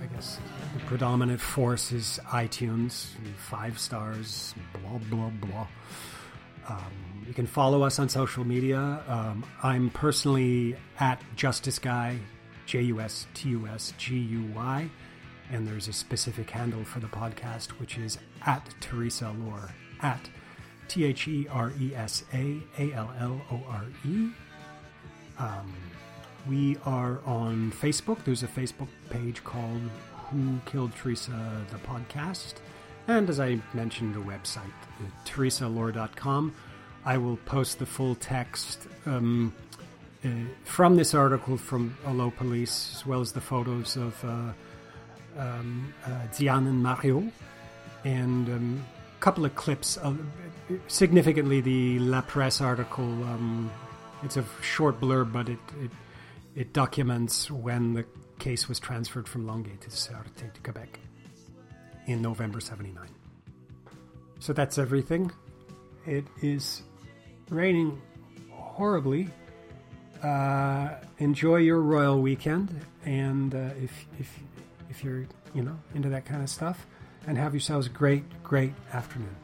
I 0.02 0.06
guess 0.14 0.38
the 0.74 0.80
predominant 0.80 1.40
force 1.40 1.92
is 1.92 2.20
iTunes, 2.26 3.06
five 3.36 3.78
stars, 3.78 4.54
blah, 4.72 4.98
blah, 5.10 5.30
blah. 5.30 5.66
Um, 6.68 7.24
you 7.26 7.34
can 7.34 7.46
follow 7.46 7.82
us 7.82 7.98
on 7.98 8.08
social 8.08 8.44
media. 8.44 9.02
Um, 9.08 9.44
I'm 9.62 9.90
personally 9.90 10.76
at 10.98 11.22
Justice 11.36 11.78
Guy, 11.78 12.18
J 12.66 12.82
U 12.82 13.00
S 13.00 13.26
T 13.34 13.50
U 13.50 13.66
S 13.66 13.92
G 13.98 14.16
U 14.16 14.44
Y, 14.54 14.90
and 15.50 15.66
there's 15.66 15.88
a 15.88 15.92
specific 15.92 16.50
handle 16.50 16.84
for 16.84 17.00
the 17.00 17.06
podcast, 17.06 17.70
which 17.72 17.98
is 17.98 18.18
at 18.46 18.66
Theresa 18.80 19.26
Allore, 19.26 19.70
at 20.00 20.20
T 20.88 21.04
H 21.04 21.28
E 21.28 21.46
R 21.50 21.72
E 21.80 21.94
S 21.94 22.24
A 22.32 22.60
A 22.78 22.92
L 22.92 23.12
L 23.18 23.40
O 23.50 23.60
R 23.68 23.84
E. 24.06 24.28
Um, 25.38 25.74
we 26.48 26.76
are 26.84 27.20
on 27.24 27.72
Facebook. 27.72 28.24
There's 28.24 28.42
a 28.42 28.48
Facebook 28.48 28.88
page 29.10 29.42
called 29.44 29.80
Who 30.30 30.58
Killed 30.66 30.94
Theresa, 30.94 31.64
the 31.70 31.78
podcast. 31.78 32.54
And 33.08 33.28
as 33.28 33.40
I 33.40 33.60
mentioned, 33.72 34.16
a 34.16 34.20
website, 34.20 34.72
theresaallore.com. 35.26 36.54
I 37.04 37.18
will 37.18 37.36
post 37.38 37.78
the 37.78 37.86
full 37.86 38.14
text 38.14 38.86
um, 39.04 39.52
uh, 40.24 40.28
from 40.64 40.96
this 40.96 41.14
article 41.14 41.58
from 41.58 41.96
Allo 42.06 42.30
Police, 42.30 42.94
as 42.96 43.06
well 43.06 43.20
as 43.20 43.32
the 43.32 43.42
photos 43.42 43.96
of 43.96 44.24
uh, 44.24 44.52
um, 45.38 45.92
uh, 46.06 46.10
Diane 46.38 46.66
and 46.66 46.82
Mario, 46.82 47.30
and 48.04 48.48
um, 48.48 48.84
couple 49.24 49.46
of 49.46 49.54
clips 49.54 49.96
of 49.96 50.20
significantly 50.86 51.62
the 51.62 51.98
La 51.98 52.20
Presse 52.20 52.60
article. 52.60 53.06
Um, 53.06 53.72
it's 54.22 54.36
a 54.36 54.44
short 54.60 55.00
blurb, 55.00 55.32
but 55.32 55.48
it, 55.48 55.58
it 55.80 55.90
it 56.54 56.72
documents 56.74 57.50
when 57.50 57.94
the 57.94 58.04
case 58.38 58.68
was 58.68 58.78
transferred 58.78 59.26
from 59.26 59.46
Longueuil 59.46 59.78
to 59.80 59.88
Sûreté 59.88 60.52
to 60.52 60.60
Quebec 60.60 61.00
in 62.06 62.20
November 62.20 62.60
'79. 62.60 63.08
So 64.40 64.52
that's 64.52 64.76
everything. 64.76 65.32
It 66.04 66.26
is 66.42 66.82
raining 67.48 68.02
horribly. 68.50 69.30
Uh, 70.22 70.96
enjoy 71.16 71.56
your 71.56 71.80
royal 71.80 72.20
weekend, 72.20 72.78
and 73.06 73.54
uh, 73.54 73.70
if 73.82 74.04
if 74.20 74.38
if 74.90 75.02
you're 75.02 75.24
you 75.54 75.62
know 75.62 75.78
into 75.94 76.10
that 76.10 76.26
kind 76.26 76.42
of 76.42 76.50
stuff, 76.50 76.86
and 77.26 77.38
have 77.38 77.54
yourselves 77.54 77.86
a 77.86 77.90
great 77.90 78.24
great 78.42 78.72
afternoon. 78.92 79.43